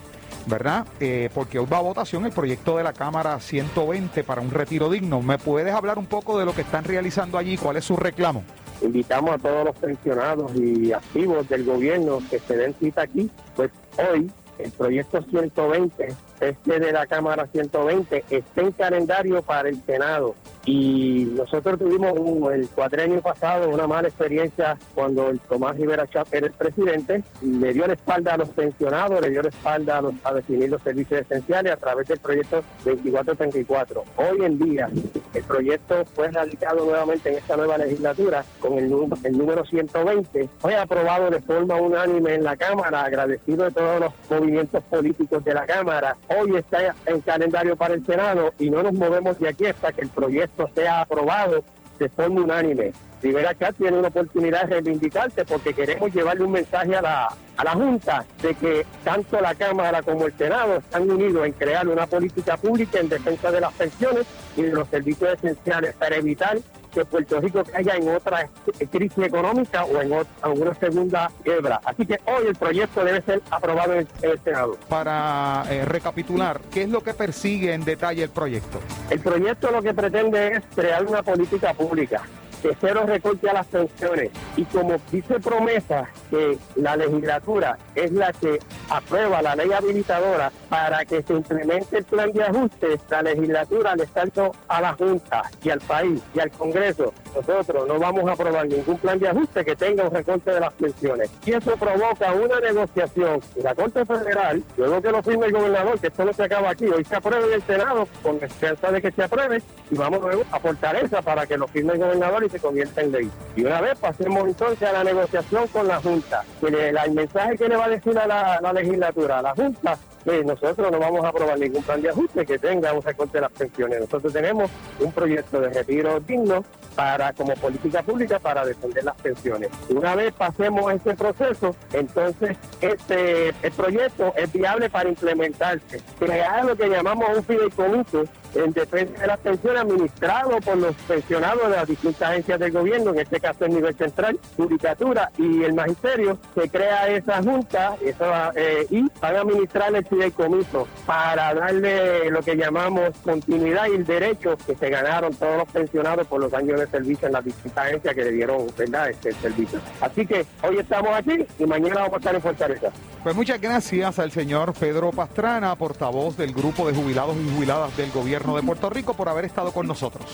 ¿verdad? 0.47 0.85
Eh, 0.99 1.29
porque 1.33 1.59
hoy 1.59 1.67
va 1.71 1.77
a 1.77 1.81
votación 1.81 2.25
el 2.25 2.31
proyecto 2.31 2.77
de 2.77 2.83
la 2.83 2.93
Cámara 2.93 3.39
120 3.39 4.23
para 4.23 4.41
un 4.41 4.51
retiro 4.51 4.89
digno. 4.89 5.21
¿Me 5.21 5.37
puedes 5.37 5.73
hablar 5.73 5.99
un 5.99 6.05
poco 6.05 6.39
de 6.39 6.45
lo 6.45 6.55
que 6.55 6.61
están 6.61 6.83
realizando 6.83 7.37
allí? 7.37 7.57
¿Cuál 7.57 7.77
es 7.77 7.85
su 7.85 7.95
reclamo? 7.95 8.43
Invitamos 8.81 9.31
a 9.31 9.37
todos 9.37 9.65
los 9.65 9.75
pensionados 9.75 10.51
y 10.55 10.93
activos 10.93 11.47
del 11.49 11.65
gobierno 11.65 12.19
que 12.29 12.39
se 12.39 12.55
den 12.55 12.73
cita 12.79 13.01
aquí. 13.03 13.29
Pues 13.55 13.71
hoy 13.97 14.31
el 14.59 14.71
proyecto 14.71 15.21
120, 15.21 16.07
este 16.39 16.79
de 16.79 16.91
la 16.91 17.05
Cámara 17.05 17.47
120, 17.51 18.25
está 18.29 18.61
en 18.61 18.71
calendario 18.71 19.41
para 19.41 19.69
el 19.69 19.81
Senado. 19.83 20.35
Y 20.69 21.23
nosotros 21.33 21.79
tuvimos 21.79 22.11
un- 22.19 22.51
el 22.51 22.67
cuatrenio 22.67 23.21
pasado 23.21 23.69
una 23.69 23.87
mala 23.87 24.09
experiencia 24.09 24.77
cuando 24.93 25.29
el 25.29 25.39
Tomás 25.39 25.77
Rivera 25.77 26.05
Chap 26.07 26.27
era 26.33 26.47
el 26.47 26.51
presidente, 26.51 27.23
le 27.41 27.71
dio 27.71 27.87
la 27.87 27.93
espalda 27.93 28.33
a 28.33 28.37
los 28.37 28.49
pensionados, 28.49 29.21
le 29.21 29.29
dio 29.29 29.41
la 29.43 29.47
espalda 29.49 29.99
a, 29.99 30.01
los- 30.01 30.13
a 30.25 30.33
definir 30.33 30.69
los 30.69 30.81
servicios 30.81 31.21
esenciales 31.21 31.71
a 31.71 31.77
través 31.77 32.09
del 32.09 32.19
proyecto 32.19 32.61
2434. 32.83 34.03
Hoy 34.17 34.43
en 34.45 34.59
día 34.59 34.89
el 35.33 35.43
proyecto 35.43 36.03
fue 36.13 36.29
radicado 36.31 36.83
nuevamente 36.83 37.29
en 37.29 37.35
esta 37.37 37.55
nueva 37.55 37.77
legislatura 37.77 38.43
con 38.59 38.73
el, 38.77 38.93
el 39.23 39.37
número 39.37 39.63
120. 39.65 40.49
Fue 40.59 40.75
aprobado 40.75 41.29
de 41.29 41.39
forma 41.43 41.75
unánime 41.75 42.35
en 42.35 42.43
la 42.43 42.57
Cámara, 42.57 43.05
agradecido 43.05 43.63
de 43.63 43.71
todos 43.71 44.01
los 44.01 44.13
movimientos 44.29 44.83
políticos 44.83 45.45
de 45.45 45.53
la 45.53 45.65
Cámara. 45.65 46.17
Hoy 46.27 46.57
está 46.57 46.93
en 47.05 47.21
calendario 47.21 47.77
para 47.77 47.93
el 47.93 48.05
Senado 48.05 48.51
y 48.59 48.69
no 48.69 48.83
nos 48.83 48.91
movemos 48.93 49.39
de 49.39 49.47
aquí 49.47 49.65
hasta 49.65 49.93
que 49.93 50.01
el 50.01 50.09
proyecto 50.09 50.56
sea 50.73 51.01
aprobado 51.01 51.63
de 51.99 52.09
forma 52.09 52.41
unánime. 52.41 52.93
Rivera 53.21 53.57
Chat 53.57 53.75
tiene 53.75 53.97
una 53.97 54.09
oportunidad 54.09 54.63
de 54.63 54.75
reivindicarse 54.75 55.43
porque 55.43 55.73
queremos 55.73 56.13
llevarle 56.13 56.43
un 56.43 56.51
mensaje 56.51 56.95
a 56.95 57.01
la, 57.01 57.27
a 57.57 57.63
la 57.63 57.71
Junta 57.71 58.25
de 58.41 58.53
que 58.53 58.85
tanto 59.03 59.41
la 59.41 59.55
Cámara 59.55 60.03
como 60.03 60.27
el 60.27 60.37
Senado 60.37 60.77
están 60.77 61.09
unidos 61.09 61.45
en 61.45 61.53
crear 61.53 61.87
una 61.87 62.05
política 62.05 62.57
pública 62.57 62.99
en 62.99 63.09
defensa 63.09 63.51
de 63.51 63.61
las 63.61 63.73
pensiones 63.73 64.25
y 64.55 64.61
de 64.61 64.71
los 64.71 64.87
servicios 64.89 65.33
esenciales 65.33 65.95
para 65.95 66.17
evitar 66.17 66.57
que 66.97 67.05
Puerto 67.05 67.39
Rico 67.39 67.63
caiga 67.63 67.95
en 67.95 68.09
otra 68.15 68.49
crisis 68.91 69.23
económica 69.25 69.85
o 69.85 70.01
en, 70.01 70.09
ot- 70.09 70.25
en 70.43 70.61
una 70.61 70.73
segunda 70.73 71.31
quiebra. 71.43 71.79
Así 71.85 72.05
que 72.07 72.19
hoy 72.25 72.47
el 72.47 72.55
proyecto 72.55 73.03
debe 73.03 73.21
ser 73.21 73.41
aprobado 73.51 73.93
en 73.93 73.99
el, 73.99 74.07
en 74.23 74.29
el 74.31 74.39
Senado. 74.43 74.77
Para 74.89 75.63
eh, 75.69 75.85
recapitular, 75.85 76.59
¿qué 76.73 76.83
es 76.83 76.89
lo 76.89 77.01
que 77.01 77.13
persigue 77.13 77.73
en 77.73 77.85
detalle 77.85 78.23
el 78.23 78.29
proyecto? 78.29 78.79
El 79.11 79.19
proyecto 79.19 79.69
lo 79.71 79.81
que 79.83 79.93
pretende 79.93 80.47
es 80.53 80.63
crear 80.73 81.05
una 81.05 81.21
política 81.21 81.73
pública 81.73 82.23
de 82.67 82.77
cero 82.81 83.03
recorte 83.05 83.49
a 83.49 83.53
las 83.53 83.67
pensiones 83.67 84.29
y 84.57 84.65
como 84.65 84.97
dice 85.11 85.39
promesa 85.39 86.09
que 86.29 86.57
la 86.75 86.97
legislatura 86.97 87.77
es 87.95 88.11
la 88.11 88.33
que 88.33 88.59
aprueba 88.89 89.41
la 89.41 89.55
ley 89.55 89.71
habilitadora 89.71 90.51
para 90.69 91.05
que 91.05 91.23
se 91.23 91.33
implemente 91.33 91.99
el 91.99 92.03
plan 92.03 92.31
de 92.33 92.43
ajuste, 92.43 92.99
la 93.09 93.21
legislatura 93.21 93.95
le 93.95 94.03
está 94.03 94.17
dando 94.25 94.51
a 94.67 94.81
la 94.81 94.93
Junta 94.93 95.43
y 95.63 95.69
al 95.69 95.79
país 95.81 96.21
y 96.33 96.39
al 96.39 96.51
Congreso, 96.51 97.13
nosotros 97.35 97.87
no 97.87 97.99
vamos 97.99 98.27
a 98.27 98.33
aprobar 98.33 98.67
ningún 98.67 98.97
plan 98.97 99.19
de 99.19 99.29
ajuste 99.29 99.63
que 99.63 99.75
tenga 99.75 100.03
un 100.03 100.11
recorte 100.11 100.51
de 100.51 100.59
las 100.59 100.73
pensiones. 100.73 101.29
Y 101.45 101.53
eso 101.53 101.77
provoca 101.77 102.33
una 102.33 102.59
negociación 102.59 103.39
y 103.55 103.61
la 103.61 103.75
Corte 103.75 104.05
Federal, 104.05 104.63
luego 104.75 105.01
que 105.01 105.11
lo 105.11 105.23
firme 105.23 105.45
el 105.47 105.53
gobernador, 105.53 105.99
que 105.99 106.07
esto 106.07 106.25
no 106.25 106.33
se 106.33 106.43
acaba 106.43 106.71
aquí, 106.71 106.85
hoy 106.85 107.03
se 107.05 107.15
apruebe 107.15 107.45
en 107.47 107.53
el 107.53 107.61
Senado 107.63 108.07
con 108.23 108.43
esperanza 108.43 108.91
de 108.91 109.01
que 109.01 109.11
se 109.11 109.23
apruebe 109.23 109.61
y 109.89 109.95
vamos 109.95 110.21
luego 110.21 110.43
a 110.51 110.59
Fortaleza 110.59 111.21
para 111.21 111.45
que 111.45 111.57
lo 111.57 111.67
firme 111.67 111.93
el 111.93 111.99
gobernador 111.99 112.43
y 112.43 112.49
se 112.49 112.56
convierta 112.59 113.01
en 113.01 113.11
ley. 113.11 113.31
Y 113.55 113.63
una 113.65 113.81
vez 113.81 113.97
pasemos 113.99 114.43
entonces 114.45 114.87
a 114.87 114.93
la 114.93 115.03
negociación 115.03 115.67
con 115.67 115.87
la 115.87 115.99
Junta, 116.01 116.43
que 116.59 116.69
le- 116.71 116.89
el 116.89 117.11
mensaje 117.11 117.57
que 117.57 117.67
le 117.67 117.75
va 117.75 117.85
a 117.85 117.89
decir 117.89 118.17
a 118.17 118.27
la, 118.27 118.59
la 118.61 118.73
legislatura, 118.73 119.39
a 119.39 119.41
la 119.41 119.55
Junta, 119.55 119.97
que 120.23 120.43
nosotros 120.43 120.91
no 120.91 120.99
vamos 120.99 121.23
a 121.23 121.29
aprobar 121.29 121.57
ningún 121.57 121.81
plan 121.83 122.01
de 122.01 122.09
ajuste 122.09 122.45
que 122.45 122.59
tenga 122.59 122.91
un 122.91 123.01
recorte 123.01 123.37
de 123.37 123.41
las 123.41 123.51
pensiones. 123.51 124.01
Nosotros 124.01 124.33
tenemos 124.33 124.69
un 124.99 125.11
proyecto 125.13 125.61
de 125.61 125.69
retiro 125.69 126.19
digno 126.19 126.65
para 126.95 127.31
como 127.31 127.53
política 127.53 128.01
pública 128.03 128.37
para 128.39 128.65
defender 128.65 129.03
las 129.05 129.15
pensiones. 129.15 129.69
Una 129.89 130.15
vez 130.15 130.33
pasemos 130.33 130.91
ese 130.91 131.15
proceso, 131.15 131.75
entonces 131.93 132.57
este 132.81 133.49
el 133.61 133.71
proyecto 133.75 134.33
es 134.35 134.51
viable 134.51 134.89
para 134.89 135.07
implementarse. 135.07 136.01
Crear 136.19 136.65
lo 136.65 136.75
que 136.75 136.89
llamamos 136.89 137.29
un 137.37 137.43
fideicomiso 137.43 138.23
en 138.57 138.73
defensa 138.73 139.21
de 139.21 139.27
las 139.27 139.39
pensiones 139.39 139.81
administrado 139.81 140.59
por 140.61 140.77
los 140.77 140.95
pensionados 141.07 141.69
de 141.69 141.75
las 141.75 141.87
distintas 141.87 142.29
agencias 142.29 142.59
del 142.59 142.71
gobierno, 142.71 143.11
en 143.11 143.19
este 143.19 143.39
caso 143.39 143.65
el 143.65 143.73
nivel 143.73 143.95
central, 143.95 144.39
judicatura 144.55 145.31
y 145.37 145.63
el 145.63 145.73
magisterio, 145.73 146.37
se 146.55 146.69
crea 146.69 147.07
esa 147.07 147.41
junta 147.41 147.95
esa, 148.01 148.51
eh, 148.55 148.87
y 148.89 149.01
van 149.21 149.35
a 149.35 149.39
administrar 149.41 149.95
el 149.95 150.05
fideicomiso 150.05 150.87
para 151.05 151.53
darle 151.53 152.29
lo 152.29 152.41
que 152.41 152.55
llamamos 152.55 153.11
continuidad 153.23 153.87
y 153.87 153.95
el 153.95 154.05
derecho 154.05 154.57
que 154.65 154.75
se 154.75 154.89
ganaron 154.89 155.33
todos 155.35 155.57
los 155.57 155.69
pensionados 155.69 156.27
por 156.27 156.41
los 156.41 156.53
años 156.53 156.79
de 156.79 156.87
servicio 156.87 157.27
en 157.27 157.33
las 157.33 157.45
distintas 157.45 157.85
agencias 157.85 158.15
que 158.15 158.23
le 158.23 158.31
dieron 158.31 158.67
¿verdad? 158.77 159.09
este 159.09 159.31
servicio. 159.33 159.79
Así 160.01 160.25
que 160.25 160.45
hoy 160.63 160.77
estamos 160.79 161.11
aquí 161.13 161.45
y 161.59 161.65
mañana 161.65 162.01
vamos 162.01 162.13
a 162.13 162.17
estar 162.17 162.35
en 162.35 162.41
Fortaleza. 162.41 162.91
Pues 163.23 163.35
muchas 163.35 163.59
gracias 163.59 164.19
al 164.19 164.31
señor 164.31 164.73
Pedro 164.73 165.11
Pastrana, 165.11 165.75
portavoz 165.75 166.37
del 166.37 166.53
grupo 166.53 166.87
de 166.87 166.95
jubilados 166.95 167.35
y 167.35 167.53
jubiladas 167.53 167.95
del 167.97 168.11
gobierno 168.11 168.46
de 168.55 168.63
Puerto 168.63 168.89
Rico, 168.89 169.13
por 169.13 169.29
haber 169.29 169.45
estado 169.45 169.71
con 169.71 169.87
nosotros. 169.87 170.25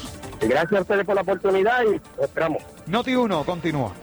Gracias 0.42 0.74
a 0.74 0.82
ustedes 0.82 1.06
por 1.06 1.16
la 1.16 1.22
oportunidad 1.22 1.84
y 1.84 2.02
esperamos. 2.22 2.64
Noti 2.88 3.16
1, 3.16 3.44
continúa. 3.44 3.94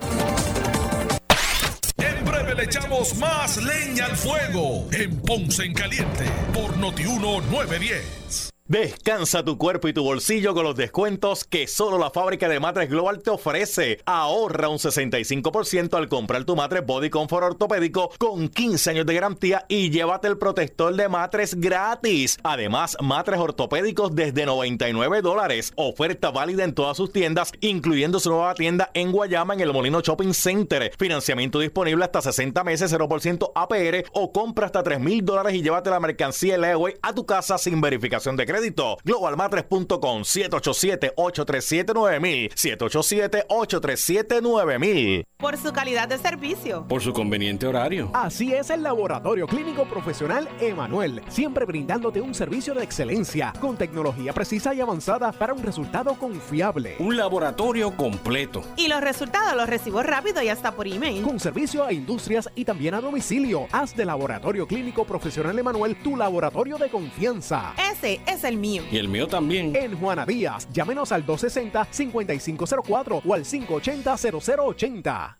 En 1.99 2.25
breve 2.25 2.55
le 2.55 2.65
echamos 2.65 3.17
más 3.17 3.57
leña 3.63 4.07
al 4.07 4.17
fuego 4.17 4.87
en 4.93 5.21
Ponce 5.21 5.65
en 5.65 5.75
Caliente 5.75 6.25
por 6.53 6.77
Notiuno 6.77 7.41
910. 7.51 8.50
Descansa 8.71 9.45
tu 9.45 9.59
cuerpo 9.59 9.89
y 9.89 9.93
tu 9.93 10.05
bolsillo 10.05 10.55
con 10.55 10.63
los 10.63 10.77
descuentos 10.77 11.43
que 11.43 11.67
solo 11.67 11.99
la 11.99 12.11
fábrica 12.11 12.49
de 12.49 12.61
matres 12.61 12.89
Global 12.89 13.21
te 13.21 13.31
ofrece. 13.31 13.99
Ahorra 14.07 14.69
un 14.69 14.79
65% 14.79 15.95
al 15.95 16.09
comprar 16.09 16.45
tu 16.45 16.55
matres 16.55 16.87
Body 16.87 17.11
Comfort 17.11 17.47
ortopédico 17.47 18.13
con 18.17 18.49
15 18.49 18.91
años 18.91 19.07
de 19.07 19.15
garantía 19.15 19.67
y 19.67 19.91
llévate 19.91 20.29
el 20.29 20.39
protector 20.39 20.95
de 20.95 21.09
matres 21.09 21.57
gratis. 21.57 22.39
Además, 22.45 22.97
matres 23.01 23.41
ortopédicos 23.41 24.15
desde 24.15 24.47
99 24.47 25.21
dólares. 25.21 25.73
Oferta 25.75 26.31
válida 26.31 26.63
en 26.63 26.73
todas 26.73 26.97
sus 26.97 27.13
tiendas, 27.13 27.51
incluyendo 27.61 28.21
su 28.21 28.31
nueva 28.31 28.55
tienda 28.55 28.93
en 28.95 29.11
Guayama 29.11 29.55
en 29.55 29.63
el 29.63 29.73
Molino 29.73 30.01
Shopping 30.01 30.33
Center. 30.33 30.93
Financiamiento 30.97 31.59
disponible 31.59 32.05
hasta 32.05 32.23
60 32.23 32.63
meses, 32.63 32.95
0% 32.95 33.51
APR 33.53 34.05
o 34.13 34.31
compra 34.31 34.67
hasta 34.67 34.85
3 34.85 35.01
mil 35.01 35.25
dólares 35.25 35.55
y 35.55 35.63
llévate 35.63 35.91
la 35.91 35.99
mercancía 35.99 36.57
Leeway 36.57 36.95
a 37.03 37.13
tu 37.13 37.27
casa 37.27 37.59
sin 37.59 37.81
verificación 37.81 38.37
de 38.37 38.47
crédito. 38.47 38.60
Globalmatres.com 39.05 40.23
787-837-9000 40.23 42.53
787-837-9000 42.55 45.25
Por 45.39 45.57
su 45.57 45.73
calidad 45.73 46.09
de 46.09 46.19
servicio. 46.19 46.87
Por 46.87 47.03
su 47.03 47.13
conveniente 47.13 47.67
horario. 47.67 48.11
Así 48.13 48.55
es 48.55 48.71
el 48.71 48.83
Laboratorio 48.83 49.47
Clínico 49.47 49.85
Profesional 49.87 50.49
Emanuel, 50.61 51.23
siempre 51.29 51.65
brindándote 51.65 52.21
un 52.21 52.35
servicio 52.35 52.75
de 52.75 52.85
excelencia 52.85 53.53
con 53.61 53.77
tecnología 53.77 54.33
precisa 54.33 54.75
y 54.75 54.81
avanzada 54.81 55.33
para 55.33 55.55
un 55.55 55.63
resultado 55.63 56.15
confiable. 56.15 56.97
Un 56.99 57.17
laboratorio 57.17 57.97
completo. 57.97 58.63
Y 58.77 58.89
los 58.89 59.01
resultados 59.01 59.57
los 59.57 59.69
recibo 59.69 60.03
rápido 60.03 60.43
y 60.43 60.49
hasta 60.49 60.73
por 60.73 60.87
email. 60.87 61.23
Con 61.23 61.41
servicio 61.41 61.85
a 61.85 61.93
industrias 61.93 62.51
y 62.55 62.65
también 62.65 62.95
a 62.95 63.01
domicilio. 63.01 63.67
Haz 63.73 63.97
de 63.97 64.05
Laboratorio 64.05 64.67
Clínico 64.67 65.05
Profesional 65.05 65.59
Emanuel 65.59 65.97
tu 66.03 66.17
laboratorio 66.17 66.77
de 66.79 66.89
confianza. 66.89 67.75
Ese 67.93 68.21
es 68.27 68.45
el 68.45 68.50
mío. 68.57 68.83
Y 68.91 68.99
el 68.99 69.09
mío 69.09 69.27
también. 69.27 69.75
En 69.75 69.99
Juana 69.99 70.25
Díaz, 70.27 70.69
llámenos 70.73 71.13
al 71.13 71.27
260-5504 71.27 73.23
o 73.25 73.35
al 73.35 73.45
580-0080. 73.45 75.40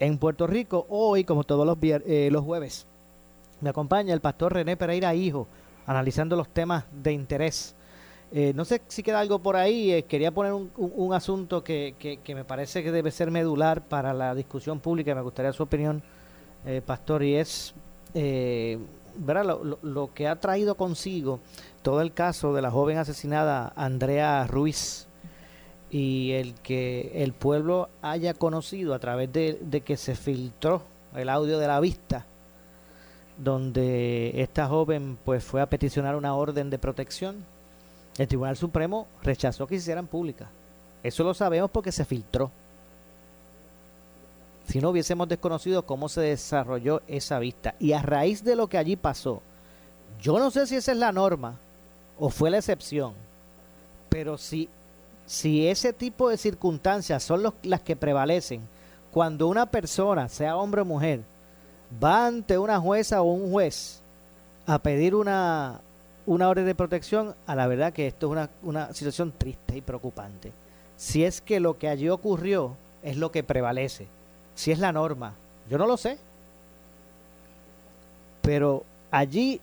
en 0.00 0.18
Puerto 0.18 0.46
Rico. 0.48 0.86
Hoy, 0.88 1.22
como 1.24 1.44
todos 1.44 1.64
los, 1.66 1.78
eh, 1.82 2.28
los 2.32 2.42
jueves, 2.44 2.86
me 3.60 3.70
acompaña 3.70 4.12
el 4.14 4.20
pastor 4.20 4.54
René 4.54 4.76
Pereira 4.76 5.14
Hijo, 5.14 5.46
analizando 5.86 6.34
los 6.34 6.48
temas 6.48 6.84
de 6.92 7.12
interés. 7.12 7.76
Eh, 8.32 8.52
no 8.54 8.64
sé 8.64 8.80
si 8.88 9.02
queda 9.02 9.20
algo 9.20 9.38
por 9.40 9.56
ahí. 9.56 9.92
eh, 9.92 10.04
quería 10.04 10.30
poner 10.32 10.52
un, 10.52 10.70
un- 10.76 10.92
un 10.96 11.14
asunto 11.14 11.62
que, 11.64 11.94
que- 11.98 12.18
que 12.18 12.34
me 12.34 12.44
parece 12.44 12.82
que 12.82 12.92
debe 12.92 13.10
ser 13.10 13.30
medular 13.30 13.82
para 13.88 14.12
la 14.14 14.34
discusión 14.34 14.80
pública. 14.80 15.14
Me 15.14 15.22
gustaría 15.22 15.52
su 15.52 15.62
opinión, 15.64 16.02
pastor, 16.86 17.22
y 17.22 17.34
es 17.36 17.74
¿verdad? 19.16 19.44
Lo, 19.44 19.64
lo- 19.64 19.78
lo 19.82 20.14
que 20.14 20.28
ha 20.28 20.36
traído 20.40 20.76
consigo 20.76 21.40
todo 21.82 22.00
el 22.00 22.12
caso 22.12 22.52
de 22.54 22.62
la 22.62 22.70
joven 22.70 22.98
asesinada 22.98 23.72
Andrea 23.76 24.46
Ruiz 24.46 25.08
y 25.90 26.32
el 26.32 26.54
que 26.54 27.10
el 27.22 27.32
pueblo 27.32 27.88
haya 28.02 28.34
conocido 28.34 28.94
a 28.94 28.98
través 28.98 29.32
de, 29.32 29.58
de 29.60 29.80
que 29.80 29.96
se 29.96 30.14
filtró 30.14 30.82
el 31.14 31.28
audio 31.28 31.58
de 31.58 31.66
la 31.66 31.80
vista 31.80 32.26
donde 33.36 34.32
esta 34.42 34.68
joven 34.68 35.18
pues 35.24 35.42
fue 35.42 35.60
a 35.60 35.68
peticionar 35.68 36.14
una 36.14 36.34
orden 36.34 36.70
de 36.70 36.78
protección 36.78 37.44
el 38.18 38.28
Tribunal 38.28 38.56
Supremo 38.56 39.06
rechazó 39.22 39.66
que 39.66 39.76
se 39.76 39.82
hicieran 39.82 40.06
públicas. 40.06 40.48
Eso 41.02 41.24
lo 41.24 41.32
sabemos 41.32 41.70
porque 41.70 41.90
se 41.90 42.04
filtró. 42.04 42.50
Si 44.66 44.78
no 44.78 44.90
hubiésemos 44.90 45.26
desconocido 45.26 45.86
cómo 45.86 46.08
se 46.08 46.20
desarrolló 46.20 47.00
esa 47.08 47.38
vista. 47.38 47.76
Y 47.78 47.92
a 47.92 48.02
raíz 48.02 48.44
de 48.44 48.56
lo 48.56 48.68
que 48.68 48.76
allí 48.76 48.96
pasó 48.96 49.40
yo 50.20 50.38
no 50.38 50.50
sé 50.50 50.66
si 50.66 50.76
esa 50.76 50.92
es 50.92 50.98
la 50.98 51.12
norma 51.12 51.58
o 52.18 52.30
fue 52.30 52.50
la 52.50 52.58
excepción 52.58 53.14
pero 54.08 54.36
si 54.36 54.68
si 55.30 55.68
ese 55.68 55.92
tipo 55.92 56.28
de 56.28 56.36
circunstancias 56.36 57.22
son 57.22 57.44
las 57.62 57.80
que 57.82 57.94
prevalecen 57.94 58.62
cuando 59.12 59.46
una 59.46 59.66
persona, 59.66 60.28
sea 60.28 60.56
hombre 60.56 60.80
o 60.80 60.84
mujer, 60.84 61.20
va 62.02 62.26
ante 62.26 62.58
una 62.58 62.80
jueza 62.80 63.22
o 63.22 63.30
un 63.32 63.52
juez 63.52 64.00
a 64.66 64.80
pedir 64.80 65.14
una, 65.14 65.82
una 66.26 66.48
orden 66.48 66.66
de 66.66 66.74
protección, 66.74 67.36
a 67.46 67.54
la 67.54 67.68
verdad 67.68 67.92
que 67.92 68.08
esto 68.08 68.26
es 68.26 68.32
una, 68.32 68.50
una 68.64 68.92
situación 68.92 69.32
triste 69.38 69.76
y 69.76 69.82
preocupante. 69.82 70.52
Si 70.96 71.24
es 71.24 71.40
que 71.40 71.60
lo 71.60 71.78
que 71.78 71.88
allí 71.88 72.08
ocurrió 72.08 72.74
es 73.04 73.16
lo 73.16 73.30
que 73.30 73.44
prevalece, 73.44 74.08
si 74.56 74.72
es 74.72 74.80
la 74.80 74.90
norma, 74.90 75.34
yo 75.68 75.78
no 75.78 75.86
lo 75.86 75.96
sé. 75.96 76.18
Pero 78.42 78.82
allí 79.12 79.60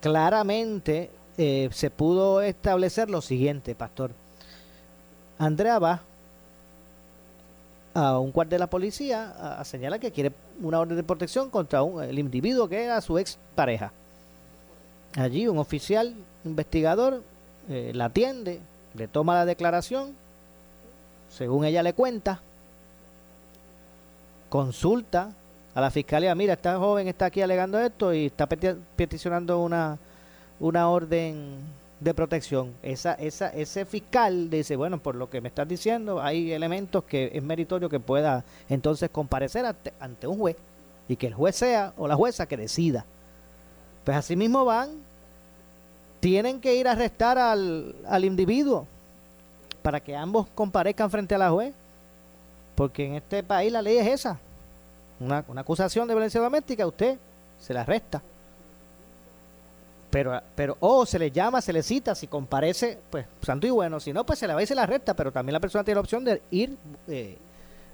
claramente 0.00 1.10
eh, 1.36 1.68
se 1.72 1.90
pudo 1.90 2.40
establecer 2.40 3.10
lo 3.10 3.20
siguiente, 3.20 3.74
pastor. 3.74 4.12
Andrea 5.38 5.78
va 5.78 6.00
a 7.94 8.18
un 8.18 8.32
cuartel 8.32 8.56
de 8.56 8.58
la 8.58 8.66
policía 8.70 9.58
a, 9.60 9.64
señalar 9.64 10.00
que 10.00 10.10
quiere 10.10 10.32
una 10.60 10.80
orden 10.80 10.96
de 10.96 11.02
protección 11.04 11.48
contra 11.50 11.82
un- 11.82 12.02
el 12.02 12.18
individuo 12.18 12.68
que 12.68 12.82
era 12.84 13.00
su 13.00 13.18
ex 13.18 13.38
pareja. 13.54 13.92
Allí 15.16 15.46
un 15.46 15.58
oficial 15.58 16.14
investigador 16.44 17.22
eh, 17.68 17.92
la 17.94 18.06
atiende, 18.06 18.60
le 18.94 19.06
toma 19.08 19.34
la 19.34 19.44
declaración, 19.44 20.14
según 21.30 21.64
ella 21.64 21.82
le 21.82 21.92
cuenta, 21.94 22.40
consulta 24.48 25.30
a 25.74 25.80
la 25.80 25.90
fiscalía, 25.90 26.34
mira, 26.34 26.52
esta 26.54 26.78
joven 26.78 27.08
está 27.08 27.26
aquí 27.26 27.42
alegando 27.42 27.78
esto 27.80 28.12
y 28.14 28.26
está 28.26 28.48
peti- 28.48 28.76
peticionando 28.96 29.60
una, 29.60 29.98
una 30.60 30.88
orden 30.88 31.56
de 32.04 32.12
protección. 32.12 32.74
Esa, 32.82 33.14
esa, 33.14 33.48
ese 33.48 33.86
fiscal 33.86 34.50
dice, 34.50 34.76
bueno, 34.76 34.98
por 34.98 35.14
lo 35.14 35.30
que 35.30 35.40
me 35.40 35.48
estás 35.48 35.66
diciendo, 35.66 36.20
hay 36.20 36.52
elementos 36.52 37.04
que 37.04 37.30
es 37.32 37.42
meritorio 37.42 37.88
que 37.88 37.98
pueda 37.98 38.44
entonces 38.68 39.08
comparecer 39.10 39.64
ante, 39.64 39.92
ante 39.98 40.26
un 40.26 40.38
juez 40.38 40.56
y 41.08 41.16
que 41.16 41.26
el 41.26 41.34
juez 41.34 41.56
sea 41.56 41.94
o 41.96 42.06
la 42.06 42.14
jueza 42.14 42.46
que 42.46 42.58
decida. 42.58 43.06
Pues 44.04 44.16
así 44.18 44.36
mismo 44.36 44.66
van, 44.66 44.90
tienen 46.20 46.60
que 46.60 46.74
ir 46.74 46.88
a 46.88 46.92
arrestar 46.92 47.38
al, 47.38 47.96
al 48.06 48.24
individuo 48.26 48.86
para 49.80 50.00
que 50.00 50.14
ambos 50.14 50.46
comparezcan 50.54 51.10
frente 51.10 51.34
a 51.34 51.38
la 51.38 51.50
juez, 51.50 51.74
porque 52.74 53.06
en 53.06 53.14
este 53.14 53.42
país 53.42 53.72
la 53.72 53.80
ley 53.80 53.96
es 53.96 54.06
esa. 54.06 54.38
Una, 55.20 55.42
una 55.48 55.62
acusación 55.62 56.06
de 56.06 56.14
violencia 56.14 56.40
doméstica, 56.40 56.86
usted 56.86 57.18
se 57.58 57.72
la 57.72 57.80
arresta. 57.80 58.22
Pero, 60.14 60.40
pero, 60.54 60.76
o 60.78 61.04
se 61.04 61.18
le 61.18 61.32
llama, 61.32 61.60
se 61.60 61.72
le 61.72 61.82
cita, 61.82 62.14
si 62.14 62.28
comparece, 62.28 63.00
pues 63.10 63.26
santo 63.42 63.66
y 63.66 63.70
bueno, 63.70 63.98
si 63.98 64.12
no, 64.12 64.24
pues 64.24 64.38
se 64.38 64.46
le 64.46 64.54
va 64.54 64.62
y 64.62 64.66
se 64.66 64.76
la 64.76 64.84
arresta, 64.84 65.12
pero 65.14 65.32
también 65.32 65.54
la 65.54 65.58
persona 65.58 65.82
tiene 65.82 65.96
la 65.96 66.02
opción 66.02 66.24
de 66.24 66.40
ir 66.52 66.76
eh, 67.08 67.36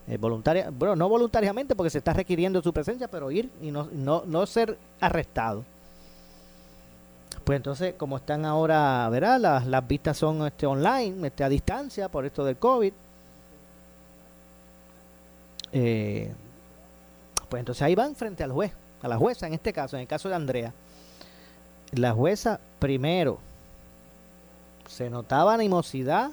eh, 0.07 0.19
voluntaria, 0.19 0.69
bueno, 0.71 0.95
no 0.97 1.09
voluntariamente 1.09 1.75
porque 1.75 1.89
se 1.89 1.97
está 1.97 2.13
requiriendo 2.13 2.61
su 2.61 2.75
presencia, 2.75 3.09
pero 3.09 3.31
ir 3.31 3.49
y 3.63 3.71
no, 3.71 3.89
no, 3.91 4.23
no 4.27 4.45
ser 4.45 4.77
arrestado. 5.01 5.65
Pues 7.43 7.57
entonces, 7.57 7.95
como 7.95 8.19
están 8.19 8.45
ahora, 8.45 9.09
¿verdad? 9.09 9.41
Las, 9.41 9.67
las 9.67 9.89
vistas 9.89 10.19
son 10.19 10.47
este, 10.47 10.67
online, 10.67 11.27
este, 11.27 11.43
a 11.43 11.49
distancia 11.49 12.11
por 12.11 12.27
esto 12.27 12.45
del 12.45 12.59
COVID. 12.59 12.93
Eh, 15.73 16.31
pues 17.49 17.61
entonces 17.61 17.81
ahí 17.81 17.95
van 17.95 18.15
frente 18.15 18.45
al 18.45 18.53
juez, 18.53 18.73
a 19.01 19.09
la 19.09 19.17
jueza 19.17 19.47
en 19.47 19.55
este 19.55 19.73
caso, 19.73 19.97
en 19.97 20.03
el 20.03 20.07
caso 20.07 20.29
de 20.29 20.35
Andrea. 20.35 20.75
La 21.93 22.13
jueza 22.13 22.61
primero 22.79 23.39
se 24.87 25.11
notaba 25.11 25.55
animosidad 25.55 26.31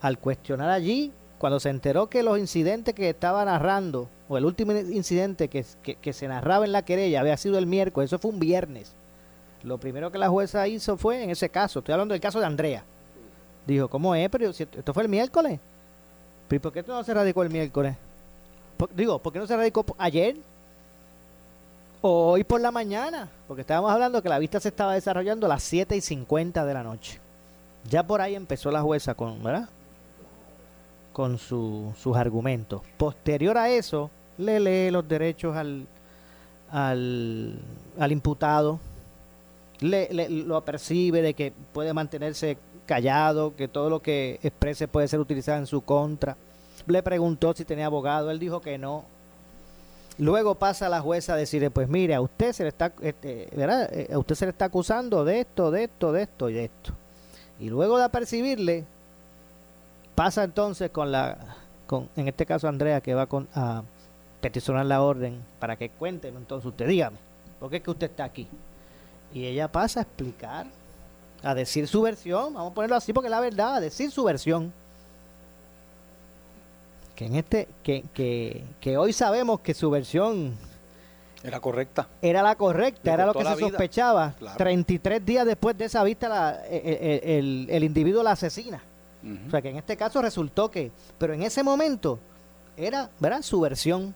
al 0.00 0.18
cuestionar 0.18 0.70
allí, 0.70 1.12
cuando 1.38 1.60
se 1.60 1.70
enteró 1.70 2.08
que 2.08 2.22
los 2.22 2.38
incidentes 2.38 2.94
que 2.94 3.08
estaba 3.08 3.44
narrando, 3.44 4.08
o 4.28 4.36
el 4.36 4.44
último 4.44 4.72
incidente 4.72 5.48
que, 5.48 5.64
que, 5.82 6.12
se 6.12 6.28
narraba 6.28 6.64
en 6.64 6.72
la 6.72 6.84
querella 6.84 7.20
había 7.20 7.36
sido 7.36 7.58
el 7.58 7.66
miércoles, 7.66 8.08
eso 8.08 8.18
fue 8.18 8.30
un 8.30 8.40
viernes. 8.40 8.94
Lo 9.62 9.78
primero 9.78 10.10
que 10.10 10.18
la 10.18 10.28
jueza 10.28 10.66
hizo 10.68 10.96
fue, 10.96 11.22
en 11.22 11.30
ese 11.30 11.48
caso, 11.48 11.78
estoy 11.78 11.92
hablando 11.92 12.12
del 12.12 12.20
caso 12.20 12.40
de 12.40 12.46
Andrea, 12.46 12.84
dijo, 13.66 13.88
¿cómo 13.88 14.14
es? 14.14 14.28
Pero 14.28 14.50
esto 14.50 14.94
fue 14.94 15.04
el 15.04 15.08
miércoles. 15.08 15.60
¿Pero 16.48 16.62
por 16.62 16.72
qué 16.72 16.80
esto 16.80 16.92
no 16.92 17.02
se 17.02 17.14
radicó 17.14 17.42
el 17.42 17.50
miércoles? 17.50 17.96
Digo, 18.94 19.18
¿por 19.18 19.32
qué 19.32 19.38
no 19.38 19.46
se 19.46 19.56
radicó 19.56 19.84
ayer? 19.98 20.36
Hoy 22.06 22.44
por 22.44 22.60
la 22.60 22.70
mañana, 22.70 23.30
porque 23.48 23.62
estábamos 23.62 23.90
hablando 23.90 24.20
que 24.22 24.28
la 24.28 24.38
vista 24.38 24.60
se 24.60 24.68
estaba 24.68 24.92
desarrollando 24.92 25.46
a 25.46 25.48
las 25.48 25.62
7 25.62 25.96
y 25.96 26.02
50 26.02 26.62
de 26.66 26.74
la 26.74 26.82
noche. 26.82 27.18
Ya 27.88 28.02
por 28.06 28.20
ahí 28.20 28.34
empezó 28.34 28.70
la 28.70 28.82
jueza 28.82 29.14
con, 29.14 29.42
¿verdad? 29.42 29.70
Con 31.14 31.38
su- 31.38 31.94
sus 31.98 32.14
argumentos. 32.14 32.82
Posterior 32.98 33.56
a 33.56 33.70
eso, 33.70 34.10
le 34.36 34.60
lee 34.60 34.90
los 34.90 35.08
derechos 35.08 35.56
al, 35.56 35.86
al, 36.70 37.58
al 37.98 38.12
imputado, 38.12 38.80
le, 39.80 40.12
le- 40.12 40.28
lo 40.28 40.60
percibe 40.62 41.22
de 41.22 41.32
que 41.32 41.54
puede 41.72 41.94
mantenerse 41.94 42.58
callado, 42.84 43.56
que 43.56 43.66
todo 43.66 43.88
lo 43.88 44.02
que 44.02 44.40
exprese 44.42 44.88
puede 44.88 45.08
ser 45.08 45.20
utilizado 45.20 45.56
en 45.56 45.66
su 45.66 45.80
contra. 45.80 46.36
Le 46.86 47.02
preguntó 47.02 47.54
si 47.54 47.64
tenía 47.64 47.86
abogado, 47.86 48.30
él 48.30 48.38
dijo 48.38 48.60
que 48.60 48.76
no. 48.76 49.06
Luego 50.18 50.54
pasa 50.54 50.88
la 50.88 51.00
jueza 51.00 51.34
a 51.34 51.36
decirle, 51.36 51.70
pues 51.70 51.88
mire, 51.88 52.14
a 52.14 52.20
usted 52.20 52.52
se 52.52 52.62
le 52.62 52.68
está, 52.68 52.92
este, 53.00 53.48
¿verdad? 53.56 53.88
Eh, 53.92 54.10
A 54.12 54.18
usted 54.18 54.36
se 54.36 54.44
le 54.46 54.50
está 54.52 54.66
acusando 54.66 55.24
de 55.24 55.40
esto, 55.40 55.70
de 55.70 55.84
esto, 55.84 56.12
de 56.12 56.22
esto 56.22 56.48
y 56.50 56.52
de 56.52 56.64
esto. 56.66 56.92
Y 57.58 57.68
luego 57.68 57.98
de 57.98 58.04
apercibirle, 58.04 58.84
pasa 60.14 60.44
entonces 60.44 60.90
con 60.90 61.10
la, 61.10 61.56
con, 61.86 62.08
en 62.16 62.28
este 62.28 62.46
caso 62.46 62.68
Andrea, 62.68 63.00
que 63.00 63.14
va 63.14 63.26
con, 63.26 63.48
a 63.54 63.82
peticionar 64.40 64.86
la 64.86 65.02
orden 65.02 65.42
para 65.58 65.76
que 65.76 65.90
cuénteme 65.90 66.38
entonces 66.38 66.66
usted, 66.66 66.86
dígame, 66.86 67.16
¿por 67.58 67.70
qué 67.70 67.76
es 67.78 67.82
que 67.82 67.90
usted 67.90 68.10
está 68.10 68.24
aquí? 68.24 68.46
Y 69.32 69.46
ella 69.46 69.66
pasa 69.66 70.00
a 70.00 70.02
explicar, 70.04 70.66
a 71.42 71.54
decir 71.54 71.88
su 71.88 72.02
versión, 72.02 72.54
vamos 72.54 72.70
a 72.70 72.74
ponerlo 72.74 72.94
así 72.96 73.12
porque 73.12 73.26
es 73.26 73.32
la 73.32 73.40
verdad, 73.40 73.76
a 73.76 73.80
decir 73.80 74.10
su 74.10 74.22
versión. 74.22 74.72
Que 77.14 77.26
en 77.26 77.36
este, 77.36 77.68
que, 77.82 78.04
que, 78.12 78.64
que 78.80 78.96
hoy 78.96 79.12
sabemos 79.12 79.60
que 79.60 79.72
su 79.74 79.88
versión 79.90 80.54
Era 81.44 81.60
correcta. 81.60 82.08
era 82.22 82.42
la 82.42 82.56
correcta, 82.56 83.00
Le 83.04 83.12
era 83.12 83.26
lo 83.26 83.32
que 83.34 83.44
se 83.44 83.54
vida. 83.56 83.68
sospechaba. 83.68 84.34
Claro. 84.38 84.56
33 84.56 85.24
días 85.24 85.46
después 85.46 85.78
de 85.78 85.84
esa 85.84 86.02
vista, 86.02 86.28
la- 86.28 86.66
e- 86.68 87.20
e- 87.24 87.38
el, 87.38 87.66
el 87.70 87.84
individuo 87.84 88.22
la 88.22 88.32
asesina. 88.32 88.82
O 89.46 89.50
sea 89.50 89.62
que 89.62 89.70
en 89.70 89.76
este 89.76 89.96
caso 89.96 90.20
resultó 90.20 90.70
que, 90.70 90.90
pero 91.16 91.32
en 91.32 91.42
ese 91.42 91.62
momento 91.62 92.18
era, 92.76 93.08
¿verdad? 93.20 93.40
Su 93.42 93.60
versión. 93.60 94.14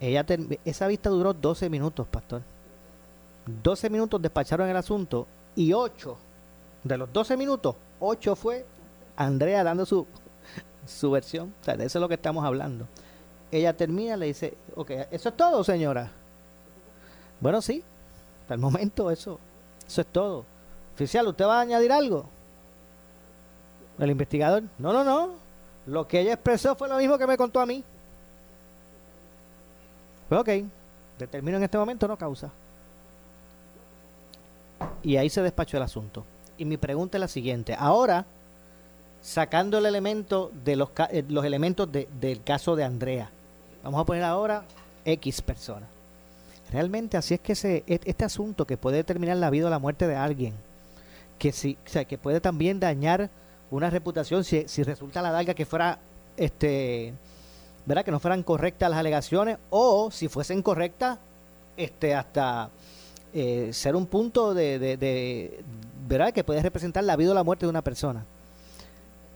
Ella 0.00 0.24
esa 0.64 0.86
vista 0.88 1.10
duró 1.10 1.32
12 1.32 1.68
minutos, 1.70 2.06
pastor. 2.08 2.42
12 3.62 3.90
minutos 3.90 4.20
despacharon 4.20 4.68
el 4.68 4.76
asunto 4.76 5.26
y 5.54 5.72
8 5.72 6.16
de 6.82 6.98
los 6.98 7.12
12 7.12 7.36
minutos, 7.36 7.76
8 8.00 8.34
fue 8.36 8.64
Andrea 9.16 9.62
dando 9.62 9.86
su, 9.86 10.06
su 10.86 11.10
versión. 11.10 11.54
O 11.60 11.64
sea, 11.64 11.76
de 11.76 11.86
eso 11.86 11.98
es 11.98 12.00
lo 12.00 12.08
que 12.08 12.14
estamos 12.14 12.44
hablando. 12.44 12.86
Ella 13.50 13.76
termina, 13.76 14.16
le 14.16 14.26
dice, 14.26 14.56
ok, 14.74 14.90
eso 15.10 15.28
es 15.28 15.36
todo, 15.36 15.62
señora. 15.62 16.10
Bueno, 17.40 17.60
sí, 17.62 17.82
hasta 18.42 18.54
el 18.54 18.60
momento 18.60 19.10
eso, 19.10 19.38
eso 19.86 20.00
es 20.00 20.06
todo. 20.08 20.44
Oficial, 20.94 21.26
¿usted 21.28 21.44
va 21.44 21.58
a 21.58 21.62
añadir 21.62 21.92
algo? 21.92 22.26
El 23.98 24.10
investigador, 24.10 24.64
no, 24.78 24.92
no, 24.92 25.04
no. 25.04 25.30
Lo 25.86 26.08
que 26.08 26.20
ella 26.20 26.34
expresó 26.34 26.74
fue 26.74 26.88
lo 26.88 26.96
mismo 26.96 27.18
que 27.18 27.26
me 27.26 27.36
contó 27.36 27.60
a 27.60 27.66
mí. 27.66 27.84
Pues 30.28 30.40
ok, 30.40 30.48
determino 31.18 31.58
en 31.58 31.64
este 31.64 31.78
momento 31.78 32.08
no 32.08 32.16
causa. 32.16 32.50
Y 35.02 35.16
ahí 35.16 35.28
se 35.28 35.42
despachó 35.42 35.76
el 35.76 35.82
asunto. 35.82 36.24
Y 36.56 36.64
mi 36.64 36.76
pregunta 36.76 37.18
es 37.18 37.20
la 37.20 37.28
siguiente. 37.28 37.76
Ahora, 37.78 38.24
sacando 39.24 39.78
el 39.78 39.86
elemento 39.86 40.52
de 40.66 40.76
los, 40.76 40.90
eh, 41.10 41.24
los 41.30 41.46
elementos 41.46 41.90
de- 41.90 42.06
del 42.20 42.42
caso 42.42 42.76
de 42.76 42.84
Andrea, 42.84 43.30
vamos 43.82 43.98
a 43.98 44.04
poner 44.04 44.22
ahora 44.22 44.64
X 45.06 45.40
persona. 45.40 45.86
Realmente 46.70 47.16
así 47.16 47.32
es 47.34 47.40
que 47.40 47.54
se, 47.54 47.84
e- 47.86 48.00
este 48.04 48.26
asunto 48.26 48.66
que 48.66 48.76
puede 48.76 48.98
determinar 48.98 49.38
la 49.38 49.48
vida 49.48 49.66
o 49.66 49.70
la 49.70 49.78
muerte 49.78 50.06
de 50.06 50.14
alguien, 50.14 50.52
que 51.38 51.52
si, 51.52 51.78
o 51.86 51.88
sea, 51.88 52.04
que 52.04 52.18
puede 52.18 52.40
también 52.42 52.78
dañar 52.80 53.30
una 53.70 53.88
reputación 53.88 54.44
si, 54.44 54.68
si 54.68 54.82
resulta 54.82 55.22
la 55.22 55.32
larga 55.32 55.54
que 55.54 55.64
fuera 55.64 55.98
este 56.36 57.14
verdad 57.86 58.04
que 58.04 58.10
no 58.10 58.20
fueran 58.20 58.42
correctas 58.42 58.90
las 58.90 58.98
alegaciones 58.98 59.56
o 59.70 60.10
si 60.10 60.28
fuesen 60.28 60.60
correctas 60.62 61.18
este 61.78 62.14
hasta 62.14 62.68
eh, 63.32 63.70
ser 63.72 63.96
un 63.96 64.06
punto 64.06 64.52
de, 64.54 64.78
de, 64.78 64.96
de- 64.98 65.64
verdad 66.06 66.32
que 66.32 66.44
puede 66.44 66.60
representar 66.62 67.04
la 67.04 67.16
vida 67.16 67.30
o 67.30 67.34
la 67.34 67.42
muerte 67.42 67.64
de 67.66 67.70
una 67.70 67.82
persona 67.82 68.24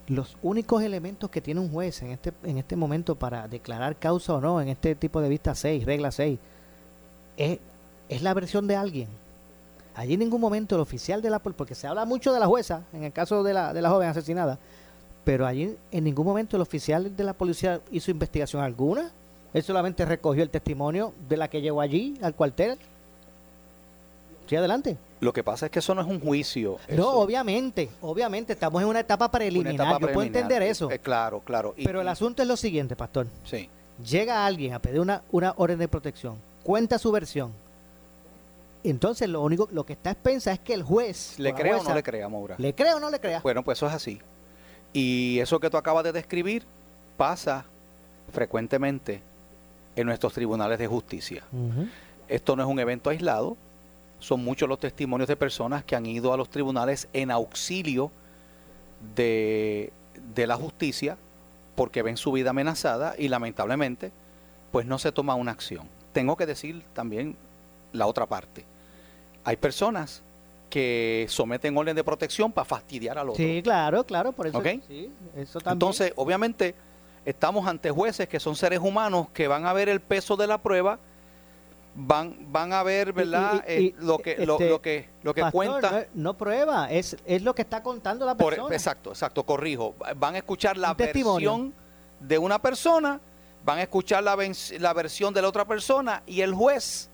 los 0.09 0.37
únicos 0.41 0.83
elementos 0.83 1.29
que 1.29 1.41
tiene 1.41 1.59
un 1.59 1.71
juez 1.71 2.01
en 2.01 2.11
este 2.11 2.33
en 2.43 2.57
este 2.57 2.75
momento 2.75 3.15
para 3.15 3.47
declarar 3.47 3.95
causa 3.95 4.33
o 4.33 4.41
no 4.41 4.61
en 4.61 4.69
este 4.69 4.95
tipo 4.95 5.21
de 5.21 5.29
vista 5.29 5.55
6 5.55 5.85
regla 5.85 6.11
6 6.11 6.39
es, 7.37 7.59
es 8.09 8.21
la 8.21 8.33
versión 8.33 8.67
de 8.67 8.75
alguien 8.75 9.07
Allí 9.99 10.13
en 10.13 10.19
ningún 10.19 10.39
momento 10.39 10.75
el 10.75 10.81
oficial 10.81 11.21
de 11.21 11.29
la 11.29 11.39
porque 11.39 11.75
se 11.75 11.85
habla 11.85 12.05
mucho 12.05 12.31
de 12.31 12.39
la 12.39 12.47
jueza 12.47 12.83
en 12.93 13.03
el 13.03 13.11
caso 13.11 13.43
de 13.43 13.53
la, 13.53 13.73
de 13.73 13.81
la 13.81 13.89
joven 13.89 14.07
asesinada, 14.07 14.57
pero 15.25 15.45
allí 15.45 15.75
en 15.91 16.03
ningún 16.05 16.25
momento 16.25 16.55
el 16.55 16.61
oficial 16.61 17.13
de 17.17 17.23
la 17.25 17.33
policía 17.33 17.81
hizo 17.91 18.09
investigación 18.09 18.63
alguna. 18.63 19.11
Él 19.53 19.61
solamente 19.61 20.05
recogió 20.05 20.41
el 20.41 20.49
testimonio 20.49 21.13
de 21.27 21.35
la 21.35 21.49
que 21.49 21.61
llegó 21.61 21.81
allí 21.81 22.17
al 22.21 22.33
cuartel. 22.33 22.77
Sí, 24.47 24.55
adelante. 24.55 24.95
Lo 25.19 25.33
que 25.33 25.43
pasa 25.43 25.65
es 25.65 25.71
que 25.71 25.79
eso 25.79 25.93
no 25.93 26.01
es 26.01 26.07
un 26.07 26.19
juicio. 26.19 26.77
No, 26.87 26.93
eso 26.93 27.11
obviamente, 27.19 27.89
obviamente 28.01 28.53
estamos 28.53 28.81
en 28.81 28.87
una 28.87 29.01
etapa 29.01 29.29
preliminar. 29.29 29.73
una 29.73 29.83
etapa 29.83 29.99
Yo 30.07 30.13
puedo 30.13 30.25
entender 30.27 30.61
eso. 30.63 30.89
Eh, 30.91 30.99
claro, 30.99 31.41
claro. 31.41 31.73
Y- 31.77 31.83
pero 31.85 31.99
el 32.01 32.07
asunto 32.07 32.41
es 32.41 32.47
lo 32.47 32.55
siguiente, 32.55 32.95
pastor. 32.95 33.27
Sí. 33.43 33.69
Llega 34.03 34.45
alguien 34.45 34.73
a 34.73 34.79
pedir 34.79 35.01
una, 35.01 35.23
una 35.31 35.53
orden 35.57 35.77
de 35.77 35.87
protección, 35.89 36.37
cuenta 36.63 36.97
su 36.97 37.11
versión. 37.11 37.51
Entonces 38.83 39.27
lo 39.27 39.41
único, 39.41 39.67
lo 39.73 39.85
que 39.85 39.93
está 39.93 40.11
expensa 40.11 40.53
es 40.53 40.59
que 40.59 40.73
el 40.73 40.83
juez. 40.83 41.37
¿Le 41.37 41.53
creo 41.53 41.81
o 41.81 41.83
no 41.83 41.93
le 41.93 42.01
crea, 42.03 42.29
Maura? 42.29 42.55
¿Le 42.57 42.73
creo 42.73 42.95
o 42.95 42.99
no 43.01 43.09
le 43.11 43.19
crea? 43.19 43.41
Bueno, 43.41 43.61
pues 43.63 43.77
eso 43.77 43.87
es 43.87 43.93
así. 43.93 44.21
Y 44.93 45.39
eso 45.39 45.59
que 45.59 45.69
tú 45.69 45.75
acabas 45.75 46.05
de 46.05 46.13
describir 46.13 46.63
pasa 47.17 47.65
frecuentemente 48.31 49.21
en 49.97 50.07
nuestros 50.07 50.31
tribunales 50.33 50.79
de 50.79 50.87
justicia. 50.87 51.43
Esto 52.29 52.55
no 52.55 52.63
es 52.63 52.69
un 52.69 52.79
evento 52.79 53.09
aislado, 53.09 53.57
son 54.19 54.43
muchos 54.43 54.69
los 54.69 54.79
testimonios 54.79 55.27
de 55.27 55.35
personas 55.35 55.83
que 55.83 55.95
han 55.95 56.05
ido 56.05 56.33
a 56.33 56.37
los 56.37 56.49
tribunales 56.49 57.07
en 57.13 57.31
auxilio 57.31 58.11
de, 59.15 59.91
de 60.35 60.47
la 60.47 60.55
justicia 60.55 61.17
porque 61.75 62.01
ven 62.01 62.17
su 62.17 62.31
vida 62.31 62.49
amenazada 62.49 63.15
y 63.17 63.29
lamentablemente 63.29 64.11
pues 64.71 64.85
no 64.85 64.99
se 64.99 65.11
toma 65.11 65.35
una 65.35 65.51
acción. 65.51 65.87
Tengo 66.11 66.35
que 66.35 66.45
decir 66.45 66.83
también 66.93 67.35
la 67.93 68.05
otra 68.05 68.25
parte. 68.25 68.65
Hay 69.43 69.55
personas 69.57 70.21
que 70.69 71.25
someten 71.29 71.75
orden 71.75 71.95
de 71.95 72.03
protección 72.03 72.51
para 72.51 72.65
fastidiar 72.65 73.17
al 73.17 73.29
otro. 73.29 73.43
Sí, 73.43 73.61
claro, 73.63 74.03
claro, 74.05 74.31
por 74.31 74.47
eso. 74.47 74.59
Eso 74.59 75.59
también. 75.59 75.73
Entonces, 75.73 76.13
obviamente, 76.15 76.75
estamos 77.25 77.67
ante 77.67 77.89
jueces 77.89 78.27
que 78.27 78.39
son 78.39 78.55
seres 78.55 78.79
humanos 78.79 79.29
que 79.33 79.47
van 79.47 79.65
a 79.65 79.73
ver 79.73 79.89
el 79.89 79.99
peso 79.99 80.37
de 80.37 80.47
la 80.47 80.59
prueba, 80.59 80.99
van, 81.95 82.37
van 82.51 82.71
a 82.73 82.83
ver, 82.83 83.11
¿verdad? 83.13 83.63
Y- 83.67 83.71
y- 83.71 83.87
Eh, 83.87 83.95
lo 83.99 84.17
que, 84.19 84.37
lo, 84.45 84.53
este, 84.53 84.69
lo 84.69 84.81
que, 84.81 85.09
lo 85.23 85.33
que 85.33 85.41
Pastor, 85.41 85.53
cuenta. 85.53 85.91
No, 86.13 86.23
no 86.23 86.37
prueba, 86.37 86.89
es, 86.91 87.17
es 87.25 87.41
lo 87.41 87.53
que 87.55 87.61
está 87.63 87.83
contando 87.83 88.25
la 88.25 88.35
Por- 88.35 88.53
persona. 88.55 88.75
exacto, 88.75 89.09
exacto, 89.11 89.43
corrijo. 89.43 89.95
Van 90.17 90.35
a 90.35 90.37
escuchar 90.39 90.77
la 90.77 90.95
testimonio. 90.95 91.51
versión 91.51 91.73
de 92.19 92.37
una 92.37 92.59
persona, 92.61 93.19
van 93.65 93.79
a 93.79 93.81
escuchar 93.83 94.23
la, 94.23 94.37
la 94.79 94.93
versión 94.93 95.33
de 95.33 95.41
la 95.41 95.47
otra 95.49 95.65
persona 95.65 96.23
y 96.25 96.41
el 96.41 96.53
juez, 96.53 97.09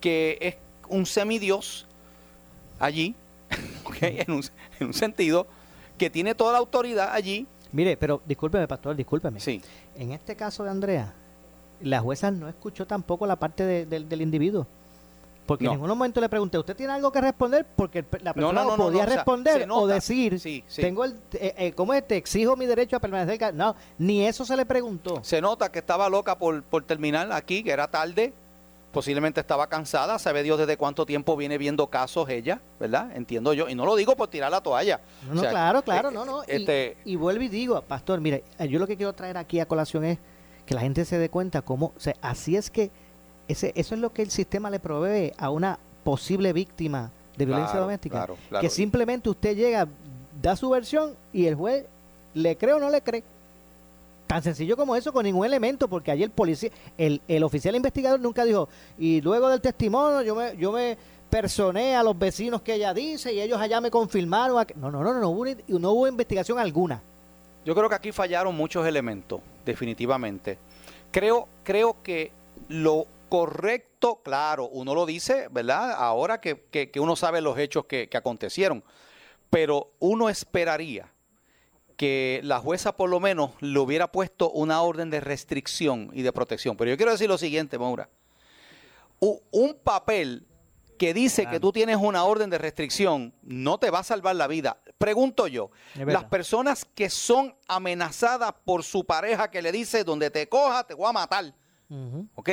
que 0.00 0.38
es 0.40 0.56
un 0.88 1.06
semidios 1.06 1.86
allí, 2.78 3.14
en, 4.00 4.30
un, 4.32 4.42
en 4.80 4.86
un 4.88 4.94
sentido, 4.94 5.46
que 5.98 6.10
tiene 6.10 6.34
toda 6.34 6.52
la 6.52 6.58
autoridad 6.58 7.12
allí. 7.12 7.46
Mire, 7.72 7.96
pero 7.96 8.20
discúlpeme, 8.24 8.66
pastor, 8.66 8.96
discúlpeme. 8.96 9.38
Sí. 9.38 9.62
En 9.94 10.10
este 10.12 10.34
caso 10.34 10.64
de 10.64 10.70
Andrea, 10.70 11.14
la 11.82 12.00
jueza 12.00 12.30
no 12.30 12.48
escuchó 12.48 12.86
tampoco 12.86 13.26
la 13.26 13.36
parte 13.36 13.64
de- 13.64 13.86
del- 13.86 14.08
del 14.08 14.22
individuo. 14.22 14.66
Porque 15.46 15.64
No. 15.64 15.72
en 15.72 15.76
ningún 15.78 15.88
momento 15.88 16.20
le 16.20 16.28
pregunté, 16.28 16.58
¿usted 16.58 16.76
tiene 16.76 16.92
algo 16.92 17.10
que 17.10 17.20
responder? 17.20 17.66
Porque 17.74 18.04
la 18.22 18.32
persona 18.32 18.62
no, 18.62 18.76
podía 18.76 19.00
no, 19.02 19.04
o 19.04 19.06
sea, 19.08 19.16
responder 19.16 19.68
o 19.70 19.86
decir, 19.88 20.38
Sí, 20.38 20.62
sí. 20.68 20.80
tengo 20.80 21.04
el, 21.04 21.12
eh, 21.32 21.54
eh, 21.58 21.72
¿cómo 21.72 21.92
es? 21.92 22.06
Te 22.06 22.16
exijo 22.16 22.54
mi 22.56 22.66
derecho 22.66 22.96
a 22.96 23.00
permanecer. 23.00 23.36
ca-". 23.38 23.50
No, 23.50 23.74
ni 23.98 24.24
eso 24.24 24.44
se 24.44 24.56
le 24.56 24.64
preguntó. 24.64 25.18
Se 25.24 25.40
nota 25.40 25.72
que 25.72 25.80
estaba 25.80 26.08
loca 26.08 26.38
por, 26.38 26.62
por 26.62 26.84
terminar 26.84 27.32
aquí, 27.32 27.62
que 27.64 27.70
era 27.72 27.88
tarde, 27.88 28.32
Posiblemente 28.92 29.38
estaba 29.40 29.68
cansada, 29.68 30.18
sabe 30.18 30.42
Dios 30.42 30.58
desde 30.58 30.76
cuánto 30.76 31.06
tiempo 31.06 31.36
viene 31.36 31.58
viendo 31.58 31.86
casos 31.86 32.28
ella, 32.28 32.60
¿verdad? 32.80 33.12
Entiendo 33.14 33.52
yo. 33.52 33.68
Y 33.68 33.76
no 33.76 33.86
lo 33.86 33.94
digo 33.94 34.16
por 34.16 34.26
tirar 34.26 34.50
la 34.50 34.60
toalla. 34.60 35.00
No, 35.28 35.34
no, 35.34 35.40
O 35.40 35.42
sea, 35.44 35.50
claro, 35.52 35.82
claro, 35.82 36.08
eh, 36.08 36.12
no, 36.12 36.24
no. 36.24 36.42
Y- 36.42 36.46
Este, 36.48 36.96
Y, 37.04 37.14
vuelvo 37.14 37.40
y 37.44 37.48
digo, 37.48 37.80
pastor, 37.82 38.20
mire, 38.20 38.42
yo 38.68 38.80
lo 38.80 38.88
que 38.88 38.96
quiero 38.96 39.12
traer 39.12 39.36
aquí 39.36 39.60
a 39.60 39.66
colación 39.66 40.04
es 40.06 40.18
que 40.70 40.74
la 40.76 40.82
gente 40.82 41.04
se 41.04 41.18
dé 41.18 41.28
cuenta 41.28 41.62
cómo, 41.62 41.86
o 41.96 41.98
sea, 42.00 42.14
así 42.22 42.54
es 42.54 42.70
que 42.70 42.92
ese, 43.48 43.72
eso 43.74 43.96
es 43.96 44.00
lo 44.00 44.12
que 44.12 44.22
el 44.22 44.30
sistema 44.30 44.70
le 44.70 44.78
provee 44.78 45.32
a 45.36 45.50
una 45.50 45.80
posible 46.04 46.52
víctima 46.52 47.10
de 47.36 47.44
violencia 47.44 47.72
Claro, 47.72 47.86
doméstica. 47.86 48.16
claro, 48.18 48.36
claro. 48.48 48.62
Que 48.62 48.70
simplemente 48.70 49.28
usted 49.28 49.56
llega, 49.56 49.88
da 50.40 50.54
su 50.54 50.70
versión 50.70 51.14
y 51.32 51.46
el 51.46 51.56
juez 51.56 51.86
le 52.34 52.56
cree 52.56 52.74
o 52.74 52.78
no 52.78 52.88
le 52.88 53.00
cree. 53.02 53.24
Tan 54.28 54.44
sencillo 54.44 54.76
como 54.76 54.94
eso, 54.94 55.12
con 55.12 55.24
ningún 55.24 55.44
elemento, 55.44 55.88
porque 55.88 56.12
ayer 56.12 56.26
el 56.26 56.30
policía, 56.30 56.70
el, 56.96 57.20
el 57.26 57.42
oficial 57.42 57.74
investigador 57.74 58.20
nunca 58.20 58.44
dijo, 58.44 58.68
y 58.96 59.20
luego 59.22 59.48
del 59.48 59.60
testimonio 59.60 60.22
yo 60.22 60.36
me, 60.36 60.56
yo 60.56 60.70
me 60.70 60.96
personé 61.28 61.96
a 61.96 62.04
los 62.04 62.16
vecinos 62.16 62.62
que 62.62 62.74
ella 62.74 62.94
dice 62.94 63.32
y 63.32 63.40
ellos 63.40 63.60
allá 63.60 63.80
me 63.80 63.90
confirmaron. 63.90 64.56
a 64.60 64.64
que-". 64.66 64.74
No, 64.76 64.88
no, 64.92 65.02
no, 65.02 65.12
no, 65.14 65.18
no 65.20 65.30
hubo, 65.30 65.46
no 65.80 65.90
hubo 65.90 66.06
investigación 66.06 66.60
alguna. 66.60 67.02
Yo 67.64 67.74
creo 67.74 67.88
que 67.88 67.94
aquí 67.94 68.12
fallaron 68.12 68.54
muchos 68.54 68.86
elementos, 68.86 69.40
definitivamente. 69.64 70.58
Creo, 71.10 71.48
creo 71.62 72.02
que 72.02 72.32
lo 72.68 73.06
correcto, 73.28 74.20
claro, 74.24 74.68
uno 74.68 74.94
lo 74.94 75.06
dice, 75.06 75.48
¿verdad? 75.50 75.92
Ahora 75.92 76.40
que, 76.40 76.64
que- 76.70 76.90
uno 77.00 77.16
sabe 77.16 77.40
los 77.40 77.58
hechos 77.58 77.84
que, 77.84 78.08
que 78.08 78.16
acontecieron, 78.16 78.82
pero 79.50 79.92
uno 79.98 80.28
esperaría 80.28 81.12
que 81.96 82.40
la 82.44 82.60
jueza 82.60 82.96
por 82.96 83.10
lo 83.10 83.20
menos 83.20 83.50
le 83.60 83.78
hubiera 83.78 84.10
puesto 84.10 84.50
una 84.50 84.80
orden 84.80 85.10
de 85.10 85.20
restricción 85.20 86.10
y 86.14 86.22
de 86.22 86.32
protección. 86.32 86.76
Pero 86.76 86.90
yo 86.90 86.96
quiero 86.96 87.12
decir 87.12 87.28
lo 87.28 87.36
siguiente, 87.36 87.78
Maura. 87.78 88.08
Un 89.20 89.76
papel 89.84 90.46
que 91.00 91.14
dice 91.14 91.46
que 91.46 91.58
tú 91.60 91.72
tienes 91.72 91.96
una 91.96 92.24
orden 92.24 92.50
de 92.50 92.58
restricción 92.58 93.32
no 93.40 93.78
te 93.78 93.88
va 93.88 94.00
a 94.00 94.04
salvar 94.04 94.36
la 94.36 94.46
vida. 94.46 94.76
Pregunto 94.98 95.46
yo, 95.46 95.70
las 96.12 96.24
personas 96.24 96.84
que 96.94 97.08
son 97.08 97.54
amenazadas 97.68 98.52
por 98.66 98.84
su 98.84 99.06
pareja 99.06 99.50
que 99.50 99.62
le 99.62 99.72
dice, 99.72 100.04
donde 100.04 100.30
te 100.30 100.46
coja, 100.46 100.84
te 100.86 100.92
voy 100.92 101.08
a 101.08 101.12
matar, 101.12 101.54
¿ok? 102.34 102.50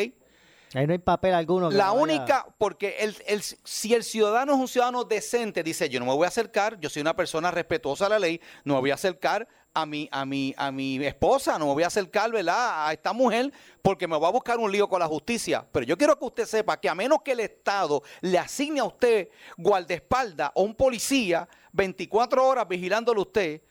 Ahí 0.73 0.85
no 0.87 0.93
hay 0.93 0.99
papel 0.99 1.33
alguno. 1.33 1.69
que 1.69 1.75
La 1.75 1.89
vaya- 1.91 2.01
única, 2.01 2.45
porque 2.57 2.95
el, 2.99 3.17
el- 3.27 3.41
si 3.41 3.93
el 3.93 4.05
ciudadano 4.05 4.53
es 4.53 4.59
un 4.59 4.67
ciudadano 4.69 5.03
decente, 5.03 5.61
dice, 5.61 5.89
yo 5.89 5.99
no 5.99 6.05
me 6.05 6.13
voy 6.13 6.23
a 6.23 6.29
acercar, 6.29 6.79
yo 6.79 6.89
soy 6.89 7.01
una 7.01 7.15
persona 7.17 7.51
respetuosa 7.51 8.05
a 8.05 8.09
la 8.09 8.19
ley, 8.19 8.39
no 8.63 8.75
me 8.75 8.79
voy 8.79 8.91
a 8.91 8.93
acercar 8.93 9.45
a 9.77 9.85
mi, 9.85 10.09
a 10.11 10.25
mi, 10.25 10.55
a 10.57 10.71
mi 10.71 11.05
esposa, 11.05 11.59
no 11.59 11.67
me 11.67 11.73
voy 11.73 11.83
a 11.83 11.87
acercar. 11.87 12.31
A 12.49 12.89
esta 12.91 13.13
mujer 13.13 13.51
porque 13.81 14.07
me 14.07 14.17
va 14.17 14.27
a 14.27 14.31
buscar 14.31 14.57
un 14.57 14.71
lío 14.71 14.89
con 14.89 14.99
la 14.99 15.05
justicia. 15.05 15.65
Pero 15.71 15.85
yo 15.85 15.95
quiero 15.97 16.17
que 16.17 16.25
usted 16.25 16.45
sepa 16.45 16.79
que 16.79 16.89
a 16.89 16.95
menos 16.95 17.19
que 17.23 17.33
el 17.33 17.41
Estado 17.41 18.01
le 18.21 18.39
asigne 18.39 18.79
a 18.79 18.85
usted 18.85 19.29
guardaespaldas 19.55 20.51
o 20.55 20.63
un 20.63 20.73
policía 20.73 21.47
24 21.73 22.43
horas 22.43 22.67
vigilándolo 22.67 23.21
usted, 23.21 23.61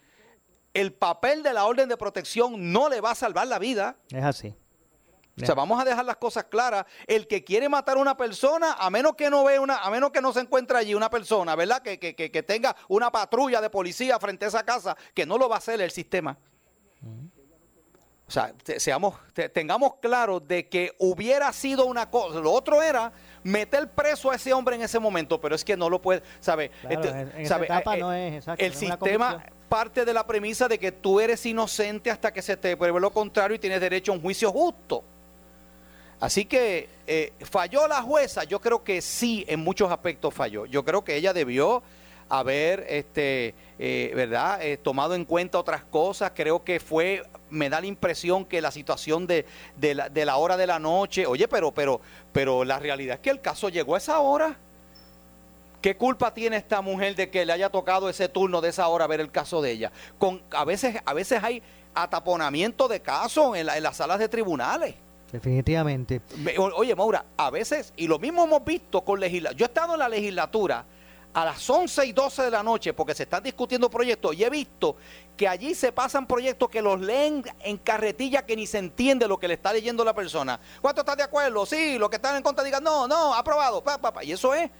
el 0.72 0.92
papel 0.92 1.42
de 1.42 1.52
la 1.52 1.64
orden 1.64 1.88
de 1.88 1.96
protección 1.96 2.72
no 2.72 2.88
le 2.88 3.00
va 3.00 3.10
a 3.10 3.14
salvar 3.16 3.48
la 3.48 3.58
vida. 3.58 3.96
Es 4.10 4.24
así. 4.24 4.54
O 5.40 5.44
sea, 5.44 5.54
vamos 5.54 5.78
a 5.80 5.84
dejar 5.84 6.04
las 6.04 6.16
cosas 6.16 6.44
claras. 6.44 6.86
El 7.06 7.26
que 7.26 7.44
quiere 7.44 7.68
matar 7.68 7.98
a 7.98 8.00
una 8.00 8.16
persona, 8.16 8.72
a 8.78 8.88
menos 8.88 9.16
que 9.16 9.28
no 9.28 9.44
vea 9.44 9.60
una, 9.60 9.76
a 9.78 9.90
menos 9.90 10.10
que 10.10 10.22
no 10.22 10.32
se 10.32 10.40
encuentre 10.40 10.78
allí 10.78 10.94
una 10.94 11.10
persona, 11.10 11.54
¿verdad? 11.54 11.82
Que, 11.82 11.98
que, 11.98 12.14
que, 12.16 12.30
que 12.30 12.42
tenga 12.42 12.74
una 12.88 13.10
patrulla 13.12 13.60
de 13.60 13.68
policía 13.68 14.18
frente 14.18 14.46
a 14.46 14.48
esa 14.48 14.62
casa, 14.64 14.96
que 15.14 15.26
no 15.26 15.36
lo 15.36 15.48
va 15.48 15.56
a 15.56 15.58
hacer 15.58 15.80
el 15.80 15.90
sistema. 15.90 16.38
O 18.28 18.30
sea, 18.30 18.52
te- 18.54 18.80
seamos, 18.80 19.14
te- 19.34 19.48
tengamos 19.48 19.96
claro 20.00 20.40
de 20.40 20.68
que 20.68 20.92
hubiera 20.98 21.52
sido 21.52 21.86
una 21.86 22.10
cosa. 22.10 22.40
Lo 22.40 22.50
otro 22.50 22.82
era 22.82 23.12
meter 23.44 23.88
preso 23.92 24.32
a 24.32 24.34
ese 24.34 24.52
hombre 24.52 24.74
en 24.74 24.82
ese 24.82 24.98
momento, 24.98 25.40
pero 25.40 25.54
es 25.54 25.64
que 25.64 25.76
no 25.76 25.88
lo 25.88 26.02
puede, 26.02 26.22
¿sabe? 26.40 26.70
Claro, 26.80 26.94
Este, 27.02 27.08
en- 27.08 27.18
en 27.30 27.40
esa 27.42 27.54
¿sabe? 27.54 27.66
etapa 27.66 27.96
no 27.96 28.12
es, 28.12 28.34
exacto, 28.34 28.64
El 28.64 28.72
no 28.72 28.78
sistema 28.78 29.44
parte 29.68 30.04
de 30.04 30.12
la 30.12 30.26
premisa 30.26 30.66
de 30.66 30.78
que 30.78 30.90
tú 30.92 31.20
eres 31.20 31.44
inocente 31.46 32.10
hasta 32.10 32.32
que 32.32 32.42
se 32.42 32.56
te 32.56 32.76
pruebe 32.76 32.98
lo 33.00 33.12
contrario 33.12 33.54
y 33.54 33.58
tienes 33.60 33.80
derecho 33.80 34.10
a 34.10 34.14
un 34.16 34.22
juicio 34.22 34.50
justo. 34.50 35.04
Así 36.20 36.44
que 36.46 36.88
eh, 37.06 37.32
falló 37.40 37.86
la 37.88 38.00
jueza, 38.02 38.44
yo 38.44 38.60
creo 38.60 38.82
que 38.82 39.02
sí, 39.02 39.44
en 39.48 39.60
muchos 39.60 39.90
aspectos 39.92 40.32
falló. 40.32 40.64
Yo 40.66 40.84
creo 40.84 41.04
que 41.04 41.16
ella 41.16 41.32
debió 41.34 41.82
haber, 42.28 42.86
este, 42.88 43.54
eh, 43.78 44.12
¿verdad?, 44.16 44.60
Eh, 44.62 44.78
tomado 44.78 45.14
en 45.14 45.24
cuenta 45.24 45.58
otras 45.58 45.84
cosas. 45.84 46.32
Creo 46.34 46.64
que 46.64 46.80
fue, 46.80 47.22
me 47.50 47.68
da 47.68 47.80
la 47.80 47.86
impresión 47.86 48.44
que 48.46 48.60
la 48.62 48.70
situación 48.70 49.26
de, 49.26 49.44
la, 49.78 50.36
hora 50.36 50.56
de 50.56 50.66
la 50.66 50.78
noche, 50.78 51.26
oye, 51.26 51.46
pero, 51.48 51.70
pero, 51.72 52.00
pero 52.32 52.64
la 52.64 52.78
realidad 52.78 53.16
es 53.16 53.20
que 53.20 53.30
el 53.30 53.40
caso 53.42 53.68
llegó 53.68 53.94
a 53.94 53.98
esa 53.98 54.18
hora. 54.20 54.56
¿Qué 55.82 55.96
culpa 55.96 56.32
tiene 56.34 56.56
esta 56.56 56.80
mujer 56.80 57.14
de 57.14 57.30
que 57.30 57.44
le 57.44 57.52
haya 57.52 57.68
tocado 57.68 58.08
ese 58.08 58.28
turno 58.28 58.60
de 58.60 58.70
esa 58.70 58.88
hora 58.88 59.06
ver 59.06 59.20
el 59.20 59.30
caso 59.30 59.60
de 59.62 59.70
ella? 59.72 59.92
Con, 60.18 60.42
a, 60.50 60.64
veces, 60.64 60.96
a 61.04 61.12
veces 61.12 61.44
hay 61.44 61.62
ataponamiento 61.94 62.88
de 62.88 63.00
casos 63.00 63.56
en, 63.56 63.66
la- 63.66 63.76
en 63.76 63.82
las 63.82 63.98
salas 63.98 64.18
de 64.18 64.28
tribunales. 64.28 64.94
Definitivamente. 65.36 66.22
Oye, 66.76 66.94
Maura, 66.94 67.26
a 67.36 67.50
veces, 67.50 67.92
y 67.94 68.06
lo 68.06 68.18
mismo 68.18 68.44
hemos 68.44 68.64
visto 68.64 69.02
con 69.02 69.20
legislatura. 69.20 69.58
Yo 69.58 69.66
he 69.66 69.68
estado 69.68 69.92
en 69.92 69.98
la 69.98 70.08
legislatura 70.08 70.86
a 71.34 71.44
las 71.44 71.68
11 71.68 72.06
y 72.06 72.12
12 72.12 72.44
de 72.44 72.50
la 72.50 72.62
noche 72.62 72.94
porque 72.94 73.14
se 73.14 73.24
están 73.24 73.42
discutiendo 73.42 73.90
proyectos 73.90 74.34
y 74.34 74.44
he 74.44 74.48
visto 74.48 74.96
que 75.36 75.46
allí 75.46 75.74
se 75.74 75.92
pasan 75.92 76.26
proyectos 76.26 76.70
que 76.70 76.80
los 76.80 76.98
leen 76.98 77.44
en 77.60 77.76
carretilla 77.76 78.46
que 78.46 78.56
ni 78.56 78.66
se 78.66 78.78
entiende 78.78 79.28
lo 79.28 79.36
que 79.36 79.46
le 79.46 79.52
está 79.52 79.74
leyendo 79.74 80.02
la 80.06 80.14
persona. 80.14 80.58
¿Cuánto 80.80 81.02
estás 81.02 81.18
de 81.18 81.24
acuerdo? 81.24 81.66
Sí, 81.66 81.98
los 81.98 82.08
que 82.08 82.16
están 82.16 82.36
en 82.36 82.42
contra 82.42 82.64
digan, 82.64 82.82
no, 82.82 83.06
no, 83.06 83.34
aprobado. 83.34 83.84
pa. 83.84 84.00
Y 84.24 84.32
eso 84.32 84.54
es 84.54 84.70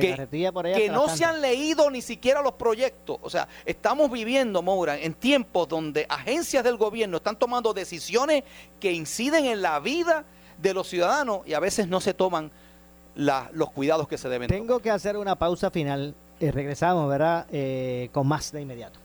que, 0.00 0.88
no 0.90 1.08
se 1.08 1.24
han 1.24 1.40
leído 1.40 1.90
ni 1.90 2.02
siquiera 2.02 2.42
los 2.42 2.52
proyectos. 2.54 3.18
O 3.22 3.30
sea, 3.30 3.48
estamos 3.64 4.10
viviendo, 4.10 4.62
Moura, 4.62 4.98
en 4.98 5.14
tiempos 5.14 5.68
donde 5.68 6.06
agencias 6.08 6.62
del 6.64 6.76
gobierno 6.76 7.16
están 7.18 7.38
tomando 7.38 7.72
decisiones 7.74 8.44
que 8.80 8.92
inciden 8.92 9.46
en 9.46 9.62
la 9.62 9.80
vida 9.80 10.24
de 10.58 10.74
los 10.74 10.88
ciudadanos 10.88 11.40
y 11.46 11.54
a 11.54 11.60
veces 11.60 11.88
no 11.88 12.00
se 12.00 12.14
toman 12.14 12.50
la- 13.14 13.50
los 13.52 13.70
cuidados 13.70 14.08
que 14.08 14.18
se 14.18 14.28
deben 14.28 14.48
tomar. 14.48 14.60
Tengo 14.60 14.78
que 14.80 14.90
hacer 14.90 15.16
una 15.16 15.36
pausa 15.36 15.70
final. 15.70 16.14
Eh, 16.40 16.50
regresamos, 16.50 17.08
¿verdad? 17.08 17.46
Eh, 17.52 18.08
con 18.12 18.26
más 18.26 18.50
de 18.52 18.60
inmediato. 18.62 18.98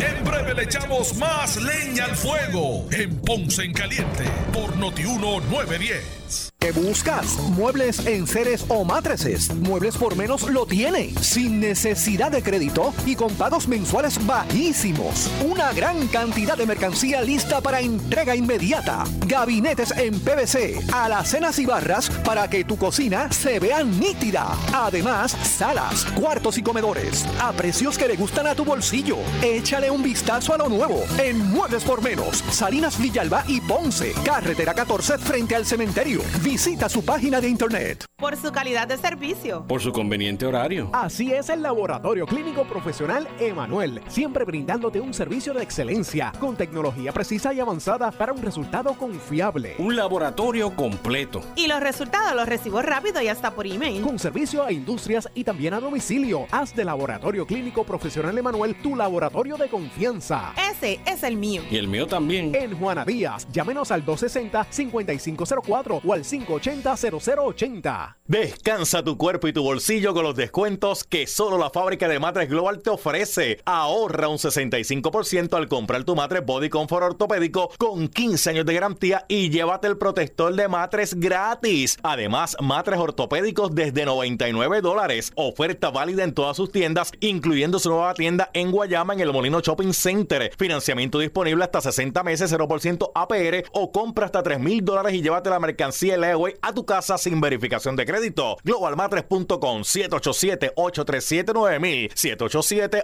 En 0.00 0.24
breve 0.24 0.54
le 0.54 0.62
echamos 0.62 1.14
más 1.16 1.56
leña 1.56 2.06
al 2.06 2.16
fuego 2.16 2.86
en 2.90 3.16
Ponce 3.20 3.64
en 3.64 3.72
Caliente 3.72 4.24
por 4.52 4.76
Notiuno 4.76 5.40
910. 5.40 6.20
¿Qué 6.60 6.72
buscas? 6.72 7.38
¿Muebles 7.56 8.06
en 8.06 8.26
seres 8.26 8.66
o 8.68 8.84
matrices? 8.84 9.52
Muebles 9.54 9.96
por 9.96 10.14
menos 10.14 10.42
lo 10.50 10.66
tiene, 10.66 11.10
sin 11.20 11.58
necesidad 11.58 12.30
de 12.30 12.42
crédito 12.42 12.92
y 13.06 13.16
con 13.16 13.34
pagos 13.34 13.66
mensuales 13.66 14.24
bajísimos. 14.26 15.30
Una 15.42 15.72
gran 15.72 16.06
cantidad 16.08 16.58
de 16.58 16.66
mercancía 16.66 17.22
lista 17.22 17.62
para 17.62 17.80
entrega 17.80 18.36
inmediata. 18.36 19.04
Gabinetes 19.26 19.90
en 19.92 20.20
PVC, 20.20 20.80
alacenas 20.92 21.58
y 21.58 21.64
barras 21.64 22.10
para 22.10 22.48
que 22.50 22.64
tu 22.64 22.76
cocina 22.76 23.32
se 23.32 23.58
vea 23.58 23.82
nítida. 23.82 24.54
Además, 24.74 25.32
salas, 25.32 26.04
cuartos 26.14 26.58
y 26.58 26.62
comedores 26.62 27.26
a 27.40 27.52
precios 27.52 27.96
que 27.96 28.06
le 28.06 28.16
gustan 28.16 28.46
a 28.46 28.54
tu 28.54 28.66
bolsillo. 28.66 29.16
Échale 29.42 29.89
un 29.90 30.02
vistazo 30.02 30.54
a 30.54 30.58
lo 30.58 30.68
nuevo 30.68 31.04
en 31.18 31.38
Muebles 31.50 31.84
por 31.84 32.02
Menos, 32.02 32.38
Salinas 32.50 33.00
Villalba 33.00 33.44
y 33.46 33.60
Ponce, 33.60 34.12
carretera 34.24 34.74
14 34.74 35.18
frente 35.18 35.54
al 35.54 35.66
cementerio. 35.66 36.20
Visita 36.42 36.88
su 36.88 37.04
página 37.04 37.40
de 37.40 37.48
internet. 37.48 38.04
Por 38.16 38.36
su 38.36 38.52
calidad 38.52 38.86
de 38.86 38.98
servicio. 38.98 39.64
Por 39.66 39.80
su 39.80 39.92
conveniente 39.92 40.46
horario. 40.46 40.90
Así 40.92 41.32
es 41.32 41.48
el 41.48 41.62
Laboratorio 41.62 42.26
Clínico 42.26 42.64
Profesional 42.64 43.26
Emanuel, 43.38 44.02
siempre 44.08 44.44
brindándote 44.44 45.00
un 45.00 45.14
servicio 45.14 45.54
de 45.54 45.62
excelencia 45.62 46.32
con 46.38 46.56
tecnología 46.56 47.12
precisa 47.12 47.52
y 47.54 47.60
avanzada 47.60 48.10
para 48.10 48.32
un 48.32 48.42
resultado 48.42 48.92
confiable. 48.94 49.74
Un 49.78 49.96
laboratorio 49.96 50.74
completo. 50.76 51.40
Y 51.56 51.66
los 51.66 51.80
resultados 51.80 52.34
los 52.34 52.46
recibo 52.46 52.82
rápido 52.82 53.22
y 53.22 53.28
hasta 53.28 53.52
por 53.52 53.66
email. 53.66 54.02
Con 54.02 54.18
servicio 54.18 54.64
a 54.64 54.72
industrias 54.72 55.28
y 55.34 55.44
también 55.44 55.74
a 55.74 55.80
domicilio. 55.80 56.46
Haz 56.50 56.74
de 56.74 56.84
Laboratorio 56.84 57.46
Clínico 57.46 57.84
Profesional 57.84 58.36
Emanuel 58.36 58.76
tu 58.82 58.96
laboratorio 58.96 59.56
de 59.56 59.68
confianza. 59.80 60.52
Ese 60.70 61.00
es 61.06 61.22
el 61.22 61.38
mío. 61.38 61.62
Y 61.70 61.78
el 61.78 61.88
mío 61.88 62.06
también. 62.06 62.54
En 62.54 62.78
Juana 62.78 63.02
Díaz, 63.06 63.48
llámenos 63.50 63.90
al 63.90 64.04
260-5504 64.04 66.02
o 66.04 66.12
al 66.12 66.22
580-0080. 66.22 68.16
Descansa 68.26 69.02
tu 69.02 69.16
cuerpo 69.16 69.48
y 69.48 69.54
tu 69.54 69.62
bolsillo 69.62 70.12
con 70.12 70.24
los 70.24 70.36
descuentos 70.36 71.04
que 71.04 71.26
solo 71.26 71.56
la 71.56 71.70
fábrica 71.70 72.08
de 72.08 72.18
matres 72.18 72.50
Global 72.50 72.82
te 72.82 72.90
ofrece. 72.90 73.62
Ahorra 73.64 74.28
un 74.28 74.36
65% 74.36 75.54
al 75.54 75.66
comprar 75.66 76.04
tu 76.04 76.14
matres 76.14 76.44
Body 76.44 76.68
Comfort 76.68 77.04
ortopédico 77.04 77.70
con 77.78 78.08
15 78.08 78.50
años 78.50 78.66
de 78.66 78.74
garantía 78.74 79.24
y 79.28 79.48
llévate 79.48 79.86
el 79.86 79.96
protector 79.96 80.54
de 80.54 80.68
matres 80.68 81.14
gratis. 81.14 81.96
Además, 82.02 82.54
matres 82.60 82.98
ortopédicos 82.98 83.74
desde 83.74 84.04
99 84.04 84.82
dólares. 84.82 85.32
Oferta 85.36 85.90
válida 85.90 86.22
en 86.22 86.34
todas 86.34 86.58
sus 86.58 86.70
tiendas, 86.70 87.12
incluyendo 87.20 87.78
su 87.78 87.88
nueva 87.88 88.12
tienda 88.12 88.50
en 88.52 88.70
Guayama 88.70 89.14
en 89.14 89.20
el 89.20 89.32
Molino 89.32 89.62
Shopping 89.70 89.92
Center. 89.92 90.50
Financiamiento 90.58 91.20
disponible 91.20 91.62
hasta 91.62 91.80
60 91.80 92.24
meses, 92.24 92.52
0% 92.52 93.12
APR 93.14 93.62
o 93.72 93.92
compra 93.92 94.26
hasta 94.26 94.42
3 94.42 94.58
mil 94.58 94.84
dólares 94.84 95.14
y 95.14 95.22
llévate 95.22 95.48
la 95.48 95.60
mercancía 95.60 96.16
Leeway 96.16 96.56
a 96.60 96.72
tu 96.72 96.84
casa 96.84 97.16
sin 97.18 97.40
verificación 97.40 97.94
de 97.94 98.04
crédito. 98.04 98.56
Globalmatres.com 98.64 99.82
787-837-9000 99.82 102.10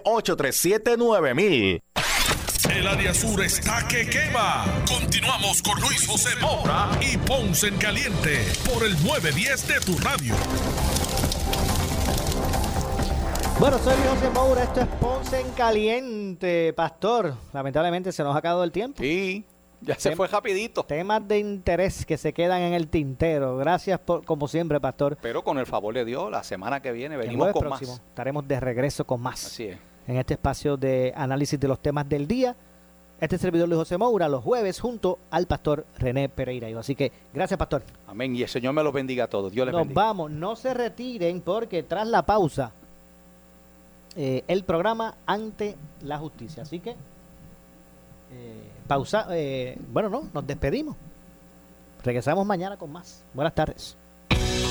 787-837-9000 0.04 1.82
El 2.74 2.88
área 2.88 3.14
sur 3.14 3.40
está 3.44 3.86
que 3.86 4.08
quema. 4.08 4.64
Continuamos 4.88 5.62
con 5.62 5.80
Luis 5.80 6.04
José 6.04 6.30
Moura 6.40 6.90
y 7.00 7.16
Ponce 7.18 7.68
en 7.68 7.76
Caliente 7.76 8.44
por 8.68 8.84
el 8.84 9.00
910 9.04 9.68
de 9.68 9.80
tu 9.82 9.96
radio. 9.98 10.34
Bueno, 13.58 13.78
soy 13.78 13.94
José 14.06 14.28
Moura, 14.34 14.64
esto 14.64 14.80
es 14.80 14.86
Ponce 15.00 15.40
en 15.40 15.50
Caliente, 15.52 16.74
Pastor. 16.74 17.34
Lamentablemente 17.54 18.12
se 18.12 18.22
nos 18.22 18.34
ha 18.34 18.38
acabado 18.38 18.62
el 18.62 18.70
tiempo. 18.70 19.02
Sí, 19.02 19.46
ya 19.80 19.94
se 19.94 20.14
fue 20.14 20.28
rapidito. 20.28 20.82
Temas 20.84 21.26
de 21.26 21.38
interés 21.38 22.04
que 22.04 22.18
se 22.18 22.34
quedan 22.34 22.60
en 22.60 22.74
el 22.74 22.88
tintero. 22.88 23.56
Gracias 23.56 23.98
por, 23.98 24.24
como 24.26 24.46
siempre, 24.46 24.78
Pastor. 24.78 25.16
Pero 25.22 25.42
con 25.42 25.56
el 25.56 25.64
favor 25.64 25.94
de 25.94 26.04
Dios, 26.04 26.30
la 26.30 26.42
semana 26.42 26.80
que 26.82 26.92
viene 26.92 27.16
venimos 27.16 27.50
con 27.52 27.62
próximo 27.62 27.92
más. 27.92 28.00
estaremos 28.00 28.46
de 28.46 28.60
regreso 28.60 29.06
con 29.06 29.22
más. 29.22 29.46
Así 29.46 29.64
es. 29.64 29.78
En 30.06 30.16
este 30.16 30.34
espacio 30.34 30.76
de 30.76 31.14
análisis 31.16 31.58
de 31.58 31.66
los 31.68 31.80
temas 31.80 32.06
del 32.06 32.28
día. 32.28 32.54
Este 33.18 33.38
servidor 33.38 33.66
Luis 33.70 33.78
José 33.78 33.96
Moura, 33.96 34.28
los 34.28 34.44
jueves, 34.44 34.78
junto 34.78 35.18
al 35.30 35.46
Pastor 35.46 35.86
René 35.96 36.28
Pereira. 36.28 36.68
Así 36.78 36.94
que, 36.94 37.10
gracias, 37.32 37.56
Pastor. 37.56 37.82
Amén. 38.06 38.36
Y 38.36 38.42
el 38.42 38.48
Señor 38.50 38.74
me 38.74 38.82
los 38.82 38.92
bendiga 38.92 39.24
a 39.24 39.28
todos. 39.28 39.50
Dios 39.50 39.64
les 39.64 39.72
Nos 39.72 39.84
bendiga. 39.84 40.02
vamos, 40.02 40.30
no 40.30 40.54
se 40.54 40.74
retiren 40.74 41.40
porque 41.40 41.82
tras 41.82 42.06
la 42.06 42.26
pausa, 42.26 42.74
eh, 44.16 44.44
el 44.48 44.64
programa 44.64 45.14
ante 45.26 45.76
la 46.00 46.18
justicia. 46.18 46.62
Así 46.62 46.80
que, 46.80 46.90
eh, 46.90 48.70
pausa, 48.86 49.26
eh, 49.30 49.78
bueno, 49.92 50.08
no, 50.08 50.28
nos 50.32 50.46
despedimos. 50.46 50.96
Regresamos 52.02 52.46
mañana 52.46 52.76
con 52.76 52.90
más. 52.92 53.24
Buenas 53.34 53.54
tardes. 53.54 53.96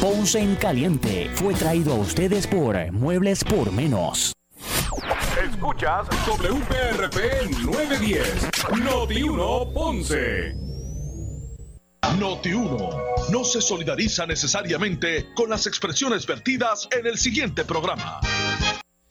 Ponce 0.01 0.39
en 0.39 0.55
Caliente 0.55 1.29
fue 1.33 1.53
traído 1.53 1.93
a 1.93 1.97
ustedes 1.97 2.47
por 2.47 2.91
Muebles 2.91 3.43
por 3.43 3.71
Menos. 3.71 4.33
Escuchas 5.43 6.07
WPRP 6.27 7.51
910, 7.65 8.49
Noti 8.83 9.23
1 9.23 9.73
Ponce. 9.73 10.55
Noti 12.19 12.53
1 12.53 12.89
no 13.31 13.43
se 13.43 13.61
solidariza 13.61 14.25
necesariamente 14.25 15.33
con 15.35 15.49
las 15.49 15.67
expresiones 15.67 16.25
vertidas 16.25 16.87
en 16.91 17.07
el 17.07 17.17
siguiente 17.17 17.65
programa. 17.65 18.21